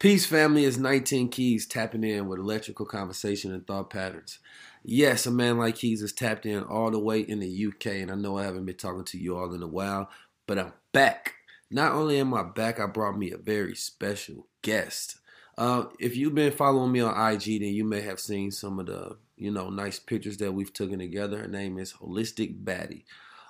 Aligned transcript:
Peace, 0.00 0.24
family. 0.24 0.64
Is 0.64 0.78
19 0.78 1.28
Keys 1.28 1.66
tapping 1.66 2.04
in 2.04 2.26
with 2.26 2.38
electrical 2.38 2.86
conversation 2.86 3.52
and 3.52 3.66
thought 3.66 3.90
patterns. 3.90 4.38
Yes, 4.82 5.26
a 5.26 5.30
man 5.30 5.58
like 5.58 5.76
Keys 5.76 6.00
is 6.00 6.14
tapped 6.14 6.46
in 6.46 6.62
all 6.62 6.90
the 6.90 6.98
way 6.98 7.20
in 7.20 7.40
the 7.40 7.66
UK, 7.66 8.00
and 8.00 8.10
I 8.10 8.14
know 8.14 8.38
I 8.38 8.44
haven't 8.44 8.64
been 8.64 8.76
talking 8.76 9.04
to 9.04 9.18
you 9.18 9.36
all 9.36 9.52
in 9.52 9.62
a 9.62 9.66
while, 9.66 10.08
but 10.46 10.58
I'm 10.58 10.72
back. 10.92 11.34
Not 11.70 11.92
only 11.92 12.18
am 12.18 12.32
I 12.32 12.44
back, 12.44 12.80
I 12.80 12.86
brought 12.86 13.18
me 13.18 13.30
a 13.30 13.36
very 13.36 13.76
special 13.76 14.46
guest. 14.62 15.18
Uh, 15.58 15.84
if 15.98 16.16
you've 16.16 16.34
been 16.34 16.52
following 16.52 16.92
me 16.92 17.00
on 17.00 17.32
IG, 17.32 17.60
then 17.60 17.74
you 17.74 17.84
may 17.84 18.00
have 18.00 18.20
seen 18.20 18.50
some 18.50 18.78
of 18.78 18.86
the 18.86 19.18
you 19.36 19.50
know 19.50 19.68
nice 19.68 19.98
pictures 19.98 20.38
that 20.38 20.52
we've 20.52 20.72
taken 20.72 20.98
together. 20.98 21.40
Her 21.40 21.46
name 21.46 21.78
is 21.78 21.92
Holistic 21.92 22.64
Baddie, 22.64 23.04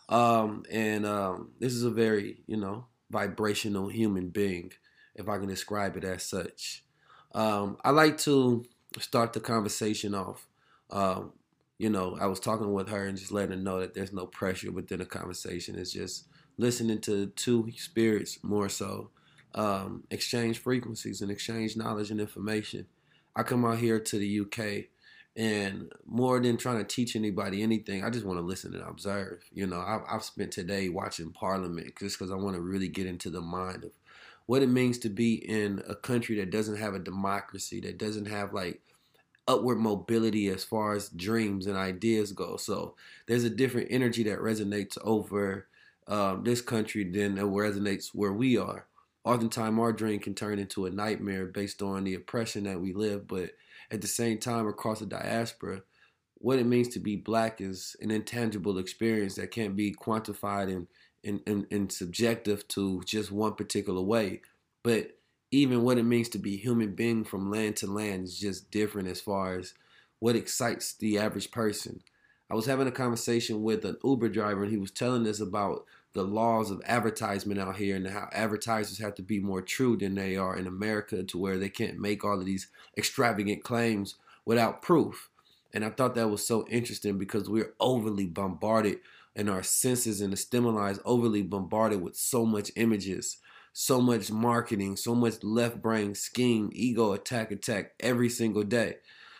um, 0.08 0.64
and 0.68 1.06
um, 1.06 1.52
this 1.60 1.74
is 1.74 1.84
a 1.84 1.90
very 1.90 2.42
you 2.48 2.56
know 2.56 2.86
vibrational 3.08 3.86
human 3.86 4.30
being 4.30 4.72
if 5.14 5.28
I 5.28 5.38
can 5.38 5.48
describe 5.48 5.96
it 5.96 6.04
as 6.04 6.22
such. 6.22 6.84
Um, 7.34 7.76
I 7.84 7.90
like 7.90 8.18
to 8.18 8.64
start 8.98 9.32
the 9.32 9.40
conversation 9.40 10.14
off. 10.14 10.46
Um, 10.90 11.32
you 11.78 11.88
know, 11.88 12.18
I 12.20 12.26
was 12.26 12.40
talking 12.40 12.72
with 12.72 12.88
her 12.88 13.06
and 13.06 13.16
just 13.16 13.32
letting 13.32 13.56
her 13.56 13.62
know 13.62 13.80
that 13.80 13.94
there's 13.94 14.12
no 14.12 14.26
pressure 14.26 14.70
within 14.70 14.98
the 14.98 15.06
conversation. 15.06 15.78
It's 15.78 15.92
just 15.92 16.26
listening 16.58 17.00
to 17.02 17.26
two 17.28 17.70
spirits 17.76 18.38
more 18.42 18.68
so, 18.68 19.10
um, 19.54 20.04
exchange 20.10 20.58
frequencies 20.58 21.22
and 21.22 21.30
exchange 21.30 21.76
knowledge 21.76 22.10
and 22.10 22.20
information. 22.20 22.86
I 23.34 23.44
come 23.44 23.64
out 23.64 23.78
here 23.78 24.00
to 24.00 24.18
the 24.18 24.40
UK 24.40 24.90
and 25.36 25.92
more 26.06 26.40
than 26.40 26.56
trying 26.56 26.78
to 26.78 26.84
teach 26.84 27.14
anybody 27.14 27.62
anything, 27.62 28.04
I 28.04 28.10
just 28.10 28.26
want 28.26 28.38
to 28.38 28.44
listen 28.44 28.74
and 28.74 28.82
observe. 28.82 29.42
You 29.52 29.66
know, 29.66 29.80
I've, 29.80 30.02
I've 30.10 30.24
spent 30.24 30.50
today 30.52 30.88
watching 30.88 31.30
Parliament 31.30 31.94
just 31.98 32.18
because 32.18 32.32
I 32.32 32.36
want 32.36 32.56
to 32.56 32.60
really 32.60 32.88
get 32.88 33.06
into 33.06 33.30
the 33.30 33.40
mind 33.40 33.84
of 33.84 33.99
what 34.46 34.62
it 34.62 34.68
means 34.68 34.98
to 34.98 35.08
be 35.08 35.34
in 35.34 35.82
a 35.88 35.94
country 35.94 36.36
that 36.36 36.50
doesn't 36.50 36.76
have 36.76 36.94
a 36.94 36.98
democracy, 36.98 37.80
that 37.80 37.98
doesn't 37.98 38.26
have 38.26 38.52
like 38.52 38.80
upward 39.46 39.78
mobility 39.78 40.48
as 40.48 40.64
far 40.64 40.94
as 40.94 41.08
dreams 41.08 41.66
and 41.66 41.76
ideas 41.76 42.32
go. 42.32 42.56
So 42.56 42.94
there's 43.26 43.44
a 43.44 43.50
different 43.50 43.88
energy 43.90 44.22
that 44.24 44.38
resonates 44.38 44.96
over 45.02 45.66
um, 46.06 46.44
this 46.44 46.60
country 46.60 47.04
than 47.04 47.38
it 47.38 47.44
resonates 47.44 48.08
where 48.08 48.32
we 48.32 48.56
are. 48.58 48.86
Oftentimes, 49.24 49.78
our 49.78 49.92
dream 49.92 50.18
can 50.18 50.34
turn 50.34 50.58
into 50.58 50.86
a 50.86 50.90
nightmare 50.90 51.46
based 51.46 51.82
on 51.82 52.04
the 52.04 52.14
oppression 52.14 52.64
that 52.64 52.80
we 52.80 52.92
live. 52.92 53.28
But 53.28 53.50
at 53.90 54.00
the 54.00 54.08
same 54.08 54.38
time, 54.38 54.66
across 54.66 55.00
the 55.00 55.06
diaspora, 55.06 55.82
what 56.34 56.58
it 56.58 56.66
means 56.66 56.88
to 56.88 57.00
be 57.00 57.16
black 57.16 57.60
is 57.60 57.96
an 58.00 58.10
intangible 58.10 58.78
experience 58.78 59.34
that 59.34 59.50
can't 59.50 59.76
be 59.76 59.94
quantified 59.94 60.72
and 60.72 60.86
and, 61.24 61.40
and, 61.46 61.66
and 61.70 61.92
subjective 61.92 62.66
to 62.68 63.02
just 63.04 63.30
one 63.30 63.54
particular 63.54 64.00
way. 64.00 64.42
But 64.82 65.18
even 65.50 65.82
what 65.82 65.98
it 65.98 66.04
means 66.04 66.28
to 66.30 66.38
be 66.38 66.56
human 66.56 66.94
being 66.94 67.24
from 67.24 67.50
land 67.50 67.76
to 67.76 67.86
land 67.86 68.24
is 68.24 68.38
just 68.38 68.70
different 68.70 69.08
as 69.08 69.20
far 69.20 69.58
as 69.58 69.74
what 70.18 70.36
excites 70.36 70.92
the 70.92 71.18
average 71.18 71.50
person. 71.50 72.02
I 72.50 72.54
was 72.54 72.66
having 72.66 72.88
a 72.88 72.92
conversation 72.92 73.62
with 73.62 73.84
an 73.84 73.96
Uber 74.04 74.28
driver 74.28 74.62
and 74.62 74.72
he 74.72 74.78
was 74.78 74.90
telling 74.90 75.26
us 75.26 75.40
about 75.40 75.84
the 76.12 76.24
laws 76.24 76.70
of 76.70 76.82
advertisement 76.84 77.60
out 77.60 77.76
here 77.76 77.94
and 77.94 78.08
how 78.08 78.28
advertisers 78.32 78.98
have 78.98 79.14
to 79.14 79.22
be 79.22 79.38
more 79.38 79.62
true 79.62 79.96
than 79.96 80.16
they 80.16 80.36
are 80.36 80.56
in 80.56 80.66
America 80.66 81.22
to 81.22 81.38
where 81.38 81.56
they 81.56 81.68
can't 81.68 81.98
make 81.98 82.24
all 82.24 82.40
of 82.40 82.46
these 82.46 82.68
extravagant 82.96 83.62
claims 83.62 84.16
without 84.44 84.82
proof. 84.82 85.30
And 85.72 85.84
I 85.84 85.90
thought 85.90 86.16
that 86.16 86.28
was 86.28 86.44
so 86.44 86.66
interesting 86.68 87.18
because 87.18 87.48
we're 87.48 87.74
overly 87.78 88.26
bombarded 88.26 88.98
and 89.36 89.48
our 89.48 89.62
senses 89.62 90.20
and 90.20 90.32
the 90.32 90.36
stimuli 90.36 90.90
is 90.90 91.00
overly 91.04 91.42
bombarded 91.42 92.02
with 92.02 92.16
so 92.16 92.44
much 92.44 92.70
images, 92.76 93.38
so 93.72 94.00
much 94.00 94.30
marketing, 94.30 94.96
so 94.96 95.14
much 95.14 95.42
left 95.42 95.80
brain 95.80 96.14
scheme, 96.14 96.70
ego 96.72 97.12
attack, 97.12 97.50
attack 97.50 97.92
every 98.00 98.28
single 98.28 98.64
day. 98.64 98.96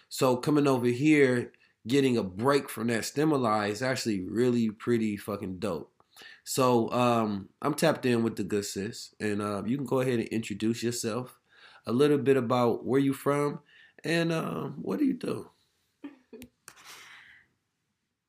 So 0.08 0.36
coming 0.36 0.66
over 0.66 0.86
here, 0.86 1.52
getting 1.86 2.16
a 2.16 2.22
break 2.22 2.68
from 2.68 2.88
that 2.88 3.04
stimuli 3.04 3.68
is 3.68 3.82
actually 3.82 4.20
really 4.22 4.70
pretty 4.70 5.16
fucking 5.16 5.58
dope. 5.58 5.92
So 6.44 6.90
um, 6.90 7.48
I'm 7.62 7.74
tapped 7.74 8.06
in 8.06 8.22
with 8.22 8.36
the 8.36 8.44
good 8.44 8.64
sis, 8.64 9.14
and 9.20 9.40
uh, 9.40 9.62
you 9.64 9.76
can 9.76 9.86
go 9.86 10.00
ahead 10.00 10.18
and 10.18 10.28
introduce 10.28 10.82
yourself, 10.82 11.38
a 11.86 11.92
little 11.92 12.18
bit 12.18 12.36
about 12.36 12.84
where 12.84 13.00
you 13.00 13.12
from, 13.12 13.60
and 14.04 14.32
uh, 14.32 14.64
what 14.64 14.98
do 14.98 15.04
you 15.04 15.14
do? 15.14 15.50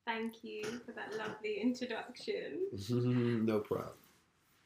Thank 0.05 0.43
you 0.43 0.63
for 0.85 0.91
that 0.93 1.15
lovely 1.17 1.59
introduction. 1.61 2.67
no 3.45 3.59
problem. 3.59 3.93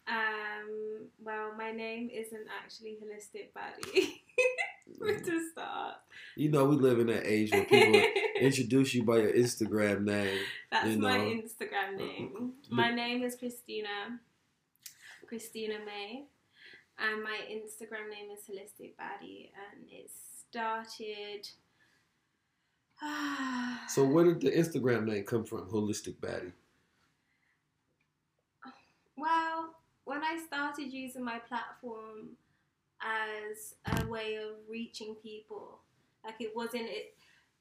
Um, 0.08 1.08
well, 1.24 1.54
my 1.58 1.72
name 1.72 2.10
isn't 2.14 2.48
actually 2.64 2.98
Holistic 3.04 3.50
Baddie. 3.56 4.22
to 5.00 5.32
mm. 5.32 5.52
start. 5.52 5.96
You 6.36 6.52
know, 6.52 6.66
we 6.66 6.76
live 6.76 7.00
in 7.00 7.08
that 7.08 7.26
age 7.26 7.52
where 7.52 7.66
people 7.66 8.02
introduce 8.40 8.94
you 8.94 9.04
by 9.04 9.18
your 9.18 9.34
Instagram 9.34 10.04
name. 10.04 10.40
That's 10.72 10.88
you 10.88 10.98
know. 10.98 11.08
Uh, 11.08 11.12
uh, 11.12 11.16
uh, 11.16 11.18
my 11.18 11.26
Instagram 11.26 11.98
name. 11.98 12.54
My 12.70 12.92
name 12.94 13.24
is 13.24 13.36
Christina. 13.36 14.20
Christina 15.28 15.76
May. 15.86 16.26
And 16.98 17.24
my 17.24 17.40
Instagram 17.52 18.10
name 18.10 18.30
is 18.32 18.44
Holistic 18.50 18.94
Baddie. 18.96 19.52
And 19.74 19.86
it 19.90 20.10
started 20.50 21.50
so 23.88 24.04
where 24.06 24.26
did 24.26 24.42
the 24.42 24.52
Instagram 24.52 25.06
name 25.06 25.24
come 25.24 25.44
from, 25.44 25.68
Holistic 25.68 26.16
Baddie? 26.16 26.54
Well, 29.18 29.76
when 30.04 30.24
I 30.24 30.40
started 30.46 30.92
using 30.92 31.24
my 31.24 31.40
platform 31.40 32.38
as 33.02 33.76
a 34.02 34.08
way 34.08 34.36
of 34.36 34.56
reaching 34.70 35.16
people, 35.16 35.80
like 36.24 36.36
it 36.40 36.56
wasn't 36.56 36.84
it 36.86 37.16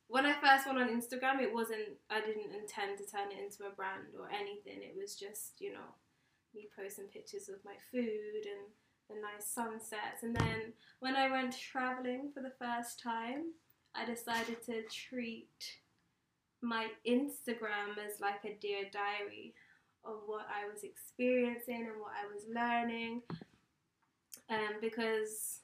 when 0.08 0.26
I 0.26 0.34
first 0.34 0.66
went 0.66 0.78
on 0.78 0.88
Instagram, 0.88 1.40
it 1.40 1.52
wasn't 1.52 1.96
I 2.10 2.20
didn't 2.20 2.54
intend 2.54 2.98
to 2.98 3.06
turn 3.06 3.32
it 3.32 3.42
into 3.42 3.64
a 3.64 3.74
brand 3.74 4.14
or 4.18 4.28
anything. 4.30 4.82
It 4.82 4.94
was 4.96 5.16
just, 5.16 5.60
you 5.60 5.72
know, 5.72 5.94
me 6.54 6.68
posting 6.78 7.06
pictures 7.06 7.48
of 7.48 7.64
my 7.64 7.74
food 7.90 8.44
and 8.44 8.68
the 9.08 9.16
nice 9.20 9.46
sunsets. 9.46 10.22
And 10.22 10.36
then 10.36 10.72
when 11.00 11.16
I 11.16 11.30
went 11.30 11.56
traveling 11.56 12.30
for 12.32 12.42
the 12.42 12.52
first 12.58 13.02
time, 13.02 13.52
I 13.94 14.04
decided 14.04 14.62
to 14.66 14.82
treat 14.84 15.78
my 16.62 16.88
Instagram 17.06 17.98
as 18.04 18.20
like 18.20 18.44
a 18.44 18.56
dear 18.60 18.84
diary 18.92 19.54
of 20.04 20.20
what 20.26 20.46
I 20.48 20.70
was 20.72 20.84
experiencing 20.84 21.86
and 21.88 22.00
what 22.00 22.12
I 22.12 22.32
was 22.32 22.44
learning. 22.52 23.22
Um, 24.50 24.76
because 24.80 25.60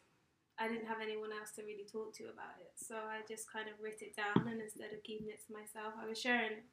I 0.58 0.68
didn't 0.68 0.86
have 0.86 1.00
anyone 1.02 1.30
else 1.32 1.52
to 1.56 1.62
really 1.62 1.88
talk 1.90 2.12
to 2.16 2.24
about 2.24 2.60
it. 2.60 2.72
So 2.76 2.94
I 2.94 3.20
just 3.28 3.50
kind 3.50 3.68
of 3.68 3.80
writ 3.82 4.00
it 4.00 4.16
down, 4.16 4.46
and 4.46 4.60
instead 4.60 4.92
of 4.92 5.02
keeping 5.02 5.28
it 5.28 5.40
to 5.46 5.52
myself, 5.52 5.94
I 6.00 6.06
was 6.06 6.20
sharing 6.20 6.52
it. 6.52 6.64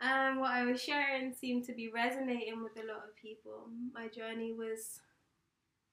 And 0.00 0.38
what 0.38 0.52
I 0.52 0.64
was 0.64 0.82
sharing 0.82 1.32
seemed 1.32 1.64
to 1.64 1.74
be 1.74 1.90
resonating 1.90 2.62
with 2.62 2.76
a 2.76 2.86
lot 2.86 3.08
of 3.08 3.16
people. 3.16 3.68
My 3.92 4.08
journey 4.08 4.52
was 4.52 5.00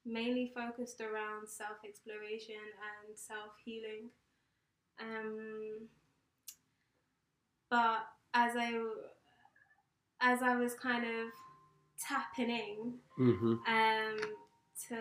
mainly 0.06 0.52
focused 0.54 1.02
around 1.02 1.48
self 1.48 1.80
exploration 1.88 2.62
and 2.78 3.18
self 3.18 3.56
healing. 3.64 4.12
Um, 5.00 5.88
but 7.70 8.08
as 8.34 8.54
I 8.56 8.82
as 10.22 10.42
I 10.42 10.56
was 10.56 10.74
kind 10.74 11.04
of 11.06 11.28
tapping 12.00 12.50
in 12.50 12.94
Mm-hmm. 13.20 13.54
um, 13.68 14.18
to 14.90 14.98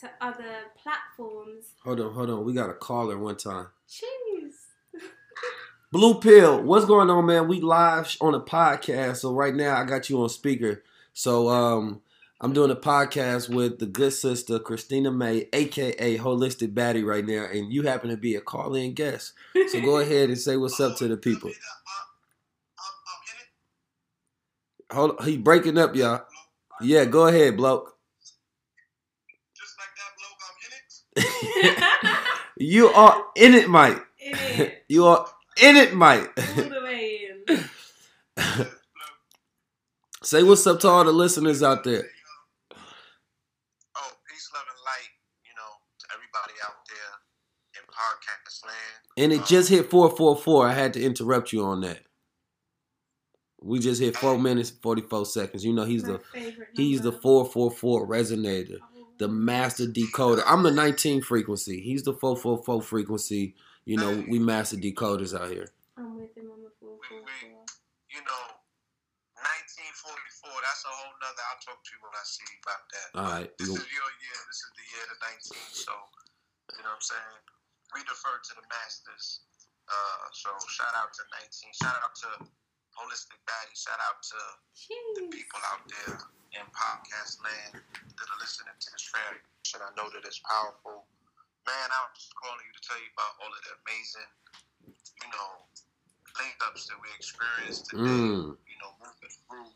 to 0.00 0.10
other 0.20 0.44
platforms, 0.82 1.72
Hold 1.84 2.00
on, 2.00 2.12
hold 2.14 2.30
on. 2.30 2.44
We 2.44 2.52
got 2.54 2.70
a 2.70 2.74
caller 2.74 3.18
one 3.18 3.36
time. 3.36 3.66
jeez, 3.88 4.52
Blue 5.92 6.20
Pill, 6.20 6.62
what's 6.62 6.84
going 6.86 7.10
on, 7.10 7.26
man? 7.26 7.48
We 7.48 7.60
live 7.60 8.16
on 8.20 8.34
a 8.34 8.40
podcast, 8.40 9.16
so 9.18 9.32
right 9.34 9.54
now 9.54 9.76
I 9.76 9.84
got 9.84 10.08
you 10.08 10.22
on 10.22 10.28
speaker. 10.28 10.82
So 11.12 11.48
um, 11.48 12.00
I'm 12.40 12.54
doing 12.54 12.70
a 12.70 12.76
podcast 12.76 13.54
with 13.54 13.78
the 13.80 13.86
good 13.86 14.12
sister 14.14 14.58
Christina 14.58 15.10
May, 15.10 15.48
aka 15.52 16.16
Holistic 16.18 16.72
Baddie, 16.72 17.04
right 17.04 17.24
now, 17.26 17.44
and 17.44 17.70
you 17.72 17.82
happen 17.82 18.08
to 18.10 18.16
be 18.16 18.34
a 18.34 18.40
call-in 18.40 18.94
guest. 18.94 19.34
So 19.68 19.80
go 19.82 19.98
ahead 20.00 20.30
and 20.30 20.38
say 20.38 20.56
what's 20.56 20.80
up 20.80 20.96
to 20.98 21.08
the 21.08 21.16
people. 21.18 21.50
Hold, 24.90 25.22
he 25.24 25.36
breaking 25.36 25.76
up, 25.78 25.94
y'all. 25.94 26.22
Yeah, 26.80 27.04
go 27.04 27.26
ahead, 27.26 27.56
bloke. 27.56 27.96
Like 29.78 29.88
bloke, 30.16 30.40
I'm 31.16 31.24
in 31.26 31.74
it. 31.74 32.16
You 32.62 32.88
are 32.88 33.24
in 33.36 33.54
it, 33.54 33.68
Mike. 33.70 34.02
in 34.18 34.34
it, 34.60 34.84
You 34.88 35.06
are 35.06 35.26
in 35.62 35.76
it, 35.76 35.94
Mike. 35.94 36.30
all 36.36 36.64
the 36.68 36.80
way 36.82 37.20
in. 37.48 37.68
say 40.22 40.42
what's 40.42 40.66
up 40.66 40.80
to 40.80 40.88
all 40.88 41.04
the 41.04 41.12
listeners 41.12 41.62
out 41.62 41.84
there. 41.84 42.04
Oh, 43.96 44.12
peace, 44.28 44.50
love, 44.52 44.64
and 44.68 44.80
light, 44.84 45.12
you 45.44 45.52
know, 45.56 45.72
to 46.00 46.06
everybody 46.12 46.52
out 46.66 46.84
there 46.88 47.14
in 47.80 47.82
podcast 47.88 48.66
land. 48.66 49.04
And 49.20 49.34
it 49.34 49.44
just 49.44 49.68
hit 49.68 49.90
444. 49.90 50.66
I 50.66 50.72
had 50.72 50.94
to 50.94 51.02
interrupt 51.02 51.52
you 51.52 51.62
on 51.62 51.82
that. 51.82 52.00
We 53.62 53.78
just 53.78 54.00
hit 54.00 54.16
four 54.16 54.38
minutes 54.38 54.70
forty 54.70 55.02
four 55.02 55.26
seconds. 55.26 55.64
You 55.64 55.74
know 55.74 55.84
he's 55.84 56.02
My 56.04 56.18
the 56.32 56.66
he's 56.72 57.02
the 57.02 57.12
four 57.12 57.44
four 57.44 57.70
four 57.70 58.08
resonator, 58.08 58.78
the 59.18 59.26
oh. 59.26 59.28
master 59.28 59.84
decoder. 59.84 60.42
I'm 60.46 60.62
the 60.62 60.70
19 60.70 61.20
frequency. 61.20 61.82
He's 61.82 62.02
the 62.02 62.14
444 62.14 62.80
frequency. 62.80 63.54
You 63.84 63.98
know 63.98 64.24
we 64.28 64.38
master 64.38 64.78
decoders 64.78 65.38
out 65.38 65.50
here. 65.50 65.68
I'm 65.98 66.16
with 66.16 66.34
him 66.34 66.48
on 66.50 66.62
the 66.64 66.72
four 66.80 66.96
four 67.04 67.20
four. 67.20 67.60
You 68.08 68.24
know, 68.24 68.44
1944, 69.36 70.50
that's 70.64 70.82
a 70.82 70.92
whole 70.96 71.12
nother, 71.20 71.44
I'll 71.52 71.60
talk 71.60 71.84
to 71.84 71.90
you 71.92 72.00
when 72.00 72.16
I 72.16 72.24
see 72.24 72.48
you 72.48 72.58
about 72.64 72.82
that. 72.90 73.08
All 73.12 73.28
right. 73.28 73.50
This 73.60 73.68
is 73.68 73.76
your 73.76 74.10
year. 74.24 74.38
This 74.48 74.60
is 74.64 74.72
the 74.72 74.86
year 74.88 75.04
of 75.04 75.18
19. 75.20 75.62
So, 75.70 75.92
you 76.74 76.82
know 76.82 76.96
what 76.96 76.98
I'm 76.98 77.04
saying? 77.04 77.59
We 77.94 78.00
defer 78.06 78.38
to 78.38 78.52
the 78.54 78.64
masters. 78.70 79.42
Uh, 79.90 80.24
so, 80.30 80.50
shout 80.70 80.94
out 80.94 81.10
to 81.18 81.22
19. 81.42 81.74
Shout 81.74 81.98
out 81.98 82.14
to 82.22 82.30
Holistic 82.94 83.40
Baddie. 83.46 83.74
Shout 83.74 83.98
out 84.06 84.22
to 84.22 84.38
the 85.18 85.26
people 85.30 85.58
out 85.74 85.82
there 85.90 86.14
in 86.54 86.62
podcast 86.70 87.42
land 87.42 87.82
that 87.82 88.26
are 88.30 88.40
listening 88.40 88.74
to 88.78 88.88
this 88.94 89.06
radio. 89.10 89.42
And 89.74 89.82
I 89.82 89.90
know 89.98 90.06
that 90.14 90.22
it's 90.26 90.38
powerful. 90.46 91.06
Man, 91.66 91.88
I 91.90 91.98
was 92.10 92.14
just 92.18 92.34
calling 92.38 92.62
you 92.66 92.74
to 92.74 92.82
tell 92.82 92.98
you 92.98 93.10
about 93.14 93.32
all 93.42 93.50
of 93.50 93.60
the 93.66 93.72
amazing, 93.86 94.30
you 94.86 95.28
know, 95.34 95.50
link 96.38 96.56
ups 96.66 96.86
that 96.90 96.98
we 97.02 97.10
experienced 97.14 97.90
today. 97.90 98.06
Mm. 98.06 98.54
You 98.54 98.76
know, 98.82 98.90
moving 99.02 99.34
through. 99.46 99.70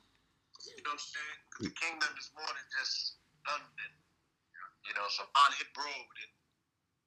You 0.64 0.80
know 0.86 0.94
what 0.94 0.98
I'm 0.98 0.98
saying? 0.98 1.40
'Cause 1.50 1.64
the 1.70 1.74
kingdom 1.76 2.10
is 2.18 2.30
more 2.34 2.46
than 2.48 2.66
just 2.78 3.18
London. 3.46 3.92
You 4.86 4.94
know, 4.94 5.06
so 5.10 5.26
mine 5.34 5.52
hit 5.58 5.70
road 5.76 6.14
and 6.22 6.32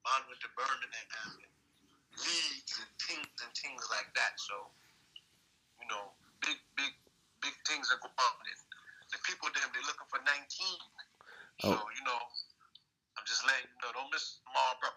mine 0.08 0.24
went 0.32 0.40
to 0.40 0.50
Birmingham 0.56 1.36
and 1.44 1.52
Leeds 2.24 2.74
and 2.80 2.92
things 3.04 3.28
and 3.44 3.52
things 3.56 3.84
like 3.92 4.10
that. 4.16 4.40
So, 4.40 4.56
you 5.82 5.88
know, 5.92 6.16
big, 6.42 6.58
big, 6.80 6.94
big 7.44 7.56
things 7.68 7.92
are 7.92 8.00
going 8.00 8.16
on. 8.16 8.36
And 8.48 8.62
the 9.12 9.20
people 9.28 9.50
them, 9.52 9.70
they're 9.76 9.88
looking 9.88 10.10
for 10.10 10.22
19. 10.24 10.80
So, 11.62 11.76
Oh. 11.76 11.90
you 11.96 12.04
know, 12.08 12.20
I'm 13.18 13.26
just 13.28 13.44
letting 13.46 13.70
you 13.70 13.80
know, 13.84 13.92
don't 13.94 14.12
miss 14.14 14.40
tomorrow, 14.46 14.76
bro. 14.82 14.92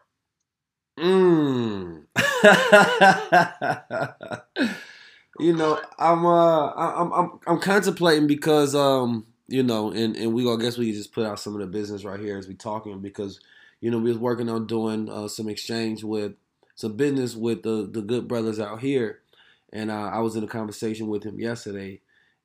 Mm. 0.99 2.07
you 5.41 5.55
know, 5.57 5.81
I'm 5.99 6.27
uh, 6.27 6.73
I'm 6.75 7.13
I'm 7.13 7.41
I'm 7.47 7.61
contemplating 7.61 8.27
because 8.27 8.75
um, 8.75 9.27
you 9.49 9.63
know, 9.63 9.91
and 9.93 10.17
and 10.17 10.35
we 10.35 10.45
gonna 10.45 10.63
I 10.63 10.67
guess 10.67 10.79
we 10.79 10.93
just 10.93 11.13
put 11.13 11.27
out 11.27 11.41
some 11.41 11.55
of 11.55 11.61
the 11.61 11.67
business 11.67 12.05
right 12.05 12.21
here 12.21 12.39
as 12.39 12.49
we 12.49 12.55
talking 12.55 13.01
because 13.01 13.41
you 13.81 13.91
know 13.91 13.99
we 13.99 14.11
was 14.11 14.19
working 14.19 14.49
on 14.49 14.67
doing 14.67 15.09
uh, 15.09 15.29
some 15.29 15.49
exchange 15.49 16.05
with 16.05 16.35
some 16.75 16.97
business 16.97 17.35
with 17.35 17.63
the 17.63 17.89
the 17.91 18.03
good 18.03 18.29
brothers 18.29 18.61
out 18.61 18.81
here, 18.81 19.21
and 19.73 19.91
uh, 19.91 20.11
I 20.13 20.21
was 20.21 20.37
in 20.37 20.45
a 20.45 20.49
conversation 20.49 21.09
with 21.09 21.25
him 21.25 21.41
yesterday, 21.41 22.01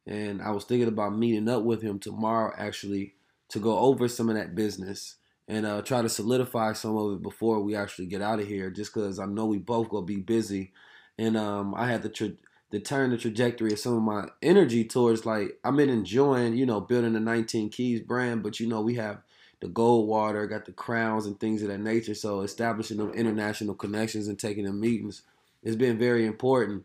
and 0.06 0.42
I 0.42 0.52
was 0.52 0.64
thinking 0.64 0.88
about 0.88 1.18
meeting 1.18 1.50
up 1.50 1.64
with 1.64 1.82
him 1.82 2.00
tomorrow 2.00 2.54
actually 2.58 3.16
to 3.50 3.60
go 3.60 3.78
over 3.80 4.08
some 4.08 4.30
of 4.30 4.36
that 4.36 4.56
business 4.56 5.16
and 5.48 5.66
uh, 5.66 5.82
try 5.82 6.02
to 6.02 6.10
solidify 6.10 6.74
some 6.74 6.98
of 6.98 7.14
it 7.14 7.22
before 7.22 7.60
we 7.60 7.76
actually 7.76 8.08
get 8.08 8.22
out 8.22 8.40
of 8.40 8.48
here. 8.48 8.70
Just 8.70 8.94
because 8.94 9.20
I 9.20 9.26
know 9.26 9.46
we 9.46 9.58
both 9.58 9.90
gonna 9.90 10.06
be 10.06 10.18
busy, 10.18 10.74
and 11.18 11.38
um, 11.38 11.76
I 11.76 11.88
had 11.88 12.02
to, 12.04 12.10
tra- 12.10 12.31
to 12.72 12.80
turn 12.80 13.12
the 13.12 13.18
trajectory 13.18 13.74
of 13.74 13.80
some 13.80 13.94
of 13.94 14.04
my 14.04 14.28
energy 14.42 14.84
towards 14.84 15.26
like 15.26 15.58
I've 15.64 15.76
been 15.76 15.90
enjoying, 15.90 16.56
you 16.56 16.66
know, 16.66 16.81
building 16.81 17.14
the 17.14 17.20
19 17.20 17.70
Keys 17.70 18.02
brand, 18.02 18.44
but 18.44 18.60
you 18.60 18.68
know 18.68 18.81
we 18.81 18.96
have 18.96 19.22
the 19.66 19.72
gold 19.72 20.08
water, 20.08 20.46
got 20.46 20.66
the 20.66 20.72
crowns 20.72 21.26
and 21.26 21.40
things 21.40 21.64
of 21.64 21.70
that 21.70 21.80
nature. 21.80 22.14
So 22.14 22.42
establishing 22.42 22.98
them 22.98 23.12
international 23.14 23.74
connections 23.74 24.28
and 24.28 24.38
taking 24.38 24.66
them 24.66 24.80
meetings 24.80 25.24
has 25.66 25.76
been 25.76 25.98
very 25.98 26.28
important. 26.28 26.84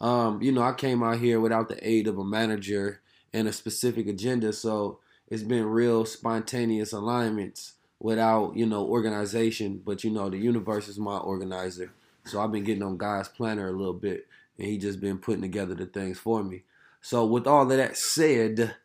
Um, 0.00 0.40
you 0.40 0.50
know, 0.50 0.62
I 0.62 0.72
came 0.72 1.02
out 1.02 1.18
here 1.18 1.38
without 1.38 1.68
the 1.68 1.86
aid 1.86 2.08
of 2.08 2.18
a 2.18 2.24
manager 2.24 3.02
and 3.34 3.46
a 3.46 3.52
specific 3.52 4.08
agenda, 4.08 4.54
so 4.54 5.00
it's 5.28 5.42
been 5.42 5.66
real 5.66 6.06
spontaneous 6.06 6.92
alignments 6.92 7.74
without 8.00 8.56
you 8.56 8.64
know 8.64 8.86
organization. 8.86 9.82
But 9.84 10.02
you 10.02 10.10
know 10.10 10.30
the 10.30 10.38
universe 10.38 10.88
is 10.88 10.98
my 10.98 11.18
organizer. 11.18 11.92
So 12.26 12.40
i've 12.40 12.52
been 12.52 12.64
getting 12.64 12.82
on 12.82 12.96
god's 12.96 13.28
planner 13.28 13.68
a 13.68 13.72
little 13.72 13.92
bit 13.92 14.26
and 14.56 14.66
he 14.66 14.78
just 14.78 14.98
been 14.98 15.18
putting 15.18 15.42
together 15.42 15.74
the 15.74 15.84
things 15.84 16.18
for 16.18 16.42
me. 16.42 16.62
So 17.02 17.26
with 17.26 17.46
all 17.46 17.70
of 17.70 17.76
that 17.76 17.98
said 17.98 18.76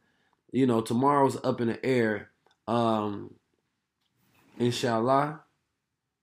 you 0.51 0.67
know 0.67 0.81
tomorrow's 0.81 1.38
up 1.43 1.62
in 1.62 1.69
the 1.69 1.86
air 1.86 2.28
um 2.69 3.33
inshallah 4.59 5.41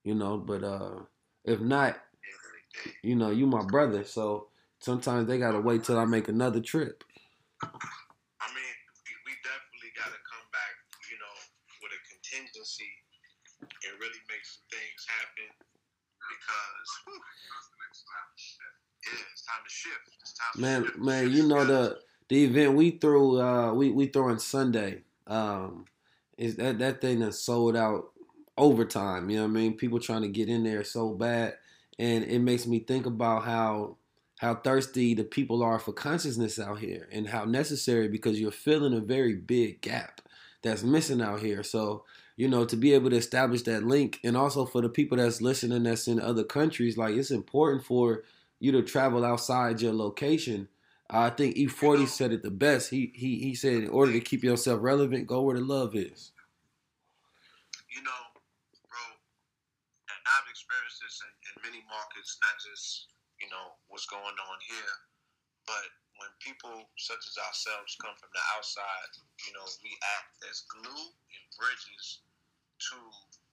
you 0.03 0.15
know 0.15 0.37
but 0.37 0.63
uh 0.63 0.99
if 1.45 1.59
not 1.61 1.97
you 3.03 3.15
know 3.15 3.29
you 3.29 3.45
my 3.47 3.63
brother 3.63 4.03
so 4.03 4.47
sometimes 4.79 5.27
they 5.27 5.37
gotta 5.37 5.59
wait 5.59 5.83
till 5.83 5.97
i 5.97 6.05
make 6.05 6.27
another 6.27 6.59
trip 6.59 7.03
I 8.41 8.47
mean, 8.53 8.75
we, 9.05 9.11
we 9.25 9.33
definitely 9.41 9.91
got 9.97 10.09
to 10.13 10.19
come 10.25 10.45
back, 10.53 10.73
you 11.09 11.17
know, 11.17 11.35
with 11.81 11.93
a 11.93 12.01
contingency 12.05 12.89
and 13.61 13.93
really 13.99 14.21
make 14.29 14.45
some 14.45 14.65
things 14.69 15.01
happen 15.07 15.49
because 16.29 16.89
whew, 17.05 17.17
yeah, 17.17 17.59
it's 17.91 19.43
time 19.45 19.63
to 19.63 19.71
shift. 19.71 20.05
It's 20.21 20.33
time 20.35 20.53
to 20.55 20.61
man 20.61 20.81
shift. 20.85 20.97
man 20.99 21.23
you 21.31 21.43
know 21.47 21.63
the 21.65 21.99
the 22.29 22.43
event 22.45 22.73
we 22.75 22.91
threw 22.91 23.39
uh 23.41 23.73
we 23.73 23.91
we 23.91 24.07
throwing 24.07 24.39
sunday 24.39 25.03
um 25.27 25.85
is 26.37 26.55
that 26.57 26.79
that 26.79 27.01
thing 27.01 27.19
that 27.19 27.33
sold 27.33 27.75
out 27.75 28.11
overtime 28.57 29.29
you 29.29 29.37
know 29.37 29.43
what 29.43 29.49
i 29.49 29.53
mean? 29.53 29.77
People 29.77 29.99
trying 29.99 30.23
to 30.23 30.27
get 30.27 30.49
in 30.49 30.63
there 30.63 30.83
so 30.83 31.13
bad. 31.13 31.55
And 31.99 32.23
it 32.23 32.39
makes 32.39 32.67
me 32.67 32.79
think 32.79 33.05
about 33.05 33.43
how 33.43 33.97
how 34.39 34.55
thirsty 34.55 35.15
the 35.15 35.23
people 35.23 35.63
are 35.63 35.79
for 35.79 35.93
consciousness 35.93 36.59
out 36.59 36.79
here 36.79 37.07
and 37.11 37.27
how 37.27 37.45
necessary 37.45 38.07
because 38.07 38.39
you're 38.39 38.51
filling 38.51 38.93
a 38.93 38.99
very 38.99 39.35
big 39.35 39.81
gap 39.81 40.21
that's 40.61 40.83
missing 40.83 41.21
out 41.21 41.39
here. 41.39 41.63
So 41.63 42.03
you 42.37 42.47
know 42.47 42.63
to 42.63 42.77
be 42.77 42.93
able 42.93 43.09
to 43.09 43.17
establish 43.17 43.63
that 43.63 43.83
link 43.83 44.19
and 44.23 44.37
also 44.37 44.65
for 44.65 44.81
the 44.81 44.89
people 44.89 45.17
that's 45.17 45.41
listening 45.41 45.83
that's 45.83 46.07
in 46.07 46.21
other 46.21 46.43
countries 46.43 46.97
like 46.97 47.15
it's 47.15 47.31
important 47.31 47.83
for 47.83 48.23
you 48.59 48.71
to 48.71 48.81
travel 48.81 49.25
outside 49.25 49.81
your 49.81 49.93
location 49.93 50.69
I 51.09 51.29
think 51.31 51.55
E40 51.55 52.07
said 52.07 52.33
it 52.33 52.43
the 52.43 52.51
best. 52.51 52.89
He 52.91 53.11
he 53.15 53.39
he 53.39 53.55
said 53.55 53.73
in 53.75 53.89
order 53.89 54.11
to 54.13 54.19
keep 54.21 54.43
yourself 54.43 54.79
relevant, 54.81 55.27
go 55.27 55.41
where 55.43 55.55
the 55.57 55.63
love 55.63 55.95
is. 55.95 56.31
you 57.91 58.01
know, 58.03 58.23
bro, 58.87 59.03
and 60.11 60.21
I've 60.37 60.49
experienced 60.51 61.01
this 61.03 61.19
in, 61.23 61.31
in 61.51 61.53
many 61.63 61.81
markets, 61.87 62.37
not 62.43 62.57
just, 62.59 63.09
you 63.41 63.49
know, 63.49 63.75
what's 63.89 64.07
going 64.09 64.37
on 64.37 64.57
here, 64.67 64.95
but 65.67 65.87
when 66.19 66.31
people 66.41 66.89
such 66.97 67.23
as 67.25 67.37
ourselves 67.37 67.97
come 68.01 68.15
from 68.17 68.31
the 68.33 68.43
outside, 68.57 69.11
you 69.47 69.53
know, 69.53 69.65
we 69.85 69.93
act 70.19 70.41
as 70.49 70.65
glue 70.69 71.07
and 71.13 71.43
bridges 71.57 72.25
to 72.91 72.97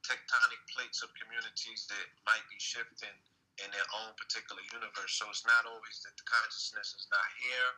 tectonic 0.04 0.61
plates 0.73 1.00
of 1.04 1.12
communities 1.16 1.88
that 1.88 2.06
might 2.28 2.44
be 2.52 2.58
shifting 2.61 3.16
in 3.62 3.68
their 3.70 3.88
own 4.02 4.11
particular 4.18 4.62
universe. 4.75 5.14
So 5.14 5.30
it's 5.30 5.46
not 5.46 5.68
always 5.68 6.02
that 6.02 6.14
the 6.18 6.26
consciousness 6.26 6.94
is 6.99 7.06
not 7.11 7.28
here; 7.38 7.70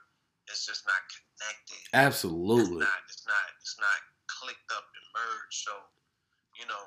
it's 0.49 0.65
just 0.65 0.87
not 0.89 1.03
connected. 1.11 1.83
Absolutely. 1.93 2.81
It's 2.81 2.89
not. 2.89 3.03
It's 3.11 3.27
not. 3.27 3.47
It's 3.61 3.77
not 3.81 4.01
clicked 4.31 4.71
up 4.73 4.87
and 4.95 5.07
merged. 5.13 5.61
So, 5.67 5.75
you 6.57 6.67
know, 6.67 6.85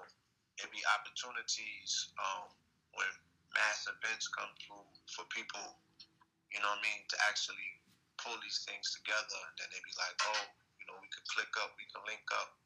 it'd 0.59 0.73
be 0.73 0.83
opportunities 0.95 2.11
um, 2.19 2.49
when 2.95 3.11
mass 3.53 3.85
events 3.87 4.27
come 4.31 4.51
through 4.63 4.87
for 5.11 5.25
people. 5.29 5.77
You 6.49 6.59
know 6.65 6.71
what 6.73 6.81
I 6.81 6.87
mean? 6.87 7.01
To 7.13 7.17
actually 7.29 7.69
pull 8.17 8.35
these 8.41 8.65
things 8.65 8.89
together, 8.99 9.39
and 9.47 9.55
then 9.61 9.67
they'd 9.71 9.85
be 9.85 9.95
like, 9.95 10.17
oh, 10.33 10.43
you 10.81 10.85
know, 10.89 10.97
we 10.99 11.07
could 11.13 11.25
click 11.29 11.51
up, 11.61 11.71
we 11.77 11.85
can 11.87 12.01
link 12.09 12.25
up. 12.35 12.57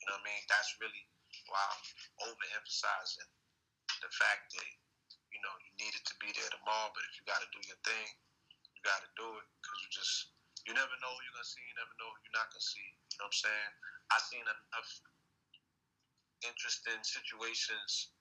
You 0.00 0.10
know 0.10 0.18
what 0.18 0.26
I 0.26 0.32
mean? 0.32 0.42
That's 0.50 0.74
really 0.82 1.04
why 1.46 1.62
I'm 1.62 1.84
overemphasizing 2.32 3.30
the 4.02 4.10
fact 4.10 4.50
that 4.58 4.68
you 5.32 5.40
know 5.40 5.54
you 5.64 5.72
needed 5.80 6.04
to 6.04 6.14
be 6.20 6.30
there 6.36 6.50
tomorrow, 6.52 6.92
but 6.92 7.02
if 7.08 7.12
you 7.16 7.24
got 7.24 7.40
to 7.40 7.48
do 7.50 7.60
your 7.64 7.80
thing, 7.82 8.08
you 8.76 8.80
got 8.84 9.00
to 9.02 9.10
do 9.16 9.28
it 9.40 9.46
because 9.60 9.78
you 9.82 9.88
just 9.92 10.14
you 10.68 10.72
never 10.76 10.94
know 11.02 11.10
who 11.10 11.20
you're 11.26 11.34
gonna 11.34 11.48
see, 11.48 11.64
you 11.64 11.76
never 11.76 11.94
know 11.98 12.08
who 12.12 12.18
you're 12.22 12.38
not 12.38 12.48
gonna 12.54 12.62
see. 12.62 12.88
You 13.12 13.16
know 13.18 13.26
what 13.26 13.34
I'm 13.34 13.44
saying? 13.48 13.72
I've 14.14 14.26
seen 14.30 14.44
enough 14.46 14.90
interesting 16.46 17.00
situations 17.02 18.14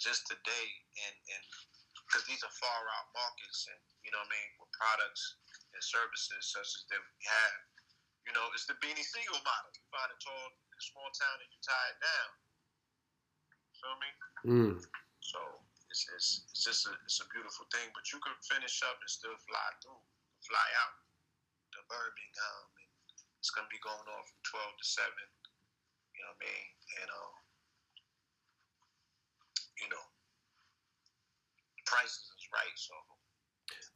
just 0.00 0.24
today, 0.24 0.68
and 1.04 1.14
and 1.36 1.42
because 2.08 2.24
these 2.24 2.40
are 2.40 2.54
far 2.56 2.80
out 2.96 3.12
markets, 3.12 3.68
and 3.68 3.80
you 4.06 4.10
know 4.14 4.22
what 4.24 4.32
I 4.32 4.36
mean, 4.36 4.50
with 4.56 4.72
products 4.72 5.36
and 5.76 5.82
services 5.84 6.52
such 6.52 6.68
as 6.68 6.82
that 6.88 7.00
we 7.02 7.20
have. 7.28 7.58
You 8.22 8.32
know, 8.38 8.46
it's 8.54 8.70
the 8.70 8.78
Beanie 8.78 9.02
Sigel 9.02 9.42
model. 9.42 9.70
You 9.74 9.82
find 9.90 10.06
a 10.06 10.18
tall, 10.22 10.46
small 10.78 11.10
town 11.14 11.36
and 11.42 11.50
you 11.50 11.60
tie 11.62 11.90
it 11.90 11.98
down. 11.98 12.30
Feel 13.78 13.96
me? 13.98 14.10
Mm. 14.46 14.74
So 15.22 15.40
it's, 15.92 16.08
it's, 16.16 16.28
it's 16.48 16.64
just 16.64 16.88
a, 16.88 16.92
it's 17.04 17.20
a 17.20 17.28
beautiful 17.28 17.68
thing. 17.68 17.92
But 17.92 18.08
you 18.08 18.16
can 18.24 18.32
finish 18.40 18.80
up 18.80 18.96
and 18.96 19.10
still 19.12 19.36
fly 19.44 19.68
through, 19.84 20.00
fly 20.48 20.68
out 20.80 20.96
to 21.76 21.78
Birmingham. 21.92 22.64
And 22.80 22.88
it's 23.36 23.52
going 23.52 23.68
to 23.68 23.72
be 23.72 23.82
going 23.84 24.00
on 24.08 24.22
from 24.24 24.40
12 24.72 24.80
to 24.80 24.86
7. 24.88 25.04
You 26.16 26.20
know 26.24 26.32
what 26.32 26.40
I 26.40 26.44
mean? 26.48 26.66
And, 27.04 27.08
um, 27.12 27.32
you 29.84 29.88
know, 29.92 30.04
the 31.76 31.84
prices 31.84 32.24
is 32.32 32.46
right. 32.56 32.76
So 32.80 32.94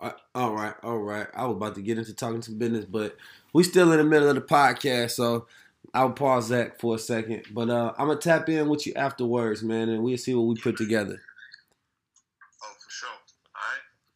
Uh, 0.00 0.12
all 0.34 0.52
right, 0.52 0.74
all 0.82 0.98
right. 1.00 1.28
I 1.32 1.46
was 1.46 1.56
about 1.56 1.74
to 1.76 1.82
get 1.82 1.96
into 1.96 2.12
talking 2.12 2.42
some 2.42 2.58
business, 2.58 2.84
but 2.84 3.16
we 3.52 3.62
still 3.62 3.92
in 3.92 3.98
the 3.98 4.04
middle 4.04 4.28
of 4.28 4.34
the 4.34 4.42
podcast, 4.42 5.12
so 5.12 5.46
I'll 5.94 6.10
pause 6.10 6.48
that 6.50 6.80
for 6.80 6.96
a 6.96 6.98
second. 6.98 7.44
But 7.52 7.70
uh, 7.70 7.94
I'm 7.96 8.08
gonna 8.08 8.20
tap 8.20 8.48
in 8.50 8.68
with 8.68 8.86
you 8.86 8.92
afterwards, 8.94 9.62
man, 9.62 9.88
and 9.88 10.02
we'll 10.02 10.18
see 10.18 10.34
what 10.34 10.46
we 10.46 10.56
put 10.56 10.76
together. 10.76 11.20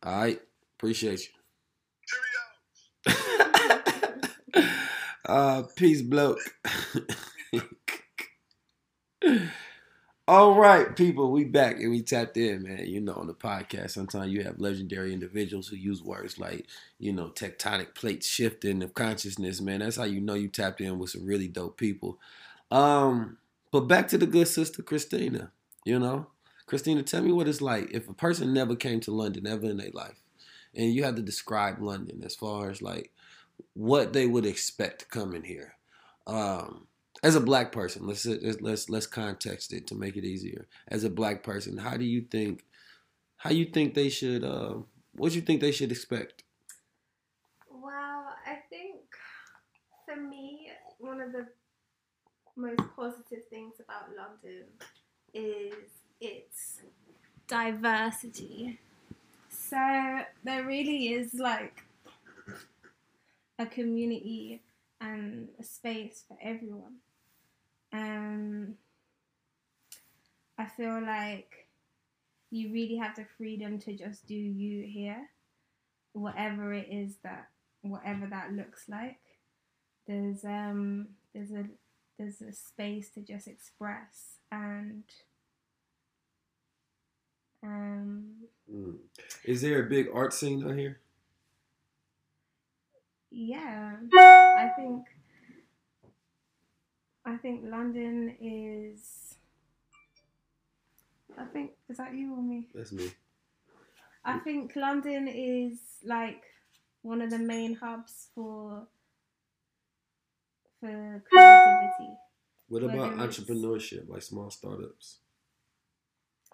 All 0.02 0.20
right. 0.20 0.40
Appreciate 0.78 1.28
Cheerio. 3.06 3.22
you. 4.56 4.62
uh, 5.26 5.62
peace, 5.76 6.02
bloke. 6.02 6.38
All 10.28 10.54
right, 10.54 10.94
people, 10.94 11.32
we 11.32 11.42
back 11.44 11.80
and 11.80 11.90
we 11.90 12.02
tapped 12.02 12.36
in, 12.36 12.62
man. 12.62 12.86
You 12.86 13.00
know, 13.00 13.14
on 13.14 13.26
the 13.26 13.34
podcast, 13.34 13.90
sometimes 13.90 14.32
you 14.32 14.44
have 14.44 14.60
legendary 14.60 15.12
individuals 15.12 15.66
who 15.66 15.74
use 15.74 16.02
words 16.04 16.38
like, 16.38 16.66
you 17.00 17.12
know, 17.12 17.30
tectonic 17.30 17.94
plates 17.96 18.28
shifting 18.28 18.80
of 18.84 18.94
consciousness, 18.94 19.60
man. 19.60 19.80
That's 19.80 19.96
how 19.96 20.04
you 20.04 20.20
know 20.20 20.34
you 20.34 20.46
tapped 20.46 20.80
in 20.80 21.00
with 21.00 21.10
some 21.10 21.26
really 21.26 21.48
dope 21.48 21.76
people. 21.76 22.20
Um, 22.70 23.38
but 23.72 23.88
back 23.88 24.06
to 24.08 24.18
the 24.18 24.26
good 24.26 24.46
sister 24.46 24.82
Christina, 24.82 25.50
you 25.84 25.98
know. 25.98 26.28
Christina, 26.70 27.02
tell 27.02 27.20
me 27.20 27.32
what 27.32 27.48
it's 27.48 27.60
like 27.60 27.90
if 27.90 28.08
a 28.08 28.12
person 28.12 28.54
never 28.54 28.76
came 28.76 29.00
to 29.00 29.10
London 29.10 29.44
ever 29.44 29.66
in 29.66 29.78
their 29.78 29.90
life, 29.90 30.22
and 30.72 30.94
you 30.94 31.02
had 31.02 31.16
to 31.16 31.22
describe 31.22 31.82
London 31.82 32.22
as 32.24 32.36
far 32.36 32.70
as 32.70 32.80
like 32.80 33.10
what 33.74 34.12
they 34.12 34.24
would 34.24 34.46
expect 34.46 35.10
coming 35.10 35.42
here. 35.42 35.74
Um, 36.28 36.86
as 37.24 37.34
a 37.34 37.40
black 37.40 37.72
person, 37.72 38.06
let's 38.06 38.24
let's 38.24 38.88
let's 38.88 39.08
context 39.08 39.72
it 39.72 39.88
to 39.88 39.96
make 39.96 40.16
it 40.16 40.24
easier. 40.24 40.68
As 40.86 41.02
a 41.02 41.10
black 41.10 41.42
person, 41.42 41.76
how 41.76 41.96
do 41.96 42.04
you 42.04 42.20
think 42.20 42.64
how 43.38 43.50
you 43.50 43.64
think 43.64 43.94
they 43.94 44.08
should 44.08 44.44
uh, 44.44 44.74
what 45.14 45.30
do 45.30 45.34
you 45.34 45.42
think 45.42 45.60
they 45.60 45.72
should 45.72 45.90
expect? 45.90 46.44
Well, 47.68 48.32
I 48.46 48.58
think 48.70 49.00
for 50.06 50.14
me, 50.14 50.70
one 51.00 51.20
of 51.20 51.32
the 51.32 51.48
most 52.56 52.82
positive 52.94 53.48
things 53.50 53.74
about 53.80 54.10
London 54.16 54.66
is 55.34 55.99
its 56.20 56.80
diversity. 57.46 58.78
So 59.48 60.20
there 60.44 60.64
really 60.64 61.12
is 61.12 61.34
like 61.34 61.84
a 63.58 63.66
community 63.66 64.62
and 65.00 65.48
a 65.58 65.64
space 65.64 66.24
for 66.26 66.36
everyone. 66.42 66.96
Um, 67.92 68.74
I 70.58 70.66
feel 70.66 71.00
like 71.02 71.66
you 72.50 72.72
really 72.72 72.96
have 72.96 73.16
the 73.16 73.24
freedom 73.38 73.78
to 73.80 73.94
just 73.94 74.26
do 74.26 74.34
you 74.34 74.84
here, 74.86 75.28
whatever 76.12 76.72
it 76.72 76.88
is 76.90 77.16
that 77.22 77.48
whatever 77.82 78.26
that 78.26 78.52
looks 78.52 78.88
like. 78.88 79.20
There's 80.06 80.44
um 80.44 81.08
there's 81.34 81.52
a 81.52 81.64
there's 82.18 82.42
a 82.42 82.52
space 82.52 83.10
to 83.10 83.20
just 83.20 83.46
express 83.46 84.36
and 84.52 85.04
um 87.62 88.34
Mm. 88.72 88.98
Is 89.44 89.62
there 89.62 89.84
a 89.84 89.88
big 89.88 90.06
art 90.14 90.32
scene 90.32 90.62
out 90.64 90.76
here? 90.76 91.00
yeah 93.32 93.96
i 94.58 94.68
think 94.76 95.06
i 97.24 97.36
think 97.36 97.62
london 97.64 98.34
is 98.40 99.34
i 101.38 101.44
think 101.44 101.70
is 101.88 101.96
that 101.98 102.12
you 102.14 102.32
or 102.34 102.42
me 102.42 102.66
That's 102.74 102.92
me. 102.92 103.10
i 104.24 104.38
think 104.38 104.74
london 104.76 105.28
is 105.28 105.78
like 106.04 106.42
one 107.02 107.22
of 107.22 107.30
the 107.30 107.38
main 107.38 107.74
hubs 107.76 108.28
for 108.34 108.86
for 110.80 111.22
creativity 111.28 112.16
What 112.68 112.82
about 112.84 113.16
entrepreneurship, 113.18 114.08
like 114.08 114.22
small 114.22 114.50
startups? 114.50 115.18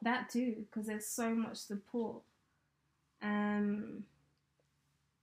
That 0.06 0.30
too 0.30 0.64
because 0.70 0.86
there's 0.86 1.06
so 1.06 1.34
much 1.34 1.56
support 1.56 2.22
um 3.22 4.04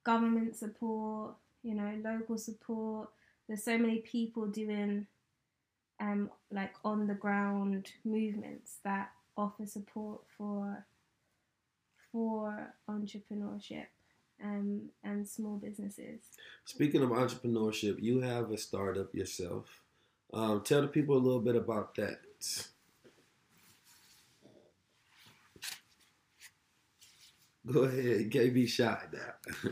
government 0.04 0.56
support 0.56 1.36
you 1.64 1.74
know 1.74 1.92
local 2.04 2.38
support 2.38 3.10
there's 3.48 3.64
so 3.64 3.78
many 3.78 4.00
people 4.00 4.46
doing 4.48 5.08
um 6.00 6.30
like 6.52 6.74
on 6.84 7.08
the 7.08 7.14
ground 7.14 7.92
movements 8.04 8.78
that 8.84 9.12
offer 9.38 9.66
support 9.66 10.22
for 10.38 10.86
for 12.12 12.74
entrepreneurship 12.90 13.88
um 14.44 14.90
and 15.04 15.28
small 15.28 15.58
businesses 15.58 16.20
Speaking 16.66 17.04
of 17.04 17.10
entrepreneurship, 17.10 18.02
you 18.02 18.22
have 18.22 18.52
a 18.52 18.58
startup 18.58 19.14
yourself. 19.14 19.82
Um, 20.34 20.62
tell 20.64 20.82
the 20.82 20.88
people 20.88 21.16
a 21.16 21.20
little 21.20 21.42
bit 21.42 21.56
about 21.56 21.96
that. 21.96 22.20
Go 27.72 27.84
ahead, 27.84 28.30
KB 28.30 28.68
shot 28.68 29.14
now. 29.14 29.72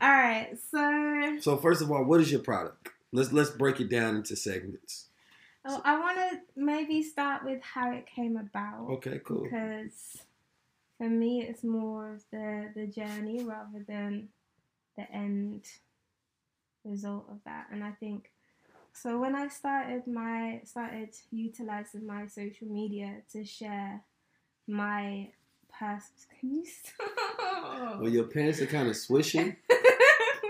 all 0.00 0.08
right 0.10 0.56
so 0.70 1.38
so 1.40 1.56
first 1.56 1.80
of 1.82 1.90
all, 1.90 2.04
what 2.04 2.20
is 2.20 2.30
your 2.30 2.40
product? 2.40 2.88
Let's 3.12 3.32
let's 3.32 3.50
break 3.50 3.80
it 3.80 3.88
down 3.90 4.16
into 4.16 4.34
segments. 4.36 5.08
oh, 5.64 5.80
i 5.84 5.98
want 5.98 6.16
to 6.18 6.40
maybe 6.56 7.02
start 7.02 7.44
with 7.44 7.62
how 7.62 7.92
it 7.92 8.06
came 8.06 8.36
about 8.36 8.88
Okay, 8.90 9.20
cool. 9.24 9.44
because 9.44 10.16
for 10.98 11.08
me 11.08 11.42
it's 11.42 11.62
more 11.62 12.14
of 12.14 12.24
the 12.32 12.70
the 12.74 12.86
journey 12.88 13.44
rather 13.44 13.84
than 13.86 14.28
the 14.96 15.08
end 15.12 15.64
result 16.84 17.26
of 17.30 17.38
that 17.44 17.66
and 17.70 17.84
i 17.84 17.92
think 17.92 18.32
so 18.92 19.20
when 19.20 19.36
i 19.36 19.46
started 19.46 20.04
my 20.08 20.60
started 20.64 21.10
utilizing 21.30 22.04
my 22.06 22.26
social 22.26 22.66
media 22.66 23.18
to 23.32 23.44
share 23.44 24.02
my 24.66 25.28
past 25.82 26.12
can 26.38 26.54
you 26.54 26.64
stop 26.64 28.00
Well, 28.00 28.08
your 28.08 28.24
pants 28.24 28.60
are 28.60 28.66
kind 28.66 28.88
of 28.88 28.96
swishing. 28.96 29.56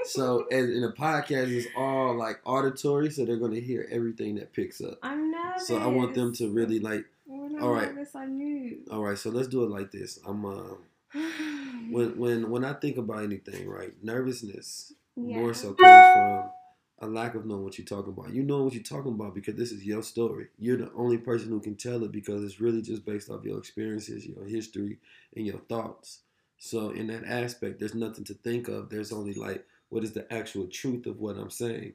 So, 0.05 0.47
and 0.51 0.69
in 0.69 0.83
the 0.83 0.93
podcast, 0.93 1.51
it's 1.57 1.69
all 1.77 2.19
like 2.19 2.41
auditory, 2.45 3.09
so 3.11 3.25
they're 3.25 3.37
going 3.37 3.55
to 3.55 3.61
hear 3.61 3.87
everything 3.91 4.35
that 4.35 4.53
picks 4.53 4.81
up. 4.81 4.99
i'm 5.03 5.31
nervous 5.31 5.69
So 5.69 5.79
I 5.79 5.87
want 5.87 6.15
them 6.15 6.35
to 6.35 6.51
really 6.51 6.81
like. 6.81 7.07
when 7.25 7.55
I'm 7.57 7.63
all 7.63 7.71
right. 7.71 7.95
nervous, 7.95 8.15
i 8.17 8.25
All 8.91 9.03
right, 9.03 9.17
so 9.17 9.31
let's 9.31 9.47
do 9.47 9.63
it 9.63 9.71
like 9.71 9.93
this. 9.93 10.19
I'm 10.27 10.45
um, 10.45 10.79
when 11.91 12.19
when 12.19 12.51
when 12.51 12.65
I 12.65 12.73
think 12.75 12.97
about 12.97 13.23
anything, 13.23 13.69
right? 13.69 13.93
Nervousness 14.03 14.93
yeah. 15.17 15.39
more 15.39 15.55
so 15.55 15.73
comes 15.75 16.13
from 16.15 16.51
a 17.03 17.07
lack 17.07 17.35
of 17.35 17.45
knowing 17.45 17.65
what 17.65 17.79
you're 17.79 17.85
talking 17.85 18.13
about. 18.13 18.33
You 18.33 18.45
know 18.45 18.63
what 18.63 18.75
you're 18.75 18.83
talking 18.83 19.13
about 19.13 19.35
because 19.35 19.57
this 19.57 19.73
is 19.73 19.85
your 19.85 20.03
story. 20.03 20.47
You're 20.59 20.79
the 20.79 20.93
only 20.97 21.19
person 21.19 21.49
who 21.49 21.61
can 21.61 21.75
tell 21.75 22.05
it 22.05 22.13
because 22.13 22.45
it's 22.45 22.61
really 22.61 22.81
just 22.81 23.05
based 23.05 23.29
off 23.29 23.45
your 23.45 23.59
experiences, 23.59 24.25
your 24.25 24.45
history, 24.45 24.99
and 25.37 25.45
your 25.45 25.59
thoughts. 25.69 26.21
So 26.59 26.91
in 26.91 27.09
that 27.09 27.25
aspect, 27.25 27.81
there's 27.81 27.95
nothing 27.95 28.25
to 28.25 28.35
think 28.35 28.69
of. 28.69 28.89
There's 28.89 29.13
only 29.13 29.35
like 29.35 29.67
what 29.89 30.05
is 30.05 30.13
the 30.13 30.33
actual 30.33 30.69
truth 30.69 31.07
of 31.07 31.19
what 31.21 31.37
I'm 31.37 31.51
saying, 31.51 31.95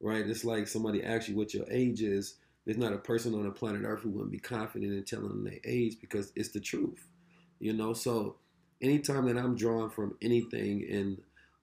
right? 0.00 0.26
It's 0.26 0.44
like 0.44 0.66
somebody 0.66 1.04
asks 1.04 1.28
you 1.28 1.36
what 1.36 1.54
your 1.54 1.64
age 1.70 2.02
is. 2.02 2.34
There's 2.66 2.76
not 2.76 2.92
a 2.92 2.98
person 2.98 3.34
on 3.34 3.44
the 3.44 3.50
planet 3.50 3.82
Earth 3.84 4.02
who 4.02 4.10
wouldn't 4.10 4.32
be 4.32 4.40
confident 4.40 4.92
in 4.92 5.04
telling 5.04 5.28
them 5.28 5.44
their 5.44 5.60
age 5.64 5.98
because 6.00 6.32
it's 6.34 6.50
the 6.50 6.60
truth, 6.60 7.06
you 7.60 7.72
know. 7.72 7.92
So 7.92 8.36
anytime 8.82 9.26
that 9.26 9.40
I'm 9.40 9.54
drawing 9.56 9.90
from 9.90 10.16
anything 10.20 10.82
in 10.82 11.18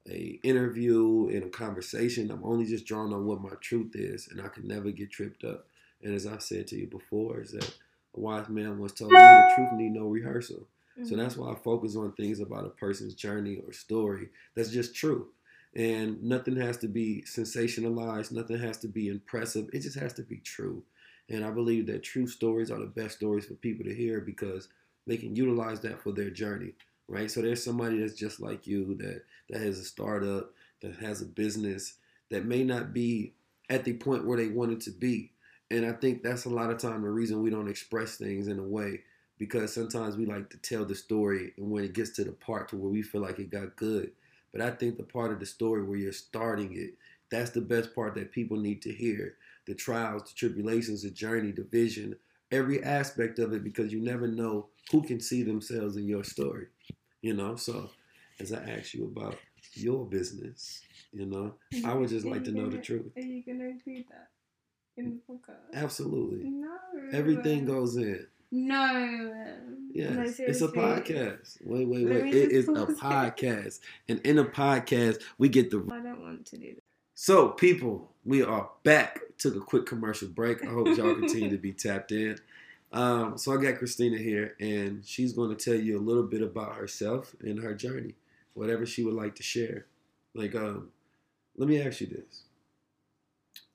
a 0.10 0.40
interview 0.44 1.30
and 1.30 1.46
a 1.46 1.50
conversation, 1.50 2.32
I'm 2.32 2.44
only 2.44 2.66
just 2.66 2.86
drawing 2.86 3.14
on 3.14 3.26
what 3.26 3.42
my 3.42 3.56
truth 3.62 3.96
is, 3.96 4.28
and 4.30 4.42
I 4.42 4.48
can 4.50 4.68
never 4.68 4.92
get 4.92 5.12
tripped 5.12 5.44
up. 5.44 5.68
And 6.04 6.14
as 6.14 6.28
I've 6.28 6.44
said 6.44 6.68
to 6.68 6.78
you 6.78 6.88
before, 6.88 7.42
is 7.42 7.52
that 7.52 7.78
a 8.16 8.20
wise 8.20 8.50
man 8.50 8.78
once 8.78 8.94
told 8.94 9.12
me 9.12 9.18
the 9.18 9.54
truth 9.56 9.70
need 9.74 9.94
no 9.94 10.06
rehearsal. 10.06 10.68
Mm-hmm. 10.98 11.06
So 11.06 11.16
that's 11.16 11.36
why 11.36 11.52
I 11.52 11.56
focus 11.56 11.96
on 11.96 12.14
things 12.14 12.40
about 12.40 12.66
a 12.66 12.70
person's 12.70 13.16
journey 13.16 13.62
or 13.66 13.74
story 13.74 14.30
that's 14.56 14.70
just 14.70 14.96
true. 14.96 15.30
And 15.76 16.24
nothing 16.24 16.56
has 16.56 16.78
to 16.78 16.88
be 16.88 17.24
sensationalized, 17.28 18.32
nothing 18.32 18.60
has 18.60 18.78
to 18.80 18.88
be 18.88 19.10
impressive. 19.10 19.70
It 19.74 19.82
just 19.82 20.00
has 20.00 20.14
to 20.14 20.22
be 20.22 20.38
true. 20.38 20.84
And 21.30 21.44
I 21.44 21.50
believe 21.50 21.88
that 21.88 22.04
true 22.04 22.28
stories 22.28 22.72
are 22.72 22.80
the 22.80 22.86
best 22.86 23.18
stories 23.18 23.46
for 23.46 23.56
people 23.56 23.84
to 23.86 23.94
hear 23.94 24.22
because 24.22 24.70
they 25.08 25.18
can 25.18 25.36
utilize 25.36 25.82
that 25.82 26.02
for 26.02 26.12
their 26.12 26.30
journey 26.30 26.74
right? 27.08 27.30
So 27.30 27.42
there's 27.42 27.64
somebody 27.64 28.00
that's 28.00 28.14
just 28.14 28.40
like 28.40 28.68
you 28.68 28.96
that 28.96 29.24
that 29.50 29.62
has 29.62 29.80
a 29.80 29.84
startup, 29.84 30.52
that 30.82 30.96
has 30.98 31.22
a 31.22 31.26
business 31.26 31.96
that 32.32 32.46
may 32.46 32.64
not 32.64 32.94
be 32.94 33.34
at 33.70 33.84
the 33.84 33.94
point 33.94 34.26
where 34.26 34.38
they 34.38 34.48
wanted 34.48 34.82
to 34.82 34.92
be. 34.92 35.32
And 35.72 35.86
I 35.86 35.94
think 35.94 36.24
that's 36.24 36.46
a 36.46 36.50
lot 36.50 36.70
of 36.70 36.78
time 36.78 37.02
the 37.02 37.10
reason 37.10 37.42
we 37.42 37.50
don't 37.50 37.70
express 37.70 38.18
things 38.18 38.48
in 38.48 38.60
a 38.60 38.64
way 38.64 39.02
because 39.38 39.74
sometimes 39.74 40.16
we 40.16 40.26
like 40.26 40.50
to 40.52 40.58
tell 40.58 40.86
the 40.86 40.96
story 40.96 41.54
and 41.58 41.70
when 41.70 41.84
it 41.84 41.94
gets 41.94 42.12
to 42.12 42.24
the 42.24 42.32
part 42.32 42.70
to 42.70 42.78
where 42.78 42.92
we 42.92 43.02
feel 43.02 43.22
like 43.22 43.40
it 43.40 43.50
got 43.50 43.76
good. 43.76 44.12
But 44.52 44.62
I 44.62 44.72
think 44.72 44.98
the 44.98 45.04
part 45.04 45.32
of 45.32 45.40
the 45.40 45.46
story 45.46 45.84
where 45.84 45.98
you're 45.98 46.14
starting 46.14 46.76
it, 46.78 46.92
that's 47.30 47.50
the 47.50 47.62
best 47.62 47.94
part 47.94 48.16
that 48.16 48.32
people 48.32 48.58
need 48.58 48.82
to 48.84 48.94
hear. 48.94 49.36
The 49.66 49.74
trials, 49.74 50.24
the 50.24 50.36
tribulations, 50.36 51.02
the 51.02 51.10
journey, 51.10 51.52
the 51.52 51.64
vision, 51.64 52.16
every 52.52 52.82
aspect 52.84 53.40
of 53.40 53.52
it 53.54 53.64
because 53.64 53.92
you 53.92 54.00
never 54.00 54.28
know 54.28 54.68
who 54.92 55.02
can 55.02 55.20
see 55.20 55.44
themselves 55.44 55.98
in 55.98 56.08
your 56.08 56.24
story. 56.24 56.68
You 57.26 57.34
know, 57.34 57.56
so 57.56 57.90
as 58.40 58.54
I 58.54 58.58
ask 58.58 58.94
you 58.94 59.06
about 59.06 59.40
your 59.74 60.06
business, 60.06 60.82
you 61.12 61.26
know, 61.26 61.56
I 61.84 61.92
would 61.96 62.10
just 62.10 62.24
like 62.24 62.44
to 62.44 62.52
know 62.52 62.66
gonna, 62.66 62.78
the 62.78 62.84
truth. 62.84 63.14
Are 63.18 63.20
you 63.20 63.42
gonna 63.44 63.64
include 63.64 64.06
that 64.12 64.28
in 64.96 65.20
the 65.28 65.34
podcast? 65.34 65.74
Absolutely. 65.74 66.48
No. 66.48 66.78
Everything 67.12 67.66
goes 67.66 67.98
in. 67.98 68.28
No. 68.52 69.34
Yes, 69.92 70.38
no, 70.38 70.46
it's 70.46 70.62
a 70.62 70.68
podcast. 70.68 71.58
Wait, 71.66 71.88
wait, 71.88 72.06
wait. 72.08 72.36
It 72.36 72.52
is 72.52 72.68
a 72.68 72.86
podcast, 72.86 73.80
and 74.08 74.20
in 74.20 74.38
a 74.38 74.46
podcast, 74.46 75.24
we 75.40 75.50
get 75.50 75.72
the 75.72 75.78
I 75.78 76.02
don't 76.02 76.22
want 76.22 76.46
to 76.46 76.58
do 76.58 76.76
that. 76.76 76.84
So, 77.16 77.48
people, 77.48 78.12
we 78.24 78.44
are 78.44 78.70
back. 78.84 79.20
Took 79.40 79.56
a 79.56 79.62
quick 79.62 79.88
commercial 79.88 80.28
break. 80.28 80.64
I 80.64 80.68
hope 80.68 80.96
y'all 80.96 81.16
continue 81.16 81.50
to 81.50 81.58
be 81.58 81.74
tapped 81.74 82.12
in. 82.12 82.38
Um, 82.96 83.38
so, 83.38 83.54
I 83.54 83.62
got 83.62 83.78
Christina 83.78 84.18
here, 84.18 84.56
and 84.58 85.06
she's 85.06 85.34
going 85.34 85.54
to 85.54 85.62
tell 85.62 85.78
you 85.78 86.00
a 86.00 86.00
little 86.00 86.24
bit 86.24 86.42
about 86.42 86.76
herself 86.76 87.36
and 87.42 87.62
her 87.62 87.74
journey, 87.74 88.16
whatever 88.54 88.86
she 88.86 89.04
would 89.04 89.14
like 89.14 89.36
to 89.36 89.44
share. 89.44 89.86
Like, 90.34 90.56
um, 90.56 90.92
let 91.58 91.68
me 91.68 91.82
ask 91.82 92.00
you 92.00 92.08
this: 92.08 92.44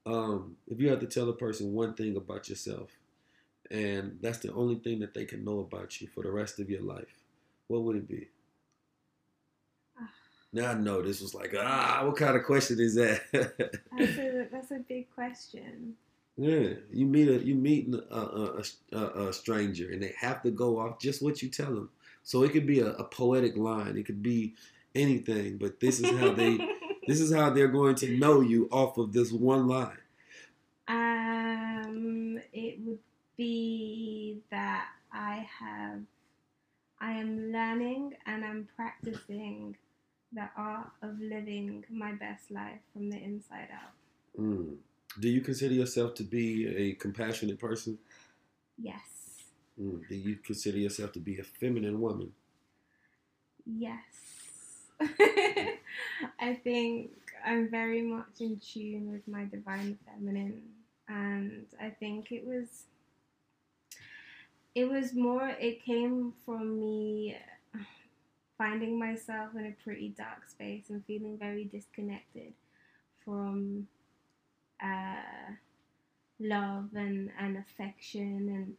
um, 0.07 0.57
If 0.67 0.81
you 0.81 0.89
had 0.89 1.01
to 1.01 1.07
tell 1.07 1.29
a 1.29 1.35
person 1.35 1.75
one 1.75 1.93
thing 1.93 2.17
about 2.17 2.49
yourself, 2.49 2.97
and 3.71 4.19
that's 4.23 4.39
the 4.39 4.55
only 4.55 4.77
thing 4.77 5.01
that 5.01 5.13
they 5.13 5.27
can 5.27 5.45
know 5.45 5.59
about 5.61 6.01
you 6.01 6.09
for 6.09 6.23
the 6.23 6.33
rest 6.33 6.59
of 6.59 6.71
your 6.71 6.83
life, 6.83 7.15
what 7.69 7.83
would 7.83 7.97
it 7.97 8.09
be? 8.09 8.29
Now 10.53 10.71
I 10.71 10.75
know 10.75 11.01
this 11.03 11.21
was 11.21 11.35
like, 11.35 11.55
ah, 11.57 12.03
what 12.05 12.17
kind 12.17 12.37
of 12.37 12.45
question 12.45 12.81
is 12.81 12.97
that? 12.97 13.21
That's 13.33 14.19
a, 14.19 14.49
that's 14.53 14.71
a 14.73 14.81
big 14.89 15.09
question. 15.15 15.95
Yeah, 16.37 16.75
you 16.93 17.07
meet 17.07 17.29
a 17.29 17.45
you 17.45 17.55
meet 17.55 17.93
a, 18.11 18.17
a, 18.17 18.63
a, 18.93 19.29
a 19.29 19.33
stranger, 19.33 19.91
and 19.91 20.03
they 20.03 20.15
have 20.19 20.43
to 20.43 20.51
go 20.51 20.79
off 20.79 20.99
just 20.99 21.23
what 21.23 21.43
you 21.43 21.49
tell 21.49 21.75
them. 21.75 21.91
So 22.23 22.43
it 22.43 22.53
could 22.53 22.67
be 22.67 22.81
a, 22.81 22.93
a 22.93 23.05
poetic 23.05 23.57
line, 23.57 23.97
it 23.97 24.07
could 24.07 24.23
be 24.23 24.55
anything, 24.95 25.59
but 25.59 25.81
this 25.81 26.01
is 26.01 26.11
how 26.19 26.33
they 26.33 26.57
this 27.07 27.21
is 27.21 27.33
how 27.33 27.51
they're 27.51 27.69
going 27.69 27.95
to 27.97 28.17
know 28.17 28.41
you 28.41 28.69
off 28.71 28.99
of 28.99 29.13
this 29.13 29.33
one 29.33 29.67
line. 29.67 29.99
Um, 30.89 32.41
it 32.53 32.81
would 32.85 32.99
be 33.37 34.41
that 34.51 34.89
I 35.13 35.47
have, 35.61 36.01
I 37.01 37.13
am 37.13 37.53
learning 37.53 38.15
and 38.27 38.45
I'm 38.45 38.69
practicing 38.77 39.77
the 40.33 40.49
art 40.57 40.91
of 41.03 41.19
living 41.21 41.85
my 41.91 42.13
best 42.13 42.51
life 42.51 42.81
from 42.93 43.11
the 43.11 43.17
inside 43.17 43.69
out. 43.73 43.93
Mm. 44.39 44.77
Do 45.19 45.29
you 45.29 45.41
consider 45.41 45.75
yourself 45.75 46.15
to 46.17 46.23
be 46.25 46.67
a 46.67 46.95
compassionate 46.95 47.59
person? 47.59 47.99
Yes, 48.79 49.45
Mm. 49.81 50.07
Do 50.09 50.15
you 50.15 50.37
consider 50.37 50.79
yourself 50.79 51.13
to 51.13 51.19
be 51.21 51.39
a 51.39 51.43
feminine 51.43 52.01
woman? 52.01 52.33
yes. 53.65 54.01
I 56.39 56.55
think 56.55 57.11
I'm 57.45 57.71
very 57.71 58.03
much 58.03 58.41
in 58.41 58.59
tune 58.61 59.11
with 59.13 59.27
my 59.27 59.45
divine 59.45 59.99
feminine, 60.07 60.63
and 61.09 61.67
I 61.81 61.91
think 61.91 62.33
it 62.33 62.47
was. 62.47 62.85
It 64.75 64.89
was 64.89 65.15
more. 65.15 65.49
It 65.49 65.85
came 65.85 66.33
from 66.45 66.79
me 66.81 67.37
finding 68.59 68.99
myself 68.99 69.55
in 69.57 69.67
a 69.67 69.83
pretty 69.83 70.11
dark 70.11 70.49
space 70.49 70.91
and 70.91 71.05
feeling 71.07 71.39
very 71.39 71.65
disconnected 71.65 72.53
from 73.25 73.87
uh, 74.83 75.53
love 76.39 76.91
and, 76.95 77.31
and 77.39 77.57
affection 77.57 78.49
and 78.49 78.77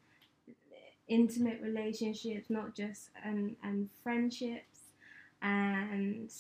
intimate 1.08 1.60
relationships, 1.62 2.50
not 2.50 2.74
just 2.76 3.10
and 3.24 3.56
and 3.64 3.90
friendships, 4.02 4.94
and 5.42 6.32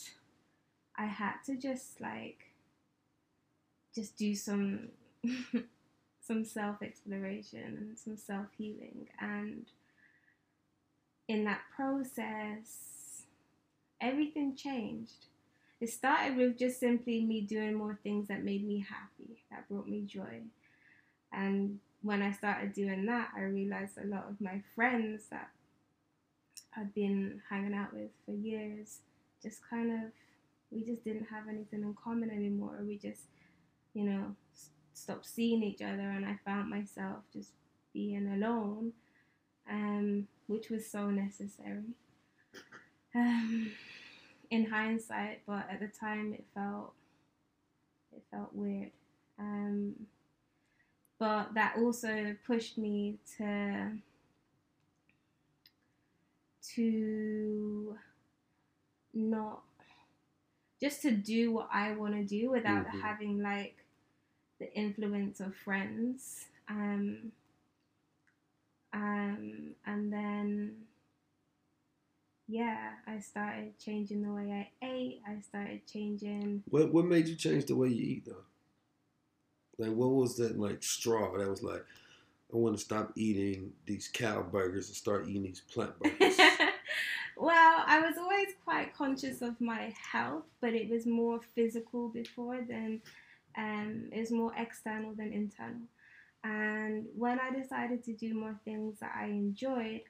I 0.98 1.06
had 1.06 1.36
to 1.46 1.58
just 1.58 2.00
like 2.00 2.40
just 3.94 4.18
do 4.18 4.34
some 4.34 4.88
some 6.22 6.46
self 6.46 6.82
exploration 6.82 7.78
and 7.78 8.00
some 8.00 8.18
self 8.18 8.48
healing, 8.58 9.10
and 9.20 9.66
in 11.28 11.44
that 11.46 11.62
process, 11.76 13.24
everything 14.00 14.56
changed. 14.56 15.28
It 15.82 15.90
started 15.90 16.38
with 16.38 16.60
just 16.60 16.80
simply 16.80 17.26
me 17.26 17.42
doing 17.42 17.74
more 17.74 18.00
things 18.04 18.28
that 18.28 18.44
made 18.44 18.66
me 18.66 18.86
happy, 18.88 19.44
that 19.50 19.68
brought 19.68 19.88
me 19.88 20.04
joy. 20.06 20.42
And 21.34 21.80
when 22.04 22.22
I 22.22 22.32
started 22.32 22.74
doing 22.74 23.06
that, 23.08 23.30
I 23.36 23.42
realized 23.42 23.98
a 23.98 24.06
lot 24.06 24.28
of 24.30 24.40
my 24.40 24.62
friends 24.76 25.24
that 25.32 25.50
I'd 26.78 26.94
been 26.94 27.42
hanging 27.50 27.74
out 27.74 27.94
with 27.94 28.12
for 28.26 28.32
years 28.32 29.00
just 29.42 29.68
kind 29.68 29.92
of, 29.92 30.12
we 30.70 30.84
just 30.84 31.04
didn't 31.04 31.26
have 31.26 31.48
anything 31.50 31.82
in 31.82 31.96
common 32.02 32.30
anymore. 32.30 32.80
We 32.86 32.98
just, 32.98 33.24
you 33.94 34.04
know, 34.04 34.36
stopped 34.94 35.26
seeing 35.26 35.64
each 35.64 35.82
other, 35.82 36.10
and 36.12 36.26
I 36.26 36.38
found 36.46 36.70
myself 36.70 37.24
just 37.34 37.50
being 37.94 38.28
alone, 38.28 38.94
um, 39.70 40.28
which 40.48 40.70
was 40.70 40.90
so 40.90 41.10
necessary. 41.10 41.96
Um, 43.16 43.72
in 44.52 44.66
hindsight, 44.68 45.42
but 45.48 45.66
at 45.72 45.80
the 45.80 45.88
time 45.88 46.34
it 46.34 46.46
felt 46.54 46.94
it 48.16 48.24
felt 48.32 48.54
weird. 48.54 48.92
Um, 49.40 50.08
but 51.18 51.54
that 51.56 51.78
also 51.78 52.36
pushed 52.46 52.78
me 52.78 53.18
to 53.38 53.92
to 56.76 57.98
not 59.14 59.64
just 60.82 61.02
to 61.04 61.12
do 61.12 61.52
what 61.52 61.70
I 61.72 61.94
want 61.94 62.16
to 62.16 62.24
do 62.24 62.50
without 62.52 62.88
Mhm. 62.88 63.02
having 63.02 63.42
like 63.42 63.78
the 64.60 64.74
influence 64.74 65.40
of 65.40 65.56
friends. 65.56 66.48
Um, 66.68 67.32
um, 68.94 69.76
and 69.86 70.12
then 70.12 70.88
yeah, 72.48 72.92
I 73.08 73.20
started 73.20 73.78
changing 73.80 74.24
the 74.24 74.34
way 74.34 74.52
I 74.82 74.86
ate. 74.86 75.22
I 75.28 75.40
started 75.42 75.82
changing. 75.88 76.64
What 76.70 76.94
what 76.94 77.06
made 77.06 77.28
you 77.28 77.36
change 77.36 77.66
the 77.66 77.76
way 77.76 77.90
you 77.90 78.04
eat 78.04 78.26
though? 78.26 78.46
Like 79.78 79.96
what 79.96 80.10
was 80.12 80.38
that 80.38 80.60
like 80.60 80.84
straw 80.84 81.38
that 81.38 81.50
was 81.50 81.64
like 81.64 81.86
I 82.54 82.58
want 82.58 82.78
to 82.78 82.84
stop 82.84 83.14
eating 83.16 83.72
these 83.86 84.10
cow 84.12 84.42
burgers 84.42 84.88
and 84.88 84.96
start 84.96 85.28
eating 85.28 85.44
these 85.44 85.62
plant 85.62 85.98
burgers. 86.00 86.38
well, 87.38 87.84
I 87.88 88.02
was 88.02 88.18
always 88.18 88.50
quite 88.66 88.94
conscious 88.94 89.42
of 89.42 89.60
my 89.62 89.94
health, 90.12 90.44
but 90.60 90.74
it 90.74 90.90
was 90.90 91.06
more 91.06 91.40
physical 91.56 92.10
before 92.10 92.62
than 92.68 93.02
Um, 93.58 94.10
it 94.14 94.20
was 94.20 94.32
more 94.32 94.54
external 94.58 95.14
than 95.14 95.34
internal. 95.34 95.88
And 96.44 97.06
when 97.16 97.40
I 97.40 97.52
decided 97.52 98.04
to 98.06 98.14
do 98.14 98.34
more 98.34 98.56
things 98.66 99.00
that 99.00 99.14
I 99.16 99.26
enjoyed, 99.26 100.04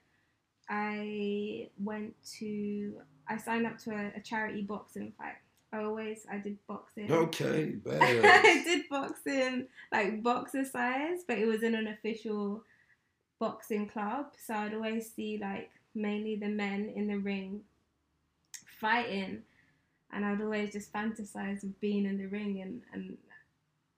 I 0.71 1.67
went 1.83 2.15
to 2.39 3.01
I 3.27 3.37
signed 3.37 3.67
up 3.67 3.77
to 3.79 3.91
a, 3.91 4.13
a 4.17 4.21
charity 4.21 4.61
boxing 4.61 5.11
fight. 5.17 5.35
I 5.73 5.83
always 5.83 6.25
I 6.31 6.37
did 6.37 6.57
boxing. 6.65 7.11
Okay, 7.11 7.75
I 8.01 8.61
did 8.65 8.89
boxing 8.89 9.67
like 9.91 10.23
boxer 10.23 10.63
size, 10.63 11.19
but 11.27 11.37
it 11.37 11.45
was 11.45 11.61
in 11.61 11.75
an 11.75 11.87
official 11.87 12.63
boxing 13.37 13.89
club. 13.89 14.27
So 14.45 14.53
I'd 14.53 14.73
always 14.73 15.11
see 15.13 15.37
like 15.41 15.71
mainly 15.93 16.37
the 16.37 16.47
men 16.47 16.89
in 16.95 17.07
the 17.07 17.17
ring 17.17 17.61
fighting, 18.79 19.43
and 20.13 20.25
I'd 20.25 20.41
always 20.41 20.71
just 20.71 20.93
fantasize 20.93 21.63
of 21.63 21.79
being 21.81 22.05
in 22.05 22.17
the 22.17 22.27
ring 22.27 22.61
and 22.61 22.81
and 22.93 23.17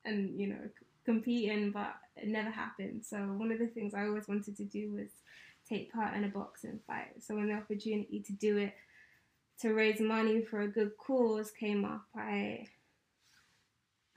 and 0.05 0.39
you 0.39 0.47
know 0.47 0.59
c- 0.79 0.85
competing, 1.05 1.71
but 1.71 1.95
it 2.15 2.29
never 2.29 2.49
happened. 2.49 3.03
So 3.05 3.17
one 3.17 3.51
of 3.51 3.59
the 3.59 3.67
things 3.67 3.93
I 3.93 4.07
always 4.07 4.27
wanted 4.27 4.57
to 4.57 4.63
do 4.63 4.91
was 4.91 5.09
take 5.67 5.93
part 5.93 6.15
in 6.15 6.23
a 6.23 6.29
boxing 6.29 6.79
fight. 6.85 7.21
So 7.21 7.35
when 7.35 7.47
the 7.47 7.55
opportunity 7.55 8.21
to 8.25 8.33
do 8.33 8.57
it 8.57 8.73
to 9.61 9.73
raise 9.73 9.99
money 9.99 10.41
for 10.41 10.61
a 10.61 10.67
good 10.67 10.91
cause 10.97 11.51
came 11.51 11.85
up, 11.85 12.05
I 12.15 12.67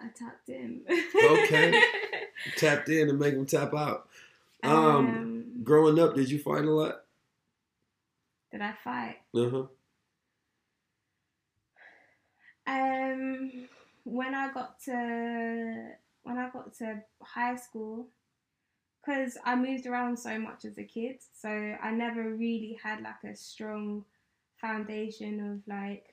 I 0.00 0.09
tapped 0.14 0.48
in. 0.48 0.82
Okay. 1.24 1.82
Tapped 2.56 2.90
in 2.90 3.09
and 3.09 3.18
make 3.18 3.35
them 3.35 3.46
tap 3.46 3.74
out. 3.74 4.09
Um, 4.62 4.74
um, 4.74 5.44
growing 5.64 5.98
up, 5.98 6.14
did 6.14 6.30
you 6.30 6.38
fight 6.38 6.64
a 6.64 6.70
lot? 6.70 7.06
did 8.56 8.62
I 8.62 8.72
fight? 8.72 9.16
Uh 9.35 9.50
huh. 9.50 9.66
Um, 12.66 13.68
when 14.04 14.35
I 14.35 14.52
got 14.52 14.80
to 14.85 15.90
when 16.22 16.38
I 16.38 16.48
got 16.50 16.74
to 16.78 17.02
high 17.22 17.56
school, 17.56 18.09
because 19.06 19.38
I 19.44 19.54
moved 19.54 19.86
around 19.86 20.18
so 20.18 20.38
much 20.38 20.64
as 20.64 20.78
a 20.78 20.84
kid, 20.84 21.16
so 21.32 21.48
I 21.48 21.90
never 21.92 22.34
really 22.34 22.78
had 22.82 23.02
like 23.02 23.30
a 23.30 23.36
strong 23.36 24.04
foundation 24.60 25.52
of 25.52 25.72
like 25.72 26.04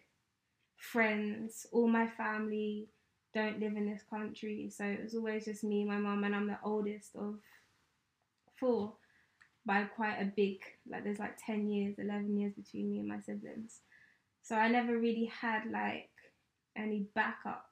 friends. 0.77 1.65
All 1.71 1.87
my 1.87 2.07
family 2.07 2.87
don't 3.33 3.59
live 3.59 3.75
in 3.75 3.89
this 3.89 4.03
country, 4.09 4.69
so 4.69 4.85
it 4.85 5.03
was 5.03 5.15
always 5.15 5.45
just 5.45 5.63
me, 5.63 5.83
my 5.83 5.97
mum, 5.97 6.23
and 6.23 6.35
I'm 6.35 6.47
the 6.47 6.59
oldest 6.63 7.15
of 7.15 7.39
four 8.59 8.93
by 9.65 9.83
quite 9.83 10.17
a 10.17 10.31
big 10.35 10.57
like 10.89 11.03
there's 11.03 11.19
like 11.19 11.37
10 11.45 11.69
years 11.69 11.95
11 11.97 12.37
years 12.37 12.53
between 12.53 12.91
me 12.91 12.99
and 12.99 13.07
my 13.07 13.19
siblings 13.21 13.79
so 14.41 14.55
i 14.55 14.67
never 14.67 14.97
really 14.97 15.31
had 15.41 15.63
like 15.71 16.09
any 16.75 17.05
backup 17.15 17.65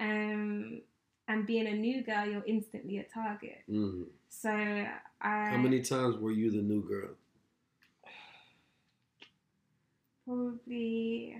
um 0.00 0.80
and 1.28 1.46
being 1.46 1.66
a 1.66 1.74
new 1.74 2.02
girl 2.02 2.24
you're 2.26 2.44
instantly 2.46 2.98
a 2.98 3.04
target 3.04 3.62
Mm. 3.68 4.06
so 4.28 4.50
i 4.50 5.48
How 5.50 5.56
many 5.58 5.80
times 5.82 6.16
were 6.16 6.30
you 6.32 6.50
the 6.50 6.62
new 6.62 6.82
girl? 6.86 7.10
probably 10.24 11.36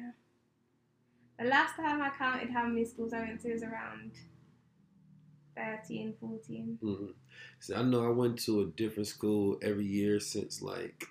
the 1.39 1.45
last 1.45 1.77
time 1.77 2.01
i 2.03 2.11
counted 2.11 2.51
how 2.51 2.67
many 2.67 2.85
schools 2.85 3.13
i 3.13 3.21
went 3.21 3.41
to 3.43 3.53
was 3.53 3.63
around 3.63 4.13
13 5.57 6.15
14 6.21 6.79
hmm 6.81 7.07
See, 7.61 7.75
I 7.75 7.83
know 7.83 8.05
I 8.07 8.11
went 8.11 8.39
to 8.45 8.61
a 8.61 8.67
different 8.67 9.07
school 9.07 9.59
every 9.63 9.87
year 9.87 10.21
since 10.21 10.61
like, 10.63 11.07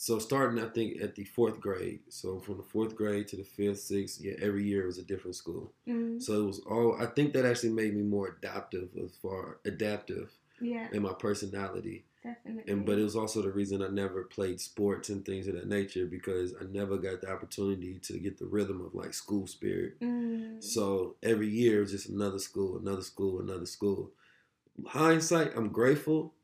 so 0.00 0.20
starting 0.20 0.62
I 0.62 0.68
think 0.68 1.02
at 1.02 1.16
the 1.16 1.24
fourth 1.24 1.58
grade. 1.60 2.00
So 2.08 2.38
from 2.38 2.58
the 2.58 2.62
fourth 2.62 2.94
grade 2.94 3.26
to 3.28 3.36
the 3.36 3.42
fifth, 3.42 3.80
sixth, 3.80 4.20
yeah, 4.22 4.34
every 4.40 4.62
year 4.64 4.84
it 4.84 4.86
was 4.86 4.98
a 4.98 5.02
different 5.02 5.34
school. 5.34 5.72
mm, 5.88 6.22
So 6.22 6.40
it 6.42 6.46
was 6.46 6.60
all. 6.60 6.96
I 7.00 7.06
think 7.06 7.32
that 7.32 7.44
actually 7.44 7.72
made 7.72 7.96
me 7.96 8.02
more 8.02 8.28
adaptive 8.38 8.90
as 9.04 9.16
far 9.16 9.58
adaptive 9.64 10.30
yeah 10.60 10.86
in 10.92 11.02
my 11.02 11.12
personality. 11.14 12.04
definitely 12.22 12.72
And 12.72 12.86
but 12.86 12.98
it 13.00 13.02
was 13.02 13.16
also 13.16 13.42
the 13.42 13.50
reason 13.50 13.82
I 13.82 13.88
never 13.88 14.22
played 14.22 14.60
sports 14.60 15.08
and 15.08 15.24
things 15.24 15.48
of 15.48 15.54
that 15.54 15.66
nature 15.68 16.06
because 16.06 16.54
I 16.60 16.64
never 16.70 16.96
got 16.96 17.20
the 17.20 17.30
opportunity 17.32 17.98
to 18.08 18.18
get 18.18 18.38
the 18.38 18.46
rhythm 18.46 18.80
of 18.86 18.94
like 18.94 19.14
school 19.14 19.46
spirit. 19.48 19.98
Mm, 20.00 20.62
So 20.62 21.16
every 21.24 21.48
year 21.48 21.80
was 21.80 21.90
just 21.90 22.08
another 22.08 22.38
school, 22.38 22.78
another 22.78 23.02
school, 23.02 23.40
another 23.40 23.66
school. 23.66 24.12
Hindsight, 24.86 25.52
I'm 25.56 25.68
grateful, 25.70 26.34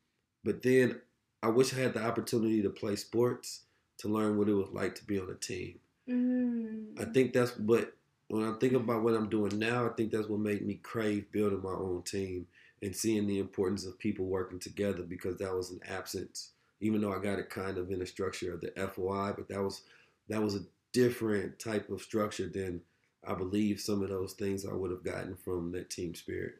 but 0.42 0.62
then 0.62 1.00
I 1.44 1.48
wish 1.48 1.74
I 1.74 1.80
had 1.80 1.92
the 1.92 2.02
opportunity 2.02 2.62
to 2.62 2.70
play 2.70 2.96
sports 2.96 3.64
to 3.98 4.08
learn 4.08 4.38
what 4.38 4.48
it 4.48 4.54
was 4.54 4.70
like 4.72 4.94
to 4.94 5.04
be 5.04 5.20
on 5.20 5.28
a 5.28 5.34
team. 5.34 5.78
mm, 6.08 6.98
I 6.98 7.04
think 7.12 7.34
that's 7.34 7.58
what 7.58 7.92
when 8.28 8.44
I 8.44 8.54
think 8.58 8.72
about 8.72 9.02
what 9.02 9.12
I'm 9.14 9.28
doing 9.28 9.58
now, 9.58 9.86
I 9.86 9.90
think 9.90 10.10
that's 10.10 10.26
what 10.26 10.40
made 10.40 10.66
me 10.66 10.80
crave 10.82 11.30
building 11.32 11.60
my 11.62 11.74
own 11.74 12.02
team 12.02 12.46
and 12.80 12.96
seeing 12.96 13.26
the 13.26 13.38
importance 13.38 13.84
of 13.84 13.98
people 13.98 14.24
working 14.24 14.58
together 14.58 15.02
because 15.02 15.36
that 15.36 15.54
was 15.54 15.70
an 15.70 15.80
absence. 15.86 16.52
Even 16.80 17.02
though 17.02 17.12
I 17.12 17.18
got 17.18 17.38
it 17.38 17.50
kind 17.50 17.76
of 17.76 17.90
in 17.90 17.98
the 17.98 18.06
structure 18.06 18.54
of 18.54 18.62
the 18.62 18.72
FOI, 18.76 19.34
but 19.36 19.46
that 19.48 19.60
was 19.60 19.82
that 20.30 20.42
was 20.42 20.54
a 20.54 20.64
different 20.92 21.58
type 21.58 21.90
of 21.90 22.00
structure 22.00 22.48
than 22.48 22.80
I 23.26 23.34
believe 23.34 23.80
some 23.80 24.02
of 24.02 24.08
those 24.08 24.32
things 24.32 24.64
I 24.64 24.72
would 24.72 24.90
have 24.90 25.04
gotten 25.04 25.36
from 25.36 25.72
that 25.72 25.90
team 25.90 26.14
spirit. 26.14 26.54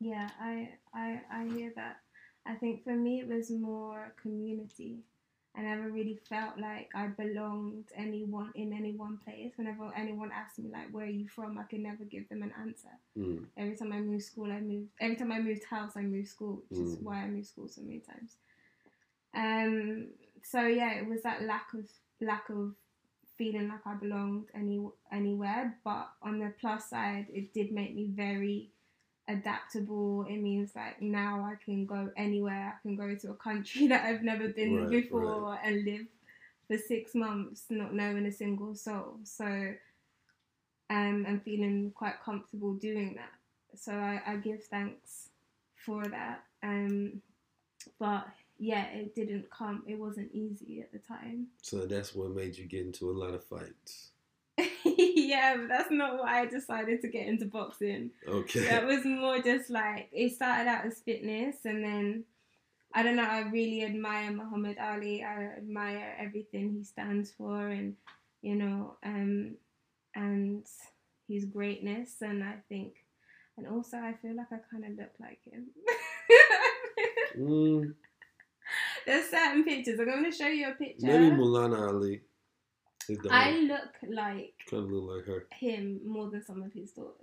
Yeah, 0.00 0.28
I, 0.38 0.68
I 0.92 1.20
I 1.32 1.44
hear 1.46 1.72
that. 1.76 2.00
I 2.48 2.54
think 2.54 2.84
for 2.84 2.94
me 2.94 3.20
it 3.20 3.28
was 3.28 3.50
more 3.50 4.14
community. 4.22 4.98
I 5.56 5.62
never 5.62 5.90
really 5.90 6.18
felt 6.28 6.58
like 6.58 6.90
I 6.94 7.08
belonged 7.08 7.86
anyone 7.96 8.52
in 8.54 8.72
any 8.72 8.92
one 8.92 9.18
place. 9.24 9.52
Whenever 9.56 9.92
anyone 9.96 10.30
asked 10.32 10.58
me 10.58 10.70
like 10.72 10.90
where 10.90 11.06
are 11.06 11.10
you 11.10 11.28
from, 11.28 11.58
I 11.58 11.64
could 11.64 11.80
never 11.80 12.04
give 12.04 12.28
them 12.28 12.42
an 12.42 12.52
answer. 12.58 12.94
Mm. 13.18 13.46
Every 13.56 13.76
time 13.76 13.92
I 13.92 14.00
moved 14.00 14.24
school, 14.24 14.50
I 14.52 14.60
moved. 14.60 14.88
Every 15.00 15.16
time 15.16 15.32
I 15.32 15.40
moved 15.40 15.64
house, 15.64 15.92
I 15.96 16.02
moved 16.02 16.28
school, 16.28 16.62
which 16.68 16.78
is 16.80 16.96
Mm. 16.96 17.02
why 17.02 17.16
I 17.24 17.28
moved 17.28 17.46
school 17.48 17.68
so 17.68 17.82
many 17.82 18.00
times. 18.00 18.36
Um. 19.34 20.08
So 20.42 20.62
yeah, 20.66 20.94
it 20.94 21.06
was 21.08 21.22
that 21.22 21.42
lack 21.42 21.72
of 21.74 21.86
lack 22.20 22.48
of 22.50 22.74
feeling 23.36 23.68
like 23.68 23.86
I 23.86 23.94
belonged 23.94 24.46
any 24.54 24.80
anywhere. 25.12 25.78
But 25.84 26.08
on 26.22 26.38
the 26.38 26.52
plus 26.60 26.88
side, 26.90 27.26
it 27.32 27.52
did 27.52 27.72
make 27.72 27.94
me 27.94 28.06
very 28.06 28.70
adaptable. 29.28 30.26
It 30.28 30.38
means 30.38 30.72
like 30.74 31.00
now 31.00 31.44
I 31.44 31.62
can 31.62 31.86
go 31.86 32.10
anywhere. 32.16 32.74
I 32.76 32.82
can 32.82 32.96
go 32.96 33.14
to 33.14 33.30
a 33.30 33.34
country 33.34 33.86
that 33.88 34.04
I've 34.04 34.22
never 34.22 34.48
been 34.48 34.76
Right, 34.76 34.90
before 34.90 35.58
and 35.62 35.84
live 35.84 36.06
for 36.66 36.78
six 36.78 37.14
months, 37.14 37.64
not 37.70 37.94
knowing 37.94 38.26
a 38.26 38.32
single 38.32 38.74
soul. 38.74 39.18
So, 39.24 39.44
um, 40.90 41.26
I'm 41.28 41.40
feeling 41.40 41.92
quite 41.94 42.22
comfortable 42.24 42.74
doing 42.74 43.14
that. 43.16 43.32
So 43.78 43.92
I, 43.92 44.20
I 44.26 44.36
give 44.36 44.64
thanks 44.64 45.28
for 45.76 46.04
that. 46.06 46.44
Um, 46.62 47.22
but 47.98 48.26
yeah, 48.58 48.86
it 48.86 49.14
didn't 49.14 49.50
come. 49.50 49.84
It 49.86 49.98
wasn't 49.98 50.32
easy 50.32 50.80
at 50.80 50.92
the 50.92 50.98
time. 50.98 51.48
So 51.62 51.86
that's 51.86 52.14
what 52.14 52.30
made 52.30 52.56
you 52.56 52.66
get 52.66 52.86
into 52.86 53.10
a 53.10 53.12
lot 53.12 53.34
of 53.34 53.44
fights. 53.44 54.10
yeah, 55.14 55.56
but 55.56 55.68
that's 55.68 55.90
not 55.92 56.18
why 56.18 56.40
I 56.40 56.46
decided 56.46 57.00
to 57.02 57.08
get 57.08 57.28
into 57.28 57.44
boxing. 57.44 58.10
Okay. 58.26 58.68
That 58.68 58.84
was 58.84 59.04
more 59.04 59.40
just 59.40 59.70
like 59.70 60.08
it 60.12 60.32
started 60.34 60.68
out 60.68 60.86
as 60.86 60.98
fitness, 60.98 61.64
and 61.64 61.84
then 61.84 62.24
I 62.92 63.04
don't 63.04 63.14
know. 63.14 63.22
I 63.22 63.42
really 63.42 63.84
admire 63.84 64.32
Muhammad 64.32 64.76
Ali. 64.80 65.22
I 65.22 65.44
admire 65.56 66.16
everything 66.18 66.72
he 66.72 66.82
stands 66.82 67.30
for, 67.30 67.68
and 67.68 67.94
you 68.42 68.56
know, 68.56 68.96
um, 69.04 69.54
and 70.16 70.66
his 71.28 71.44
greatness. 71.44 72.16
And 72.20 72.42
I 72.42 72.56
think, 72.68 72.94
and 73.56 73.68
also 73.68 73.98
I 73.98 74.14
feel 74.20 74.36
like 74.36 74.50
I 74.50 74.58
kind 74.68 74.84
of 74.84 74.98
look 74.98 75.12
like 75.20 75.38
him. 75.48 75.66
Mm, 77.38 77.94
There's 79.06 79.30
certain 79.30 79.62
pictures. 79.62 80.00
I'm 80.00 80.06
going 80.06 80.24
to 80.24 80.36
show 80.36 80.48
you 80.48 80.68
a 80.68 80.72
picture. 80.72 81.06
maybe 81.06 81.36
Mulana 81.36 81.88
Ali. 81.88 82.22
I 83.30 83.58
look 83.60 83.94
like 84.08 84.54
kind 84.70 84.84
of 84.84 84.90
look 84.90 85.16
like 85.16 85.26
her. 85.26 85.46
him 85.58 86.00
more 86.04 86.28
than 86.30 86.44
some 86.44 86.62
of 86.62 86.72
his 86.72 86.90
daughters. 86.90 87.14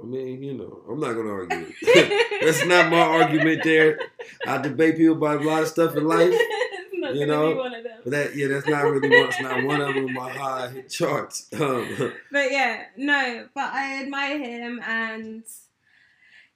I 0.00 0.06
mean, 0.06 0.42
you 0.42 0.54
know, 0.54 0.82
I'm 0.88 0.98
not 0.98 1.12
gonna 1.12 1.30
argue. 1.30 1.72
That's 2.40 2.64
not 2.64 2.90
my 2.90 3.00
argument 3.00 3.62
there. 3.64 3.98
I 4.46 4.58
debate 4.58 4.96
people 4.96 5.16
about 5.16 5.42
a 5.42 5.48
lot 5.48 5.62
of 5.62 5.68
stuff 5.68 5.94
in 5.94 6.06
life, 6.06 6.32
you 6.92 7.26
know, 7.26 7.54
one 7.54 7.74
of 7.74 7.84
them. 7.84 7.98
but 8.04 8.10
that 8.12 8.36
yeah, 8.36 8.48
that's 8.48 8.66
not 8.66 8.84
really 8.84 9.08
one. 9.10 9.28
It's 9.28 9.40
not 9.40 9.62
one 9.62 9.80
of 9.82 9.94
them 9.94 10.12
my 10.14 10.30
high 10.30 10.84
charts. 10.88 11.48
Um, 11.52 12.14
But 12.32 12.50
yeah, 12.50 12.84
no, 12.96 13.46
but 13.54 13.72
I 13.72 14.02
admire 14.02 14.38
him 14.38 14.80
and 14.86 15.44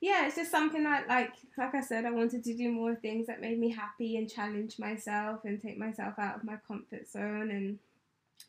yeah, 0.01 0.27
it's 0.27 0.37
just 0.37 0.51
something 0.51 0.85
that 0.85 1.09
like 1.09 1.33
like 1.59 1.75
I 1.75 1.81
said, 1.83 2.05
I 2.07 2.11
wanted 2.13 2.45
to 2.45 2.55
do 2.55 2.71
more 2.71 2.95
things 2.95 3.27
that 3.27 3.41
made 3.43 3.59
me 3.59 3.71
happy 3.71 4.17
and 4.17 4.31
challenge 4.31 4.79
myself 4.79 5.45
and 5.45 5.61
take 5.61 5.77
myself 5.79 6.15
out 6.19 6.37
of 6.37 6.45
my 6.45 6.57
comfort 6.67 7.09
zone 7.09 7.51
and 7.51 7.79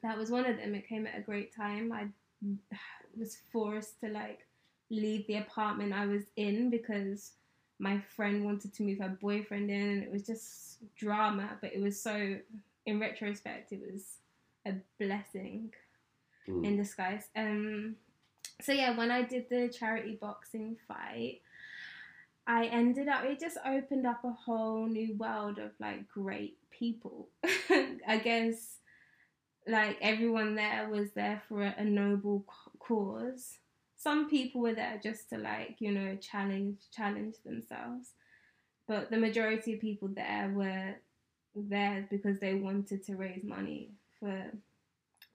that 0.04 0.17
was 0.17 0.30
one 0.30 0.45
of 0.45 0.58
them. 0.58 0.76
It 0.76 0.88
came 0.88 1.08
at 1.08 1.17
a 1.17 1.21
great 1.21 1.56
time. 1.56 1.91
I 1.91 2.08
was 3.17 3.38
forced 3.52 4.00
to 4.02 4.10
like 4.10 4.45
leave 4.89 5.26
the 5.28 5.38
apartment 5.38 5.93
I 5.93 6.06
was 6.06 6.24
in 6.36 6.69
because 6.69 7.32
my 7.80 8.00
friend 8.15 8.45
wanted 8.45 8.74
to 8.74 8.84
move 8.84 9.00
her 9.00 9.17
boyfriend 9.21 9.69
in 9.69 9.82
and 9.82 10.04
it 10.04 10.12
was 10.12 10.24
just 10.24 10.78
drama, 10.95 11.58
but 11.62 11.74
it 11.74 11.82
was 11.82 12.02
so 12.02 12.38
in 12.86 13.00
retrospect 13.00 13.71
it 13.71 13.82
was 13.91 14.17
a 14.67 14.74
blessing 15.00 15.74
mm, 16.48 16.65
in 16.65 16.78
disguise. 16.78 17.28
Um, 17.36 17.95
so 18.62 18.71
yeah, 18.71 18.95
when 18.95 19.12
I 19.12 19.24
did 19.24 19.50
the 19.50 19.69
charity 19.69 20.17
boxing 20.19 20.78
fight, 20.88 21.41
I 22.48 22.65
ended 22.65 23.08
up 23.08 23.26
it 23.26 23.39
just 23.39 23.58
opened 23.65 24.06
up 24.06 24.24
a 24.24 24.32
whole 24.32 24.86
new 24.86 25.15
world 25.15 25.58
of 25.58 25.71
like 25.80 26.08
great 26.08 26.58
people. 26.69 27.28
I 28.08 28.21
guess 28.24 28.75
like 29.67 29.97
everyone 30.01 30.56
there 30.56 30.88
was 30.89 31.12
there 31.12 31.41
for 31.47 31.63
a, 31.63 31.75
a 31.78 31.84
noble 31.84 32.45
cause. 32.80 33.58
Some 33.97 34.30
people 34.30 34.62
were 34.62 34.75
there 34.75 34.99
just 35.01 35.30
to 35.30 35.38
like, 35.38 35.78
you 35.80 35.91
know, 35.91 36.15
challenge 36.17 36.78
challenge 36.95 37.36
themselves. 37.43 38.12
But 38.88 39.10
the 39.10 39.17
majority 39.17 39.73
of 39.73 39.82
people 39.82 40.10
there 40.10 40.51
were 40.54 40.95
there 41.56 42.08
because 42.10 42.39
they 42.39 42.54
wanted 42.54 43.04
to 43.06 43.15
raise 43.15 43.43
money 43.43 43.91
for 44.19 44.51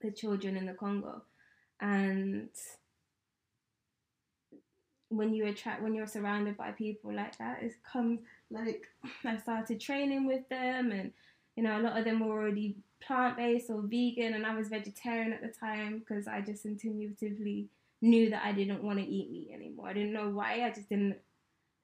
the 0.01 0.11
children 0.11 0.55
in 0.55 0.65
the 0.65 0.73
Congo. 0.73 1.23
And 1.81 2.49
when 5.11 5.33
you 5.33 5.45
attract 5.45 5.81
when 5.81 5.93
you're 5.93 6.07
surrounded 6.07 6.55
by 6.55 6.71
people 6.71 7.13
like 7.13 7.37
that 7.37 7.61
it 7.61 7.73
comes 7.83 8.19
like 8.49 8.87
i 9.25 9.35
started 9.37 9.79
training 9.79 10.25
with 10.25 10.47
them 10.47 10.91
and 10.91 11.11
you 11.57 11.63
know 11.63 11.77
a 11.77 11.81
lot 11.81 11.97
of 11.97 12.05
them 12.05 12.21
were 12.21 12.41
already 12.41 12.77
plant-based 13.01 13.69
or 13.69 13.81
vegan 13.81 14.33
and 14.33 14.45
i 14.45 14.55
was 14.55 14.67
vegetarian 14.69 15.33
at 15.33 15.41
the 15.41 15.47
time 15.47 15.99
because 15.99 16.27
i 16.27 16.39
just 16.41 16.65
intuitively 16.65 17.67
knew 18.01 18.29
that 18.29 18.43
i 18.45 18.51
didn't 18.51 18.83
want 18.83 18.99
to 18.99 19.05
eat 19.05 19.31
meat 19.31 19.49
anymore 19.53 19.87
i 19.87 19.93
didn't 19.93 20.13
know 20.13 20.29
why 20.29 20.63
i 20.63 20.69
just 20.69 20.89
didn't 20.89 21.17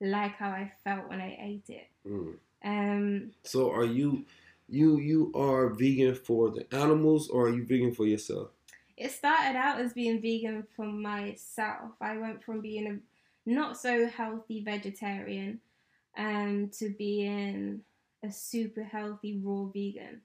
like 0.01 0.35
how 0.35 0.49
i 0.49 0.71
felt 0.83 1.09
when 1.09 1.21
i 1.21 1.37
ate 1.41 1.69
it 1.69 1.87
Mm. 2.07 2.35
um 2.63 3.31
So 3.43 3.71
are 3.71 3.83
you 3.85 4.25
you 4.69 4.99
you 4.99 5.31
are 5.35 5.69
vegan 5.69 6.15
for 6.15 6.51
the 6.51 6.65
animals 6.75 7.29
or 7.29 7.47
are 7.47 7.53
you 7.53 7.65
vegan 7.65 7.93
for 7.93 8.05
yourself? 8.05 8.49
it 8.95 9.11
started 9.11 9.57
out 9.57 9.79
as 9.79 9.93
being 9.93 10.19
vegan 10.21 10.65
for 10.75 10.85
myself. 10.85 11.91
I 12.01 12.17
went 12.17 12.43
from 12.43 12.61
being 12.61 12.87
a 12.87 13.49
not 13.49 13.77
so 13.77 14.07
healthy 14.07 14.63
vegetarian 14.63 15.59
um, 16.17 16.71
to 16.79 16.89
being 16.97 17.81
a 18.23 18.31
super 18.31 18.83
healthy 18.83 19.39
raw 19.43 19.65
vegan 19.65 20.21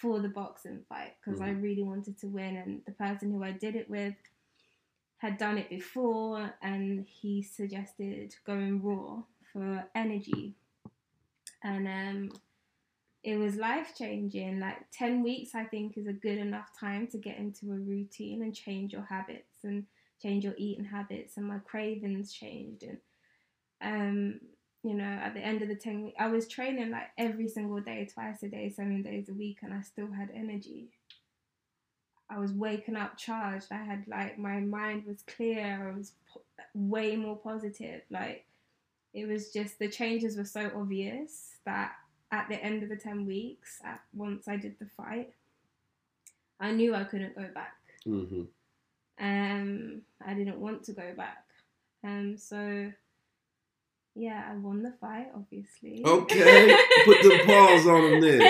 for 0.00 0.20
the 0.20 0.28
boxing 0.28 0.84
fight 0.88 1.14
because 1.20 1.40
I 1.40 1.50
Mhm. 1.50 1.62
really 1.62 1.82
wanted 1.82 2.18
to 2.18 2.28
win. 2.28 2.56
And 2.56 2.82
the 2.86 2.92
person 2.92 3.30
who 3.32 3.42
I 3.42 3.52
did 3.52 3.76
it 3.76 3.90
with 3.90 4.14
had 5.18 5.38
done 5.38 5.58
it 5.58 5.68
before 5.70 6.54
and 6.62 7.06
he 7.06 7.42
suggested 7.42 8.34
going 8.46 8.82
raw 8.82 9.22
for 9.52 9.84
energy. 9.94 10.56
And 11.62 11.88
um, 11.88 12.32
it 13.24 13.36
was 13.36 13.56
life 13.56 13.94
changing. 13.96 14.60
Like 14.60 14.90
10 14.92 15.22
weeks, 15.22 15.54
I 15.54 15.64
think, 15.64 15.96
is 15.98 16.06
a 16.06 16.12
good 16.12 16.38
enough 16.38 16.70
time 16.78 17.06
to 17.08 17.18
get 17.18 17.38
into 17.38 17.72
a 17.72 17.76
routine 17.76 18.42
and 18.42 18.54
change 18.54 18.92
your 18.92 19.02
habits 19.04 19.64
and 19.64 19.86
change 20.22 20.44
your 20.44 20.54
eating 20.56 20.84
habits. 20.84 21.36
And 21.36 21.46
my 21.46 21.58
cravings 21.58 22.32
changed. 22.32 22.84
And, 22.84 22.98
um, 23.80 24.40
you 24.84 24.94
know, 24.94 25.04
at 25.04 25.34
the 25.34 25.40
end 25.40 25.62
of 25.62 25.68
the 25.68 25.74
10 25.74 26.04
weeks, 26.04 26.16
I 26.18 26.28
was 26.28 26.46
training 26.46 26.90
like 26.90 27.10
every 27.18 27.48
single 27.48 27.80
day, 27.80 28.08
twice 28.12 28.42
a 28.42 28.48
day, 28.48 28.70
seven 28.70 29.02
days 29.02 29.28
a 29.28 29.34
week, 29.34 29.58
and 29.62 29.74
I 29.74 29.82
still 29.82 30.10
had 30.10 30.30
energy. 30.34 30.90
I 32.30 32.38
was 32.38 32.52
waking 32.52 32.96
up 32.96 33.16
charged. 33.16 33.66
I 33.70 33.82
had 33.82 34.04
like 34.06 34.38
my 34.38 34.60
mind 34.60 35.04
was 35.06 35.22
clear. 35.22 35.90
I 35.90 35.96
was 35.96 36.12
po- 36.32 36.42
way 36.74 37.16
more 37.16 37.36
positive. 37.36 38.02
Like 38.10 38.44
it 39.14 39.26
was 39.26 39.50
just 39.50 39.78
the 39.78 39.88
changes 39.88 40.36
were 40.36 40.44
so 40.44 40.70
obvious 40.76 41.56
that 41.64 41.92
at 42.30 42.48
the 42.48 42.62
end 42.62 42.82
of 42.82 42.90
the 42.90 42.96
10 42.96 43.26
weeks, 43.26 43.78
at, 43.84 44.00
once 44.14 44.46
I 44.46 44.56
did 44.56 44.78
the 44.78 44.88
fight, 44.96 45.32
I 46.60 46.72
knew 46.72 46.94
I 46.94 47.04
couldn't 47.04 47.34
go 47.34 47.46
back. 47.54 47.76
Mm-hmm. 48.06 48.42
Um, 49.20 50.02
I 50.24 50.34
didn't 50.34 50.60
want 50.60 50.84
to 50.84 50.92
go 50.92 51.14
back. 51.16 51.44
Um, 52.04 52.36
so 52.36 52.92
yeah, 54.18 54.48
I 54.50 54.56
won 54.56 54.82
the 54.82 54.92
fight, 55.00 55.28
obviously. 55.34 56.02
Okay, 56.04 56.76
put 57.04 57.22
the 57.22 57.40
pause 57.46 57.86
on 57.86 58.10
them 58.10 58.20
then. 58.20 58.42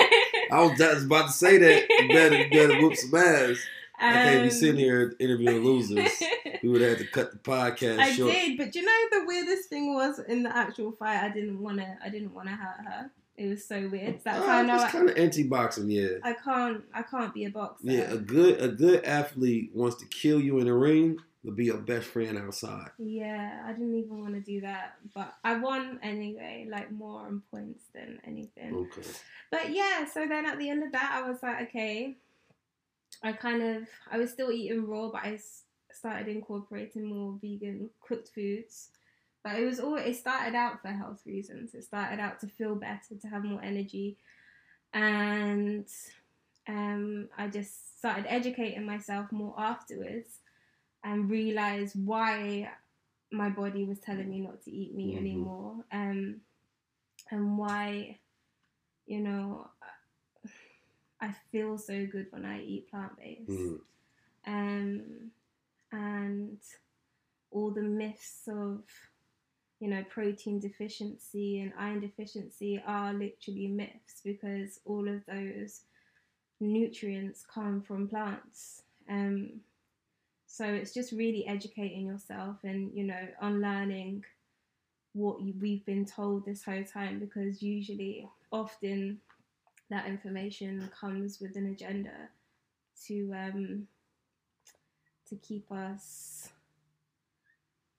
I 0.51 0.61
was 0.63 0.77
just 0.77 1.05
about 1.05 1.27
to 1.27 1.31
say 1.31 1.57
that. 1.57 1.87
You 1.89 2.07
better, 2.09 2.37
you 2.37 2.49
better 2.49 2.81
whoop 2.81 2.95
some 2.95 3.13
ass. 3.19 3.57
I 4.01 4.13
can't 4.13 4.41
be 4.43 4.49
Um, 4.49 4.49
sitting 4.51 4.77
here 4.79 5.13
interviewing 5.19 5.63
losers. 5.63 6.11
We 6.61 6.67
would 6.67 6.81
have 6.81 6.97
to 6.97 7.05
cut 7.07 7.31
the 7.31 7.37
podcast 7.37 7.99
I 7.99 8.11
short. 8.11 8.33
did, 8.33 8.57
but 8.57 8.75
you 8.75 8.81
know 8.83 8.91
the 9.11 9.25
weirdest 9.25 9.69
thing 9.69 9.93
was 9.93 10.19
in 10.19 10.43
the 10.43 10.53
actual 10.53 10.91
fight, 10.91 11.23
I 11.23 11.29
didn't 11.29 11.61
wanna, 11.61 11.97
I 12.03 12.09
didn't 12.09 12.33
wanna 12.33 12.51
hurt 12.51 12.85
her. 12.85 13.11
It 13.37 13.47
was 13.47 13.63
so 13.65 13.87
weird. 13.89 14.19
That's 14.25 14.45
how 14.45 14.57
I 14.57 14.59
Uh, 14.59 14.63
know 14.63 14.75
it's 14.83 14.91
kind 14.91 15.09
of 15.09 15.17
anti-boxing, 15.17 15.89
yeah. 15.89 16.17
I 16.21 16.33
can't, 16.33 16.83
I 16.93 17.03
can't 17.03 17.33
be 17.33 17.45
a 17.45 17.49
boxer. 17.49 17.87
Yeah, 17.89 18.11
a 18.11 18.17
good 18.17 18.59
a 18.61 18.67
good 18.67 19.05
athlete 19.05 19.71
wants 19.73 19.95
to 20.01 20.05
kill 20.07 20.41
you 20.41 20.59
in 20.59 20.65
the 20.65 20.73
ring, 20.73 21.19
but 21.43 21.55
be 21.55 21.65
your 21.65 21.77
best 21.77 22.07
friend 22.07 22.37
outside. 22.37 22.89
Yeah, 22.97 23.63
I 23.65 23.71
didn't 23.71 23.95
even 23.95 24.19
want 24.19 24.33
to 24.33 24.41
do 24.41 24.61
that, 24.61 24.95
but 25.15 25.33
I 25.43 25.55
won 25.57 25.99
anyway, 26.03 26.67
like 26.69 26.91
more 26.91 27.21
on 27.21 27.43
points 27.51 27.85
than 27.93 28.19
anything. 28.25 28.75
Okay. 28.75 29.07
But 29.49 29.71
yeah, 29.71 30.05
so 30.05 30.27
then 30.27 30.45
at 30.45 30.59
the 30.59 30.69
end 30.69 30.83
of 30.83 30.91
that, 30.91 31.11
I 31.13 31.29
was 31.29 31.41
like, 31.41 31.69
okay, 31.69 32.17
I 33.23 33.31
kind 33.31 33.63
of, 33.63 33.83
I 34.11 34.17
was 34.17 34.31
still 34.31 34.51
eating 34.51 34.85
raw, 34.85 35.09
but 35.09 35.23
I 35.23 35.39
started 35.91 36.27
incorporating 36.27 37.05
more 37.05 37.37
vegan 37.41 37.89
cooked 38.01 38.29
foods. 38.29 38.89
But 39.41 39.55
it 39.55 39.65
was 39.65 39.79
all, 39.79 39.95
it 39.95 40.15
started 40.15 40.55
out 40.55 40.81
for 40.81 40.89
health 40.89 41.21
reasons. 41.25 41.73
It 41.73 41.85
started 41.85 42.19
out 42.19 42.41
to 42.41 42.47
feel 42.47 42.75
better, 42.75 43.15
to 43.21 43.27
have 43.29 43.45
more 43.45 43.63
energy. 43.63 44.17
And 44.93 45.87
um, 46.67 47.29
I 47.37 47.47
just 47.47 47.97
started 47.97 48.25
educating 48.27 48.85
myself 48.85 49.31
more 49.31 49.55
afterwards 49.57 50.39
and 51.03 51.29
realize 51.29 51.95
why 51.95 52.69
my 53.31 53.49
body 53.49 53.85
was 53.85 53.99
telling 53.99 54.29
me 54.29 54.39
not 54.41 54.61
to 54.63 54.71
eat 54.71 54.93
meat 54.95 55.15
Mhm. 55.15 55.19
anymore. 55.19 55.85
Um, 55.91 56.41
and 57.31 57.57
why, 57.57 58.19
you 59.05 59.21
know, 59.21 59.69
I 61.21 61.31
feel 61.51 61.77
so 61.77 62.05
good 62.05 62.31
when 62.31 62.45
I 62.45 62.61
eat 62.61 62.89
plant 62.89 63.15
based. 63.17 63.49
Mm. 63.49 63.81
Um, 64.47 65.31
and 65.91 66.59
all 67.51 67.71
the 67.71 67.81
myths 67.81 68.47
of, 68.47 68.83
you 69.79 69.89
know, 69.89 70.03
protein 70.05 70.59
deficiency 70.59 71.59
and 71.59 71.73
iron 71.77 71.99
deficiency 71.99 72.81
are 72.85 73.13
literally 73.13 73.67
myths 73.67 74.21
because 74.23 74.79
all 74.85 75.07
of 75.07 75.25
those 75.25 75.81
nutrients 76.59 77.45
come 77.45 77.81
from 77.81 78.07
plants. 78.07 78.83
Um, 79.09 79.61
so 80.51 80.65
it's 80.65 80.95
just 80.95 81.11
really 81.11 81.45
educating 81.47 82.07
yourself 82.07 82.57
and, 82.63 82.91
you 82.91 83.03
know, 83.03 83.27
unlearning 83.39 84.25
what 85.13 85.39
you, 85.41 85.53
we've 85.61 85.85
been 85.85 86.05
told 86.05 86.43
this 86.43 86.63
whole 86.63 86.83
time 86.83 87.19
because 87.19 87.61
usually, 87.61 88.27
often, 88.51 89.19
that 89.91 90.07
information 90.07 90.89
comes 90.99 91.39
with 91.39 91.55
an 91.55 91.67
agenda 91.67 92.29
to 93.05 93.31
um, 93.33 93.87
to 95.29 95.35
keep 95.35 95.71
us 95.71 96.49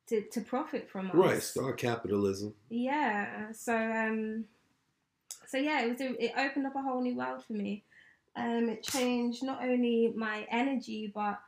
to, 0.09 0.23
to 0.23 0.41
profit 0.41 0.91
from 0.91 1.07
us. 1.11 1.15
Right, 1.15 1.43
star 1.43 1.73
capitalism. 1.73 2.55
Yeah. 2.69 3.53
So 3.53 3.77
um 3.77 4.45
so 5.47 5.57
yeah, 5.57 5.83
it 5.83 5.91
was 5.93 6.01
a, 6.01 6.25
it 6.25 6.33
opened 6.37 6.67
up 6.67 6.75
a 6.75 6.83
whole 6.83 7.01
new 7.01 7.17
world 7.17 7.45
for 7.45 7.53
me. 7.53 7.85
Um 8.35 8.69
it 8.69 8.83
changed 8.83 9.45
not 9.45 9.63
only 9.63 10.13
my 10.17 10.47
energy 10.51 11.13
but 11.15 11.39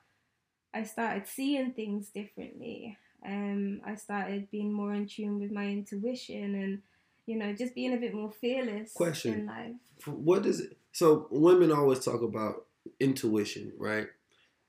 I 0.74 0.84
started 0.84 1.26
seeing 1.26 1.72
things 1.72 2.08
differently. 2.08 2.96
Um, 3.24 3.80
I 3.84 3.94
started 3.94 4.50
being 4.50 4.72
more 4.72 4.94
in 4.94 5.06
tune 5.06 5.38
with 5.38 5.52
my 5.52 5.66
intuition 5.66 6.54
and, 6.54 6.82
you 7.26 7.36
know, 7.36 7.52
just 7.54 7.74
being 7.74 7.94
a 7.94 7.98
bit 7.98 8.14
more 8.14 8.32
fearless 8.32 8.92
Question. 8.92 9.34
in 9.34 9.46
life. 9.46 9.72
What 10.06 10.42
does 10.42 10.60
it, 10.60 10.76
so 10.92 11.28
women 11.30 11.70
always 11.70 12.00
talk 12.00 12.22
about 12.22 12.66
intuition, 12.98 13.72
right? 13.78 14.08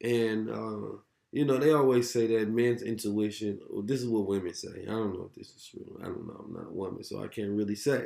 And, 0.01 0.49
uh, 0.49 0.97
you 1.31 1.45
know, 1.45 1.57
they 1.57 1.71
always 1.71 2.11
say 2.11 2.27
that 2.27 2.49
men's 2.49 2.83
intuition, 2.83 3.59
well, 3.69 3.81
this 3.81 4.01
is 4.01 4.07
what 4.07 4.27
women 4.27 4.53
say. 4.53 4.83
I 4.83 4.91
don't 4.91 5.13
know 5.13 5.29
if 5.31 5.35
this 5.35 5.55
is 5.55 5.65
true. 5.65 5.99
I 6.01 6.05
don't 6.05 6.27
know. 6.27 6.45
I'm 6.45 6.53
not 6.53 6.67
a 6.67 6.73
woman, 6.73 7.03
so 7.03 7.23
I 7.23 7.27
can't 7.27 7.49
really 7.49 7.75
say. 7.75 8.05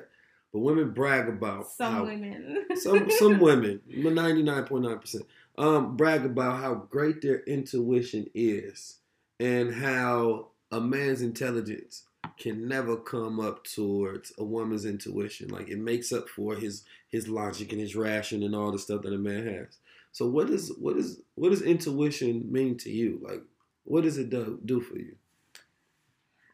But 0.53 0.59
women 0.59 0.91
brag 0.91 1.27
about 1.27 1.67
some 1.67 1.93
how, 1.93 2.05
women. 2.05 2.65
some 2.75 3.11
some 3.11 3.39
women, 3.41 3.81
99.9% 3.91 5.23
um, 5.57 5.97
brag 5.97 6.25
about 6.25 6.61
how 6.61 6.75
great 6.75 7.21
their 7.21 7.39
intuition 7.41 8.27
is, 8.33 8.99
and 9.39 9.73
how 9.73 10.49
a 10.71 10.79
man's 10.79 11.21
intelligence 11.21 12.03
can 12.37 12.67
never 12.67 12.97
come 12.97 13.39
up 13.39 13.63
towards 13.63 14.31
a 14.37 14.43
woman's 14.43 14.85
intuition. 14.85 15.49
Like 15.49 15.69
it 15.69 15.79
makes 15.79 16.11
up 16.11 16.29
for 16.29 16.55
his 16.55 16.83
his 17.09 17.27
logic 17.27 17.71
and 17.71 17.81
his 17.81 17.95
ration 17.95 18.43
and 18.43 18.55
all 18.55 18.71
the 18.71 18.79
stuff 18.79 19.01
that 19.03 19.13
a 19.13 19.17
man 19.17 19.45
has. 19.45 19.77
So 20.11 20.27
what 20.27 20.47
does 20.47 20.71
what 20.79 20.97
is 20.97 21.21
what 21.35 21.49
does 21.49 21.61
intuition 21.61 22.51
mean 22.51 22.77
to 22.79 22.91
you? 22.91 23.19
Like 23.23 23.43
what 23.83 24.03
does 24.03 24.17
it 24.17 24.29
do 24.29 24.59
do 24.65 24.81
for 24.81 24.97
you? 24.97 25.15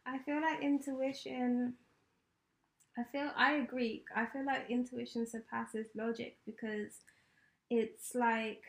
I 0.05 0.19
feel 0.19 0.41
like 0.41 0.61
intuition. 0.61 1.73
I 2.97 3.03
feel 3.11 3.31
I 3.35 3.53
agree. 3.53 4.03
I 4.15 4.25
feel 4.25 4.45
like 4.45 4.69
intuition 4.69 5.25
surpasses 5.25 5.87
logic 5.95 6.37
because 6.45 6.99
it's 7.69 8.13
like 8.13 8.63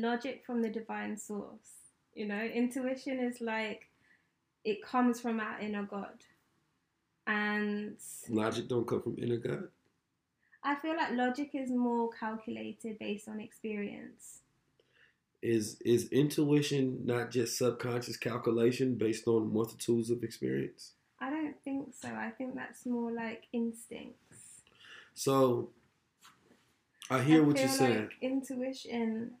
logic 0.00 0.44
from 0.44 0.62
the 0.62 0.68
divine 0.68 1.16
source. 1.16 1.90
You 2.14 2.26
know, 2.26 2.40
intuition 2.40 3.20
is 3.20 3.40
like 3.40 3.88
it 4.64 4.82
comes 4.82 5.20
from 5.20 5.40
our 5.40 5.60
inner 5.60 5.84
God. 5.84 6.24
And 7.26 7.96
Logic 8.28 8.68
don't 8.68 8.86
come 8.86 9.02
from 9.02 9.16
inner 9.20 9.36
God. 9.36 9.68
I 10.62 10.74
feel 10.76 10.96
like 10.96 11.12
logic 11.12 11.50
is 11.54 11.70
more 11.70 12.10
calculated 12.10 12.98
based 12.98 13.28
on 13.28 13.40
experience. 13.40 14.40
Is 15.42 15.80
is 15.84 16.08
intuition 16.08 17.02
not 17.04 17.30
just 17.30 17.56
subconscious 17.56 18.16
calculation 18.16 18.96
based 18.96 19.28
on 19.28 19.52
multitudes 19.52 20.10
of 20.10 20.24
experience? 20.24 20.92
I 21.20 21.30
don't 21.30 21.54
think 21.62 21.94
so. 21.94 22.08
I 22.08 22.30
think 22.30 22.56
that's 22.56 22.84
more 22.84 23.12
like 23.12 23.44
instincts. 23.52 24.62
So 25.14 25.70
I 27.08 27.22
hear 27.22 27.44
what 27.44 27.56
feel 27.56 27.66
you're 27.66 27.76
saying. 27.76 28.00
Like 28.00 28.16
intuition, 28.20 29.32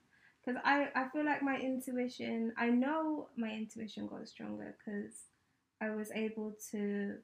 because 0.46 0.60
I, 0.64 0.88
I 0.94 1.08
feel 1.08 1.24
like 1.24 1.42
my 1.42 1.56
intuition, 1.56 2.52
I 2.56 2.68
know 2.68 3.28
my 3.36 3.50
intuition 3.50 4.06
got 4.06 4.28
stronger 4.28 4.76
because 4.78 5.12
I 5.80 5.90
was 5.90 6.10
able 6.14 6.54
to. 6.70 7.16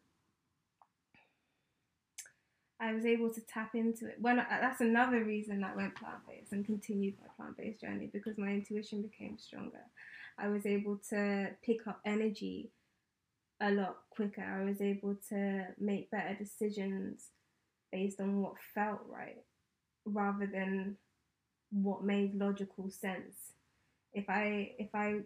I 2.80 2.94
was 2.94 3.06
able 3.06 3.32
to 3.32 3.40
tap 3.42 3.76
into 3.76 4.08
it. 4.08 4.16
When 4.20 4.40
I, 4.40 4.58
that's 4.60 4.80
another 4.80 5.22
reason 5.22 5.62
I 5.62 5.76
went 5.76 5.94
plant 5.94 6.26
based 6.26 6.50
and 6.50 6.66
continued 6.66 7.14
my 7.20 7.28
plant 7.36 7.56
based 7.56 7.80
journey 7.80 8.10
because 8.12 8.38
my 8.38 8.48
intuition 8.48 9.02
became 9.02 9.38
stronger. 9.38 9.84
I 10.36 10.48
was 10.48 10.66
able 10.66 10.98
to 11.10 11.50
pick 11.64 11.86
up 11.86 12.00
energy 12.04 12.72
a 13.60 13.70
lot 13.70 13.98
quicker. 14.10 14.42
I 14.42 14.64
was 14.64 14.80
able 14.80 15.16
to 15.28 15.66
make 15.78 16.10
better 16.10 16.34
decisions 16.34 17.28
based 17.92 18.20
on 18.20 18.42
what 18.42 18.54
felt 18.74 19.02
right 19.08 19.44
rather 20.04 20.46
than 20.46 20.96
what 21.72 22.04
made 22.04 22.34
logical 22.34 22.90
sense. 22.90 23.34
If 24.12 24.28
I 24.28 24.72
if 24.78 24.94
I 24.94 25.20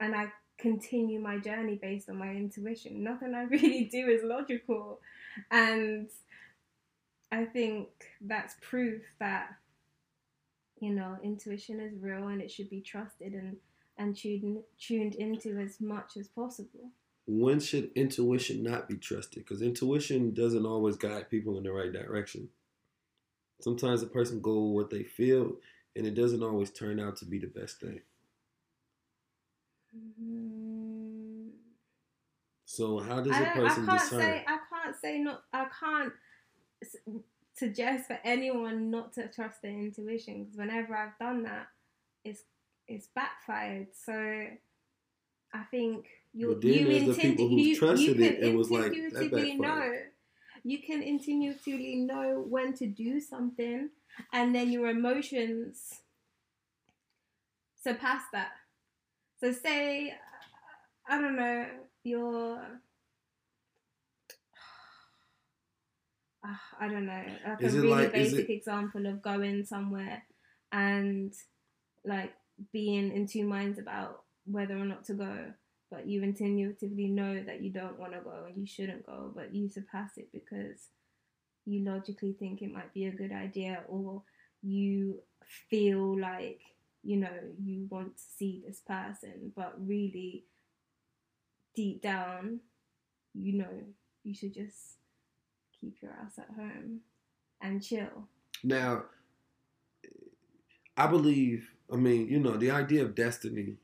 and 0.00 0.14
I 0.14 0.32
continue 0.58 1.20
my 1.20 1.38
journey 1.38 1.78
based 1.80 2.08
on 2.08 2.16
my 2.16 2.30
intuition, 2.30 3.02
nothing 3.04 3.34
I 3.34 3.42
really 3.50 3.84
do 3.84 4.08
is 4.08 4.22
logical. 4.24 5.00
And 5.50 6.08
I 7.30 7.44
think 7.44 7.88
that's 8.20 8.56
proof 8.60 9.02
that 9.20 9.50
you 10.80 10.92
know 10.92 11.16
intuition 11.22 11.80
is 11.80 11.92
real 12.00 12.28
and 12.28 12.40
it 12.40 12.50
should 12.50 12.70
be 12.70 12.80
trusted 12.80 13.32
and 13.32 13.56
and 13.98 14.16
tuned 14.16 14.62
tuned 14.78 15.14
into 15.16 15.58
as 15.58 15.80
much 15.80 16.16
as 16.16 16.28
possible. 16.28 16.90
When 17.26 17.60
should 17.60 17.90
intuition 17.94 18.62
not 18.62 18.88
be 18.88 18.96
trusted? 18.96 19.44
Because 19.44 19.60
intuition 19.60 20.32
doesn't 20.32 20.64
always 20.64 20.96
guide 20.96 21.28
people 21.28 21.58
in 21.58 21.64
the 21.64 21.72
right 21.72 21.92
direction. 21.92 22.48
Sometimes 23.60 24.02
a 24.02 24.06
person 24.06 24.40
go 24.40 24.60
with 24.60 24.74
what 24.74 24.90
they 24.90 25.02
feel, 25.02 25.52
and 25.96 26.06
it 26.06 26.14
doesn't 26.14 26.42
always 26.42 26.70
turn 26.70 27.00
out 27.00 27.16
to 27.16 27.24
be 27.24 27.38
the 27.38 27.48
best 27.48 27.80
thing. 27.80 28.00
Mm. 29.96 31.50
So 32.64 32.98
how 32.98 33.20
does 33.20 33.36
a 33.36 33.44
person 33.46 33.84
I 33.84 33.86
can't 33.86 34.00
discern? 34.00 34.20
say 34.20 34.44
I 34.46 34.58
can't 34.70 34.96
say 35.00 35.18
not 35.18 35.42
I 35.52 35.66
can't 35.80 36.12
suggest 37.54 38.06
for 38.06 38.18
anyone 38.24 38.90
not 38.90 39.12
to 39.14 39.26
trust 39.28 39.62
their 39.62 39.72
intuition 39.72 40.44
because 40.44 40.58
whenever 40.58 40.96
I've 40.96 41.18
done 41.18 41.42
that, 41.44 41.66
it's 42.24 42.42
it's 42.86 43.08
backfired. 43.14 43.88
So 43.92 44.12
I 45.52 45.62
think 45.70 46.06
you 46.32 46.48
But 46.48 46.60
then 46.60 46.72
you 46.72 46.86
there's 46.86 47.16
the 47.16 47.22
people 47.22 47.48
who 47.48 47.56
you, 47.56 47.76
trusted 47.76 48.18
you 48.18 48.24
it 48.24 48.42
and 48.42 48.56
was 48.56 48.70
like, 48.70 48.92
that 48.92 48.94
intuitively 48.94 49.54
know. 49.54 49.92
You 50.70 50.78
can 50.82 51.02
intuitively 51.02 51.96
know 51.96 52.44
when 52.48 52.72
to 52.74 52.86
do 52.86 53.20
something, 53.20 53.90
and 54.32 54.54
then 54.54 54.70
your 54.70 54.88
emotions 54.88 55.94
surpass 57.82 58.22
that. 58.32 58.50
So 59.40 59.52
say 59.52 60.14
I 61.08 61.20
don't 61.20 61.36
know 61.36 61.66
you're 62.04 62.60
Ah, 66.44 66.60
I 66.80 66.88
don't 66.88 67.06
know, 67.06 67.24
like 67.46 67.60
Is 67.62 67.74
a 67.74 67.80
really 67.80 67.88
like- 68.04 68.12
basic 68.12 68.48
it- 68.48 68.52
example 68.54 69.06
of 69.06 69.22
going 69.22 69.64
somewhere 69.64 70.22
and 70.72 71.32
like 72.04 72.32
being 72.72 73.12
in 73.12 73.26
two 73.26 73.44
minds 73.44 73.78
about 73.78 74.22
whether 74.44 74.76
or 74.76 74.84
not 74.84 75.04
to 75.06 75.14
go, 75.14 75.52
but 75.90 76.06
you 76.06 76.22
intuitively 76.22 77.08
know 77.08 77.42
that 77.42 77.62
you 77.62 77.70
don't 77.70 77.98
want 77.98 78.12
to 78.12 78.20
go 78.20 78.44
and 78.46 78.56
you 78.58 78.66
shouldn't 78.66 79.06
go, 79.06 79.32
but 79.34 79.54
you 79.54 79.68
surpass 79.68 80.16
it 80.16 80.28
because 80.32 80.88
you 81.64 81.84
logically 81.84 82.32
think 82.32 82.62
it 82.62 82.72
might 82.72 82.92
be 82.92 83.06
a 83.06 83.12
good 83.12 83.32
idea 83.32 83.82
or 83.88 84.22
you 84.62 85.20
feel 85.70 86.18
like 86.18 86.60
you 87.02 87.16
know 87.16 87.30
you 87.62 87.86
want 87.90 88.16
to 88.16 88.22
see 88.36 88.62
this 88.66 88.80
person, 88.80 89.52
but 89.56 89.74
really 89.78 90.44
deep 91.74 92.02
down, 92.02 92.60
you 93.34 93.54
know 93.54 93.84
you 94.24 94.34
should 94.34 94.52
just 94.52 94.96
keep 95.80 95.96
your 96.02 96.12
ass 96.22 96.38
at 96.38 96.54
home 96.54 97.00
and 97.60 97.82
chill. 97.82 98.28
Now, 98.62 99.04
I 100.96 101.06
believe, 101.06 101.70
I 101.92 101.96
mean, 101.96 102.28
you 102.28 102.40
know, 102.40 102.56
the 102.56 102.72
idea 102.72 103.02
of 103.02 103.14
destiny 103.14 103.76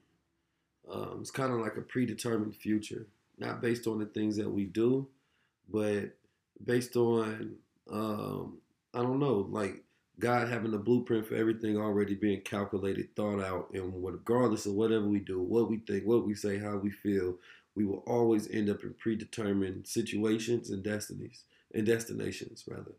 um, 0.90 1.20
is 1.22 1.30
kind 1.30 1.52
of 1.52 1.60
like 1.60 1.76
a 1.76 1.82
predetermined 1.82 2.54
future, 2.54 3.06
not 3.38 3.60
based 3.60 3.86
on 3.86 3.98
the 3.98 4.06
things 4.06 4.36
that 4.36 4.50
we 4.50 4.64
do, 4.64 5.08
but 5.68 6.16
based 6.64 6.96
on, 6.96 7.56
um, 7.90 8.58
I 8.92 9.02
don't 9.02 9.18
know, 9.18 9.46
like 9.50 9.82
God 10.18 10.48
having 10.48 10.74
a 10.74 10.78
blueprint 10.78 11.26
for 11.26 11.34
everything 11.34 11.76
already 11.76 12.14
being 12.14 12.42
calculated, 12.42 13.14
thought 13.16 13.42
out, 13.42 13.70
and 13.72 13.92
regardless 14.04 14.66
of 14.66 14.74
whatever 14.74 15.06
we 15.06 15.18
do, 15.18 15.40
what 15.40 15.68
we 15.68 15.78
think, 15.78 16.04
what 16.04 16.26
we 16.26 16.34
say, 16.34 16.58
how 16.58 16.76
we 16.76 16.90
feel, 16.90 17.36
we 17.74 17.84
will 17.84 18.04
always 18.06 18.48
end 18.50 18.70
up 18.70 18.84
in 18.84 18.94
predetermined 18.94 19.86
situations 19.86 20.70
and 20.70 20.84
destinies 20.84 21.44
and 21.74 21.86
destinations, 21.86 22.64
rather. 22.68 22.92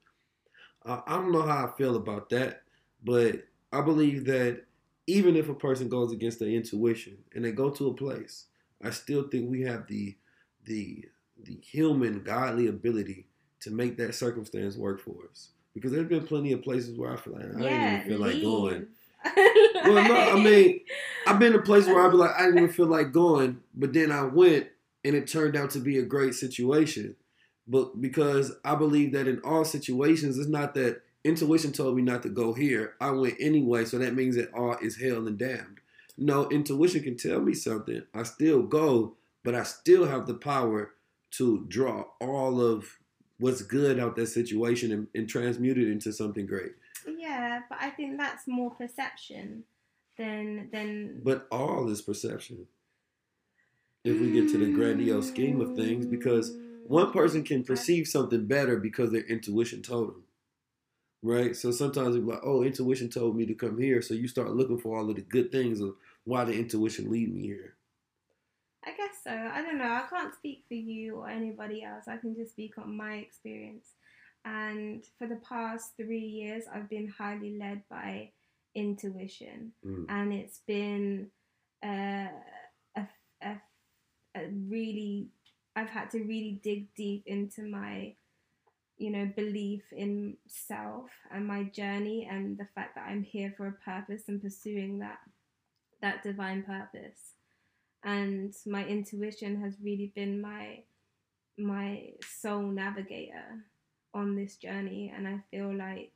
Uh, 0.85 1.01
I 1.07 1.15
don't 1.15 1.31
know 1.31 1.43
how 1.43 1.67
I 1.67 1.77
feel 1.77 1.95
about 1.95 2.29
that, 2.31 2.63
but 3.03 3.45
I 3.71 3.81
believe 3.81 4.25
that 4.25 4.65
even 5.07 5.35
if 5.35 5.49
a 5.49 5.53
person 5.53 5.89
goes 5.89 6.11
against 6.11 6.39
their 6.39 6.49
intuition 6.49 7.17
and 7.33 7.45
they 7.45 7.51
go 7.51 7.69
to 7.69 7.89
a 7.89 7.93
place, 7.93 8.45
I 8.83 8.89
still 8.91 9.27
think 9.27 9.49
we 9.49 9.61
have 9.61 9.87
the 9.87 10.15
the 10.63 11.05
the 11.43 11.55
human 11.55 12.23
godly 12.23 12.67
ability 12.67 13.27
to 13.61 13.71
make 13.71 13.97
that 13.97 14.15
circumstance 14.15 14.75
work 14.77 14.99
for 15.01 15.15
us. 15.29 15.49
Because 15.73 15.91
there's 15.91 16.07
been 16.07 16.25
plenty 16.25 16.53
of 16.53 16.63
places 16.63 16.97
where 16.97 17.11
I 17.11 17.17
feel 17.17 17.33
like 17.33 17.43
I 17.43 17.47
yeah, 17.47 17.69
didn't 17.69 17.93
even 17.93 18.07
feel 18.07 18.19
like 18.19 18.41
going. 18.41 18.73
leave. 18.79 18.87
Well, 19.83 20.07
no, 20.07 20.15
I 20.15 20.41
mean, 20.41 20.79
I've 21.27 21.39
been 21.39 21.53
to 21.53 21.61
places 21.61 21.89
where 21.89 22.05
I'd 22.05 22.11
be 22.11 22.17
like, 22.17 22.35
I 22.35 22.45
didn't 22.45 22.57
even 22.59 22.71
feel 22.71 22.87
like 22.87 23.11
going, 23.11 23.61
but 23.73 23.93
then 23.93 24.11
I 24.11 24.23
went 24.23 24.67
and 25.03 25.15
it 25.15 25.27
turned 25.27 25.55
out 25.55 25.71
to 25.71 25.79
be 25.79 25.97
a 25.97 26.03
great 26.03 26.33
situation. 26.33 27.15
But 27.67 27.99
because 27.99 28.53
I 28.63 28.75
believe 28.75 29.11
that 29.13 29.27
in 29.27 29.39
all 29.39 29.65
situations, 29.65 30.37
it's 30.37 30.47
not 30.47 30.75
that 30.75 31.01
intuition 31.25 31.73
told 31.73 31.97
me 31.97 32.03
not 32.03 32.23
to 32.23 32.29
go 32.29 32.53
here. 32.53 32.93
I 33.01 33.09
went 33.09 33.35
anyway, 33.39 33.83
so 33.85 33.97
that 33.97 34.15
means 34.15 34.35
that 34.35 34.53
all 34.53 34.77
is 34.81 35.01
hell 35.01 35.27
and 35.27 35.37
damned. 35.37 35.79
No, 36.17 36.47
intuition 36.49 37.03
can 37.03 37.17
tell 37.17 37.41
me 37.41 37.53
something. 37.53 38.03
I 38.13 38.23
still 38.23 38.61
go, 38.61 39.17
but 39.43 39.55
I 39.55 39.63
still 39.63 40.05
have 40.05 40.27
the 40.27 40.35
power 40.35 40.91
to 41.31 41.65
draw 41.67 42.05
all 42.21 42.61
of 42.61 42.99
what's 43.39 43.63
good 43.63 43.99
out 43.99 44.15
that 44.15 44.27
situation 44.27 44.91
and, 44.91 45.07
and 45.13 45.27
transmute 45.27 45.77
it 45.77 45.91
into 45.91 46.13
something 46.13 46.45
great. 46.45 46.71
yeah, 47.17 47.61
but 47.67 47.79
I 47.81 47.89
think 47.89 48.17
that's 48.17 48.47
more 48.47 48.71
perception 48.71 49.63
than 50.17 50.69
than. 50.71 51.21
But 51.23 51.47
all 51.51 51.89
is 51.89 52.01
perception. 52.01 52.67
If 54.05 54.21
we 54.21 54.31
get 54.31 54.49
to 54.51 54.59
the 54.59 54.71
grandiose 54.71 55.27
scheme 55.27 55.59
of 55.59 55.75
things, 55.75 56.05
because 56.05 56.55
one 56.85 57.11
person 57.11 57.43
can 57.43 57.63
mm, 57.63 57.67
perceive 57.67 58.07
something 58.07 58.45
better 58.45 58.77
because 58.77 59.11
their 59.11 59.23
intuition 59.23 59.81
told 59.81 60.09
them. 60.09 60.24
Right? 61.25 61.55
So 61.55 61.71
sometimes 61.71 62.15
it's 62.15 62.25
like, 62.25 62.39
oh, 62.43 62.61
intuition 62.63 63.09
told 63.09 63.35
me 63.35 63.45
to 63.47 63.53
come 63.55 63.77
here. 63.79 64.01
So 64.01 64.13
you 64.13 64.27
start 64.27 64.51
looking 64.51 64.77
for 64.77 64.97
all 64.97 65.09
of 65.09 65.15
the 65.15 65.21
good 65.21 65.51
things 65.51 65.81
of 65.81 65.95
why 66.23 66.43
the 66.43 66.53
intuition 66.53 67.09
lead 67.11 67.33
me 67.33 67.41
here. 67.41 67.73
I 68.85 68.91
guess 68.91 69.15
so. 69.23 69.31
I 69.31 69.63
don't 69.63 69.79
know. 69.79 69.85
I 69.85 70.05
can't 70.09 70.33
speak 70.35 70.65
for 70.67 70.75
you 70.75 71.15
or 71.15 71.29
anybody 71.29 71.83
else. 71.83 72.05
I 72.07 72.17
can 72.17 72.35
just 72.35 72.51
speak 72.51 72.77
on 72.77 72.95
my 72.95 73.15
experience. 73.15 73.87
And 74.45 75.03
for 75.17 75.25
the 75.27 75.37
past 75.37 75.93
three 75.97 76.19
years, 76.19 76.65
I've 76.71 76.87
been 76.89 77.07
highly 77.07 77.57
led 77.57 77.81
by 77.89 78.29
intuition, 78.75 79.71
Mm. 79.83 80.05
and 80.09 80.33
it's 80.33 80.59
been 80.67 81.31
uh, 81.83 82.27
a, 82.95 83.07
a, 83.41 83.61
a 84.35 84.41
really. 84.69 85.29
I've 85.75 85.89
had 85.89 86.11
to 86.11 86.19
really 86.19 86.59
dig 86.63 86.93
deep 86.93 87.23
into 87.25 87.63
my, 87.63 88.15
you 88.97 89.11
know, 89.11 89.29
belief 89.35 89.83
in 89.91 90.37
self 90.47 91.09
and 91.31 91.45
my 91.45 91.63
journey, 91.63 92.27
and 92.29 92.57
the 92.57 92.67
fact 92.75 92.95
that 92.95 93.07
I'm 93.07 93.23
here 93.23 93.53
for 93.55 93.67
a 93.67 93.71
purpose 93.71 94.23
and 94.27 94.41
pursuing 94.41 94.99
that, 94.99 95.19
that 96.01 96.23
divine 96.23 96.63
purpose. 96.63 97.33
And 98.03 98.53
my 98.65 98.85
intuition 98.85 99.61
has 99.61 99.75
really 99.83 100.11
been 100.15 100.41
my 100.41 100.83
my 101.57 102.09
soul 102.21 102.63
navigator 102.63 103.63
on 104.13 104.35
this 104.35 104.57
journey. 104.57 105.13
And 105.15 105.27
i 105.27 105.39
feel 105.49 105.73
like 105.73 106.11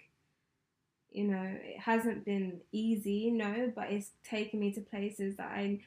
you 1.11 1.23
know 1.23 1.57
it 1.63 1.79
hasn't 1.79 2.25
been 2.25 2.59
easy 2.71 3.31
no 3.31 3.71
but 3.75 3.91
it's 3.91 4.11
taken 4.23 4.59
me 4.59 4.71
to 4.71 4.81
places 4.81 5.35
that 5.37 5.47
i 5.47 5.79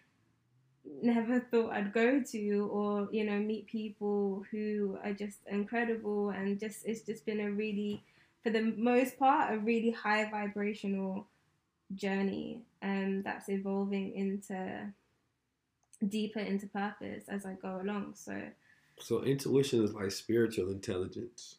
never 0.85 1.41
thought 1.41 1.72
I'd 1.72 1.93
go 1.93 2.22
to, 2.22 2.68
or 2.72 3.09
you 3.12 3.24
know, 3.24 3.39
meet 3.39 3.66
people 3.66 4.45
who 4.51 4.99
are 5.05 5.12
just 5.12 5.39
incredible, 5.47 6.30
and 6.30 6.59
just 6.59 6.87
it's 6.87 7.03
just 7.03 7.24
been 7.26 7.41
a 7.41 7.51
really, 7.51 8.03
for 8.43 8.51
the 8.51 8.62
most 8.76 9.18
part, 9.18 9.55
a 9.55 9.59
really 9.59 9.91
high 9.91 10.28
vibrational 10.30 11.26
journey, 11.95 12.62
um, 12.83 13.22
that's 13.22 13.49
evolving 13.49 14.14
into 14.16 14.93
deeper 16.09 16.41
into 16.41 16.66
purpose 16.66 17.24
as 17.28 17.47
I 17.47 17.53
go 17.55 17.80
along. 17.80 18.14
So 18.16 18.41
So 18.99 19.22
intuition 19.22 19.85
is 19.85 19.95
like 19.95 20.11
spiritual 20.11 20.70
intelligence. 20.70 21.57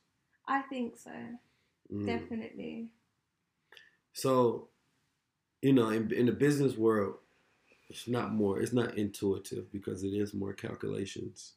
I 0.47 0.61
think 0.63 0.97
so, 0.97 1.11
Mm. 1.91 2.05
definitely. 2.05 2.88
So, 4.13 4.67
you 5.61 5.74
know, 5.74 5.89
in, 5.89 6.11
in 6.13 6.26
the 6.26 6.32
business 6.34 6.76
world, 6.78 7.15
it's 7.94 8.08
not 8.08 8.34
more, 8.34 8.60
it's 8.60 8.74
not 8.74 8.98
intuitive 8.98 9.72
because 9.72 10.04
it 10.04 10.14
is 10.14 10.34
more 10.34 10.54
calculations. 10.54 11.54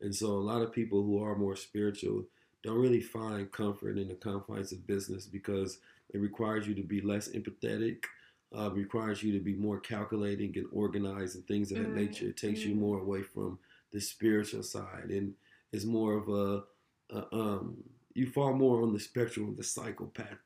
And 0.00 0.14
so 0.14 0.28
a 0.28 0.46
lot 0.50 0.62
of 0.62 0.72
people 0.72 1.02
who 1.02 1.22
are 1.22 1.34
more 1.36 1.56
spiritual 1.56 2.24
don't 2.62 2.78
really 2.78 3.00
find 3.00 3.50
comfort 3.50 3.98
in 3.98 4.08
the 4.08 4.14
confines 4.14 4.72
of 4.72 4.86
business 4.86 5.26
because 5.26 5.78
it 6.14 6.18
requires 6.18 6.66
you 6.68 6.74
to 6.74 6.82
be 6.82 7.00
less 7.00 7.28
empathetic, 7.28 8.04
uh, 8.56 8.70
requires 8.70 9.22
you 9.22 9.32
to 9.32 9.40
be 9.40 9.54
more 9.54 9.80
calculating 9.80 10.52
and 10.56 10.66
organized 10.72 11.34
and 11.36 11.46
things 11.46 11.72
of 11.72 11.78
that 11.78 11.88
Mm, 11.88 11.94
nature. 11.94 12.26
It 12.28 12.36
takes 12.36 12.64
you 12.64 12.74
mm. 12.74 12.78
more 12.78 12.98
away 13.00 13.22
from 13.22 13.58
the 13.92 14.00
spiritual 14.00 14.62
side 14.62 15.10
and 15.10 15.34
it's 15.72 15.84
more 15.84 16.14
of 16.14 16.28
a, 16.28 16.64
a 17.16 17.34
um, 17.34 17.82
you 18.14 18.30
fall 18.30 18.52
more 18.52 18.82
on 18.82 18.92
the 18.92 19.00
spectrum 19.00 19.48
of 19.48 19.56
the 19.56 19.64
psychopath 19.64 20.38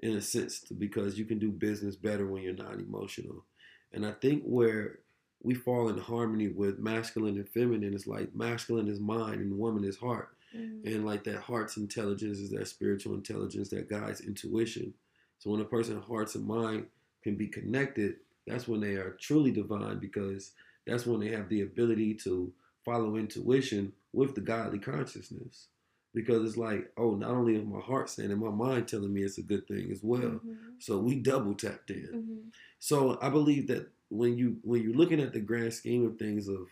in 0.00 0.16
a 0.16 0.20
sense 0.20 0.60
because 0.78 1.18
you 1.18 1.24
can 1.24 1.38
do 1.38 1.50
business 1.52 1.96
better 1.96 2.26
when 2.26 2.42
you're 2.42 2.54
not 2.54 2.74
emotional. 2.74 3.44
And 3.92 4.06
I 4.06 4.12
think 4.12 4.42
where 4.44 5.00
we 5.42 5.54
fall 5.54 5.88
in 5.88 5.98
harmony 5.98 6.48
with 6.48 6.78
masculine 6.78 7.36
and 7.36 7.48
feminine 7.48 7.94
is 7.94 8.06
like 8.06 8.34
masculine 8.34 8.88
is 8.88 9.00
mind 9.00 9.40
and 9.40 9.58
woman 9.58 9.84
is 9.84 9.96
heart. 9.96 10.30
Mm. 10.54 10.84
And 10.84 11.06
like 11.06 11.24
that 11.24 11.40
heart's 11.40 11.76
intelligence 11.76 12.38
is 12.38 12.50
that 12.50 12.68
spiritual 12.68 13.14
intelligence 13.14 13.70
that 13.70 13.88
guides 13.88 14.20
intuition. 14.20 14.92
So 15.38 15.50
when 15.50 15.60
a 15.60 15.64
person's 15.64 16.04
hearts 16.04 16.34
and 16.34 16.46
mind 16.46 16.86
can 17.22 17.36
be 17.36 17.46
connected, 17.46 18.16
that's 18.46 18.68
when 18.68 18.80
they 18.80 18.94
are 18.94 19.16
truly 19.20 19.50
divine 19.50 19.98
because 19.98 20.52
that's 20.86 21.06
when 21.06 21.20
they 21.20 21.28
have 21.28 21.48
the 21.48 21.62
ability 21.62 22.14
to 22.14 22.52
follow 22.84 23.16
intuition 23.16 23.92
with 24.12 24.34
the 24.34 24.40
godly 24.40 24.78
consciousness. 24.78 25.68
Because 26.12 26.44
it's 26.44 26.56
like, 26.56 26.90
oh, 26.96 27.14
not 27.14 27.30
only 27.30 27.54
is 27.54 27.64
my 27.64 27.78
heart 27.80 28.10
saying 28.10 28.32
and 28.32 28.40
my 28.40 28.50
mind 28.50 28.88
telling 28.88 29.12
me 29.12 29.22
it's 29.22 29.38
a 29.38 29.42
good 29.42 29.66
thing 29.68 29.92
as 29.92 30.02
well. 30.02 30.40
Mhm. 30.44 30.56
So 30.78 30.98
we 30.98 31.14
double 31.16 31.54
tapped 31.54 31.90
in. 31.90 32.08
Mhm. 32.12 32.52
So 32.80 33.18
I 33.22 33.30
believe 33.30 33.68
that 33.68 33.88
when 34.08 34.36
you 34.36 34.58
when 34.62 34.82
you're 34.82 34.92
looking 34.94 35.20
at 35.20 35.32
the 35.32 35.40
grand 35.40 35.72
scheme 35.72 36.04
of 36.04 36.18
things 36.18 36.48
of, 36.48 36.66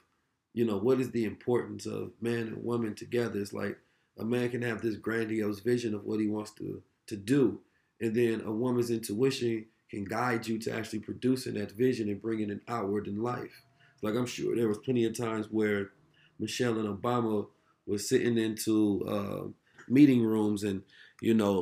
you 0.54 0.64
know, 0.64 0.76
what 0.78 1.00
is 1.00 1.12
the 1.12 1.24
importance 1.24 1.86
of 1.86 2.12
man 2.20 2.48
and 2.48 2.64
woman 2.64 2.94
together? 2.94 3.38
It's 3.40 3.52
like 3.52 3.78
a 4.16 4.24
man 4.24 4.50
can 4.50 4.62
have 4.62 4.82
this 4.82 4.96
grandiose 4.96 5.60
vision 5.60 5.94
of 5.94 6.04
what 6.04 6.18
he 6.20 6.26
wants 6.26 6.50
to 6.54 6.82
to 7.06 7.16
do, 7.16 7.60
and 8.00 8.14
then 8.14 8.40
a 8.42 8.50
woman's 8.52 8.90
intuition 8.90 9.66
can 9.88 10.04
guide 10.04 10.46
you 10.46 10.58
to 10.58 10.72
actually 10.74 10.98
producing 10.98 11.54
that 11.54 11.72
vision 11.72 12.08
and 12.08 12.20
bringing 12.20 12.50
it 12.50 12.60
outward 12.68 13.06
in 13.06 13.22
life. 13.22 13.62
Like 14.02 14.16
I'm 14.16 14.26
sure 14.26 14.56
there 14.56 14.68
was 14.68 14.78
plenty 14.78 15.04
of 15.04 15.16
times 15.16 15.46
where 15.50 15.92
Michelle 16.40 16.78
and 16.78 16.88
Obama 16.88 17.46
was 17.88 18.08
sitting 18.08 18.38
into 18.38 19.04
uh, 19.08 19.48
meeting 19.88 20.22
rooms, 20.22 20.62
and 20.64 20.82
you 21.20 21.34
know, 21.34 21.60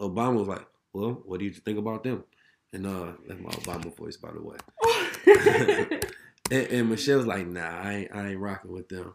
Obama 0.00 0.38
was 0.38 0.48
like, 0.48 0.66
"Well, 0.92 1.22
what 1.24 1.38
do 1.38 1.44
you 1.44 1.52
think 1.52 1.78
about 1.78 2.04
them?" 2.04 2.24
And 2.72 2.86
uh, 2.86 3.12
that's 3.28 3.40
my 3.40 3.50
Obama 3.50 3.96
voice, 3.96 4.16
by 4.16 4.30
the 4.32 4.42
way. 4.42 6.00
And, 6.48 6.68
and 6.68 6.90
Michelle 6.90 7.16
was 7.16 7.26
like, 7.26 7.44
"Nah, 7.44 7.60
I 7.60 7.92
ain't, 7.92 8.14
I 8.14 8.28
ain't 8.28 8.38
rocking 8.38 8.70
with 8.70 8.88
them." 8.88 9.14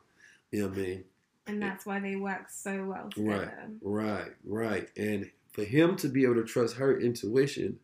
You 0.51 0.63
know 0.63 0.67
what 0.67 0.77
I 0.79 0.81
mean? 0.81 1.03
and 1.47 1.61
that's 1.61 1.85
why 1.85 1.99
they 1.99 2.15
work 2.15 2.49
so 2.49 2.85
well 2.85 3.09
together. 3.09 3.53
Right, 3.81 4.01
right, 4.13 4.31
right. 4.45 4.89
And 4.97 5.29
for 5.51 5.63
him 5.63 5.95
to 5.97 6.07
be 6.07 6.23
able 6.23 6.35
to 6.35 6.43
trust 6.43 6.75
her 6.77 6.99
intuition, 6.99 7.79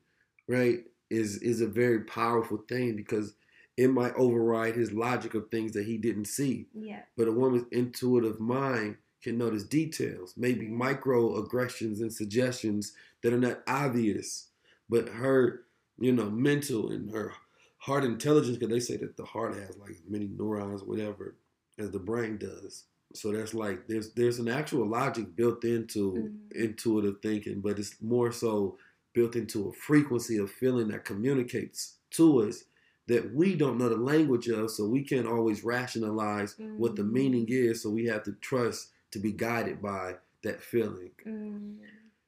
right, 0.47 0.79
is 1.09 1.37
is 1.41 1.61
a 1.61 1.67
very 1.67 2.01
powerful 2.01 2.57
thing 2.69 2.95
because 2.95 3.33
it 3.77 3.89
might 3.89 4.13
override 4.15 4.75
his 4.75 4.91
logic 4.91 5.35
of 5.35 5.49
things 5.49 5.71
that 5.73 5.85
he 5.85 5.97
didn't 5.97 6.25
see. 6.25 6.65
Yeah. 6.73 7.01
But 7.15 7.27
a 7.27 7.31
woman's 7.31 7.67
intuitive 7.71 8.39
mind 8.39 8.97
can 9.21 9.37
notice 9.37 9.63
details, 9.63 10.33
maybe 10.35 10.67
microaggressions 10.67 12.01
and 12.01 12.11
suggestions 12.11 12.93
that 13.21 13.33
are 13.33 13.39
not 13.39 13.61
obvious. 13.67 14.47
But 14.89 15.09
her, 15.09 15.63
you 15.99 16.11
know, 16.11 16.29
mental 16.29 16.91
and 16.91 17.11
her 17.11 17.33
heart 17.77 18.03
intelligence, 18.03 18.57
because 18.57 18.71
they 18.73 18.79
say 18.79 18.97
that 18.97 19.17
the 19.17 19.25
heart 19.25 19.55
has 19.55 19.77
like 19.77 19.91
as 19.91 20.01
many 20.07 20.27
neurons, 20.27 20.83
whatever, 20.83 21.35
as 21.77 21.91
the 21.91 21.99
brain 21.99 22.37
does. 22.37 22.85
So 23.13 23.31
that's 23.31 23.53
like 23.53 23.87
there's 23.87 24.13
there's 24.13 24.39
an 24.39 24.47
actual 24.49 24.85
logic 24.87 25.35
built 25.35 25.63
into 25.63 26.13
Mhm. 26.13 26.51
intuitive 26.55 27.21
thinking, 27.21 27.61
but 27.61 27.79
it's 27.79 28.01
more 28.01 28.31
so 28.31 28.77
built 29.13 29.35
into 29.35 29.69
a 29.69 29.73
frequency 29.73 30.37
of 30.37 30.51
feeling 30.51 30.89
that 30.89 31.05
communicates 31.05 31.97
to 32.11 32.41
us 32.41 32.63
that 33.07 33.33
we 33.33 33.55
don't 33.55 33.77
know 33.77 33.89
the 33.89 33.95
language 33.97 34.47
of, 34.49 34.69
so 34.71 34.85
we 34.85 35.01
can't 35.03 35.27
always 35.27 35.63
rationalize 35.63 36.55
what 36.77 36.95
the 36.95 37.03
Mm. 37.03 37.11
meaning 37.11 37.45
is. 37.49 37.81
So 37.81 37.89
we 37.89 38.05
have 38.05 38.23
to 38.23 38.33
trust 38.33 38.91
to 39.11 39.19
be 39.19 39.31
guided 39.31 39.81
by 39.81 40.17
that 40.43 40.61
feeling. 40.61 41.11
Mm. 41.25 41.77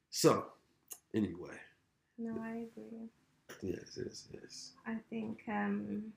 So, 0.10 0.52
anyway, 1.14 1.58
No, 2.18 2.32
I 2.42 2.68
agree. 2.68 3.10
yes, 3.62 3.98
yes, 4.04 4.28
yes. 4.32 4.74
I 4.86 4.96
think, 5.10 5.44
um, 5.48 6.14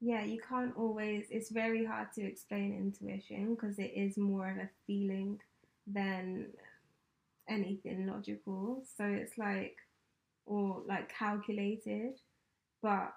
yeah, 0.00 0.24
you 0.24 0.40
can't 0.40 0.76
always, 0.76 1.26
it's 1.30 1.50
very 1.50 1.84
hard 1.84 2.12
to 2.14 2.22
explain 2.22 2.74
intuition 2.74 3.54
because 3.54 3.78
it 3.78 3.92
is 3.94 4.16
more 4.16 4.48
of 4.50 4.56
a 4.58 4.68
feeling 4.86 5.40
than 5.86 6.52
anything 7.48 8.06
logical. 8.06 8.82
So 8.96 9.04
it's 9.04 9.38
like, 9.38 9.76
or 10.46 10.82
like 10.86 11.08
calculated, 11.08 12.20
but 12.82 13.14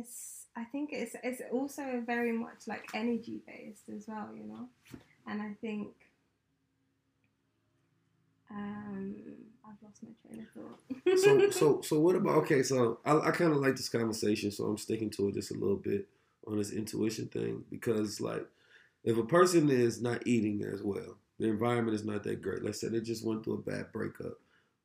it's, 0.00 0.46
I 0.56 0.64
think 0.64 0.90
it's, 0.92 1.16
it's 1.22 1.42
also 1.52 2.02
very 2.06 2.32
much 2.32 2.66
like 2.66 2.88
energy 2.94 3.40
based 3.46 3.88
as 3.94 4.06
well, 4.06 4.28
you 4.36 4.44
know? 4.44 4.68
And 5.26 5.40
I 5.42 5.52
think, 5.60 5.88
um, 8.50 9.14
I've 9.66 9.82
lost 9.82 10.02
my 10.02 10.10
train 10.22 10.46
of 10.46 10.62
thought. 10.62 11.18
So, 11.18 11.50
so, 11.58 11.80
so, 11.80 12.00
what 12.00 12.14
about? 12.16 12.36
Okay, 12.42 12.62
so 12.62 12.98
I, 13.04 13.28
I 13.28 13.30
kind 13.30 13.50
of 13.52 13.58
like 13.58 13.76
this 13.76 13.88
conversation, 13.88 14.50
so 14.50 14.64
I'm 14.64 14.78
sticking 14.78 15.10
to 15.10 15.28
it 15.28 15.34
just 15.34 15.50
a 15.50 15.54
little 15.54 15.76
bit 15.76 16.06
on 16.46 16.58
this 16.58 16.70
intuition 16.70 17.26
thing 17.28 17.64
because, 17.70 18.20
like, 18.20 18.46
if 19.02 19.16
a 19.18 19.24
person 19.24 19.70
is 19.70 20.00
not 20.00 20.26
eating 20.26 20.62
as 20.64 20.82
well, 20.82 21.16
the 21.38 21.46
environment 21.48 21.94
is 21.94 22.04
not 22.04 22.22
that 22.24 22.42
great. 22.42 22.62
Let's 22.62 22.80
say 22.80 22.88
they 22.88 23.00
just 23.00 23.24
went 23.26 23.44
through 23.44 23.54
a 23.54 23.70
bad 23.70 23.92
breakup. 23.92 24.34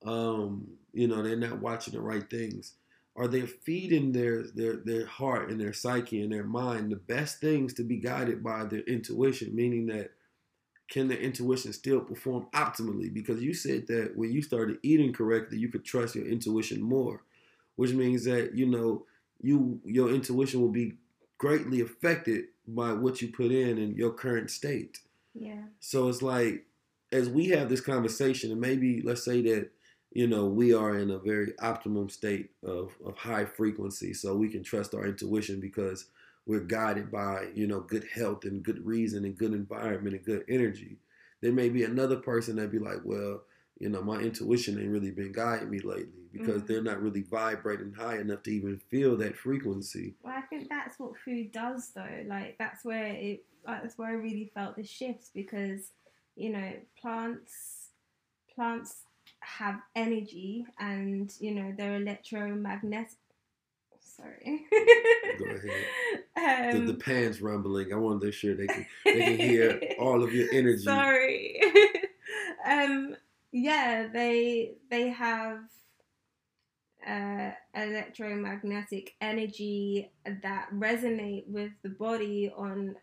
Um, 0.06 0.68
you 0.94 1.08
know, 1.08 1.22
they're 1.22 1.36
not 1.36 1.60
watching 1.60 1.94
the 1.94 2.02
right 2.02 2.28
things. 2.30 2.74
Are 3.20 3.28
they 3.28 3.42
feeding 3.42 4.14
their 4.14 4.44
their 4.44 4.78
their 4.78 5.06
heart 5.06 5.52
and 5.52 5.60
their 5.60 5.74
psyche 5.74 6.22
and 6.22 6.32
their 6.32 6.46
mind 6.46 6.90
the 6.90 6.96
best 6.96 7.42
things 7.42 7.74
to 7.74 7.84
be 7.84 7.98
guided 7.98 8.42
by 8.42 8.64
their 8.64 8.80
intuition? 8.82 9.54
Meaning 9.54 9.88
that 9.88 10.12
can 10.90 11.10
the 11.10 11.20
intuition 11.20 11.74
still 11.74 12.00
perform 12.00 12.48
optimally? 12.54 13.14
Because 13.14 13.42
you 13.42 13.54
said 13.54 13.88
that 13.88 14.14
when 14.16 14.32
you 14.32 14.42
started 14.42 14.78
eating 14.84 15.12
correctly, 15.12 15.58
you 15.60 15.68
could 15.68 15.84
trust 15.84 16.16
your 16.16 16.26
intuition 16.26 16.82
more, 16.82 17.24
which 17.76 17.92
means 17.92 18.24
that 18.24 18.56
you 18.56 18.66
know 18.66 19.06
you 19.42 19.82
your 19.84 20.10
intuition 20.10 20.62
will 20.62 20.70
be 20.70 20.94
greatly 21.38 21.82
affected 21.82 22.46
by 22.66 22.94
what 22.94 23.22
you 23.22 23.28
put 23.28 23.52
in 23.52 23.78
in 23.78 23.96
your 23.96 24.12
current 24.12 24.50
state. 24.50 25.00
yeah. 25.34 25.64
So 25.82 26.08
it's 26.08 26.22
like 26.22 26.66
as 27.12 27.28
we 27.28 27.48
have 27.48 27.68
this 27.68 27.82
conversation, 27.82 28.52
and 28.52 28.62
maybe 28.62 29.02
let's 29.02 29.26
say 29.26 29.42
that 29.42 29.72
you 30.12 30.28
know 30.28 30.46
we 30.46 30.74
are 30.74 30.98
in 30.98 31.12
a 31.12 31.20
very 31.20 31.54
optimum 31.60 32.10
state 32.10 32.52
of 32.64 32.96
of 33.06 33.18
high 33.18 33.46
frequency, 33.46 34.14
so 34.14 34.36
we 34.36 34.50
can 34.50 34.64
trust 34.64 34.94
our 34.94 35.06
intuition 35.06 35.60
because 35.60 36.06
we're 36.46 36.62
guided 36.62 37.12
by 37.12 37.50
you 37.54 37.68
know 37.68 37.82
good 37.82 38.06
health 38.14 38.44
and 38.46 38.64
good 38.64 38.86
reason 38.86 39.26
and 39.26 39.38
good 39.38 39.54
environment 39.54 40.16
and 40.16 40.26
good 40.26 40.46
energy. 40.50 40.98
There 41.42 41.54
may 41.54 41.70
be 41.70 41.84
another 41.84 42.18
person 42.18 42.58
that 42.58 42.72
be 42.72 42.80
like, 42.80 43.00
well, 43.06 43.44
you 43.80 43.90
know, 43.90 44.02
my 44.02 44.20
intuition 44.20 44.80
ain't 44.80 44.92
really 44.92 45.12
been 45.12 45.32
guiding 45.32 45.70
me 45.70 45.80
lately 45.80 46.28
because 46.34 46.64
Mhm. 46.64 46.68
they're 46.68 46.84
not 46.84 47.02
really 47.02 47.22
vibrating 47.22 47.94
high 47.94 48.18
enough 48.20 48.44
to 48.44 48.52
even 48.52 48.78
feel 48.78 49.16
that 49.18 49.38
frequency. 49.38 50.16
Well, 50.22 50.34
I 50.36 50.42
think 50.42 50.70
that's 50.70 51.00
what 51.00 51.18
food 51.18 51.52
does, 51.52 51.92
though. 51.92 52.24
Like 52.26 52.58
that's 52.58 52.84
where 52.84 53.06
it. 53.14 53.46
Like, 53.66 53.82
that's 53.84 53.98
where 53.98 54.10
I 54.10 54.14
really 54.14 54.52
felt 54.54 54.76
the 54.78 54.84
shifts 54.84 55.30
because, 55.34 55.92
you 56.36 56.50
know, 56.50 56.74
plants, 57.02 57.90
plants 58.56 59.04
have 59.58 59.80
energy, 59.96 60.66
and 60.80 61.32
you 61.40 61.54
know 61.56 61.74
they're 61.78 61.96
electromagnetic. 61.96 63.18
Sorry. 64.02 64.66
Go 65.40 65.46
ahead. 65.46 66.74
Um, 66.76 66.86
the, 66.86 66.94
the 66.94 67.00
pan's 67.00 67.42
rumbling. 67.42 67.94
I 67.94 67.96
want 67.96 68.20
to 68.22 68.28
make 68.28 68.34
sure 68.34 68.56
they 68.56 68.68
can 68.68 68.86
they 69.06 69.22
can 69.22 69.38
hear 69.38 69.82
all 70.00 70.24
of 70.24 70.34
your 70.34 70.48
energy. 70.52 70.84
Sorry. 70.84 71.62
um, 72.70 73.16
yeah, 73.52 74.08
they 74.12 74.74
they 74.90 75.10
have 75.10 75.60
uh, 77.08 77.52
electromagnetic 77.74 79.16
energy 79.22 80.12
that 80.26 80.70
resonate 80.74 81.48
with 81.48 81.72
the 81.84 81.90
body 81.90 82.52
on 82.56 82.96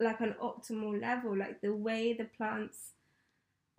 like 0.00 0.20
an 0.20 0.34
optimal 0.42 1.00
level. 1.00 1.36
Like 1.36 1.60
the 1.60 1.74
way 1.74 2.12
the 2.12 2.28
plants 2.36 2.92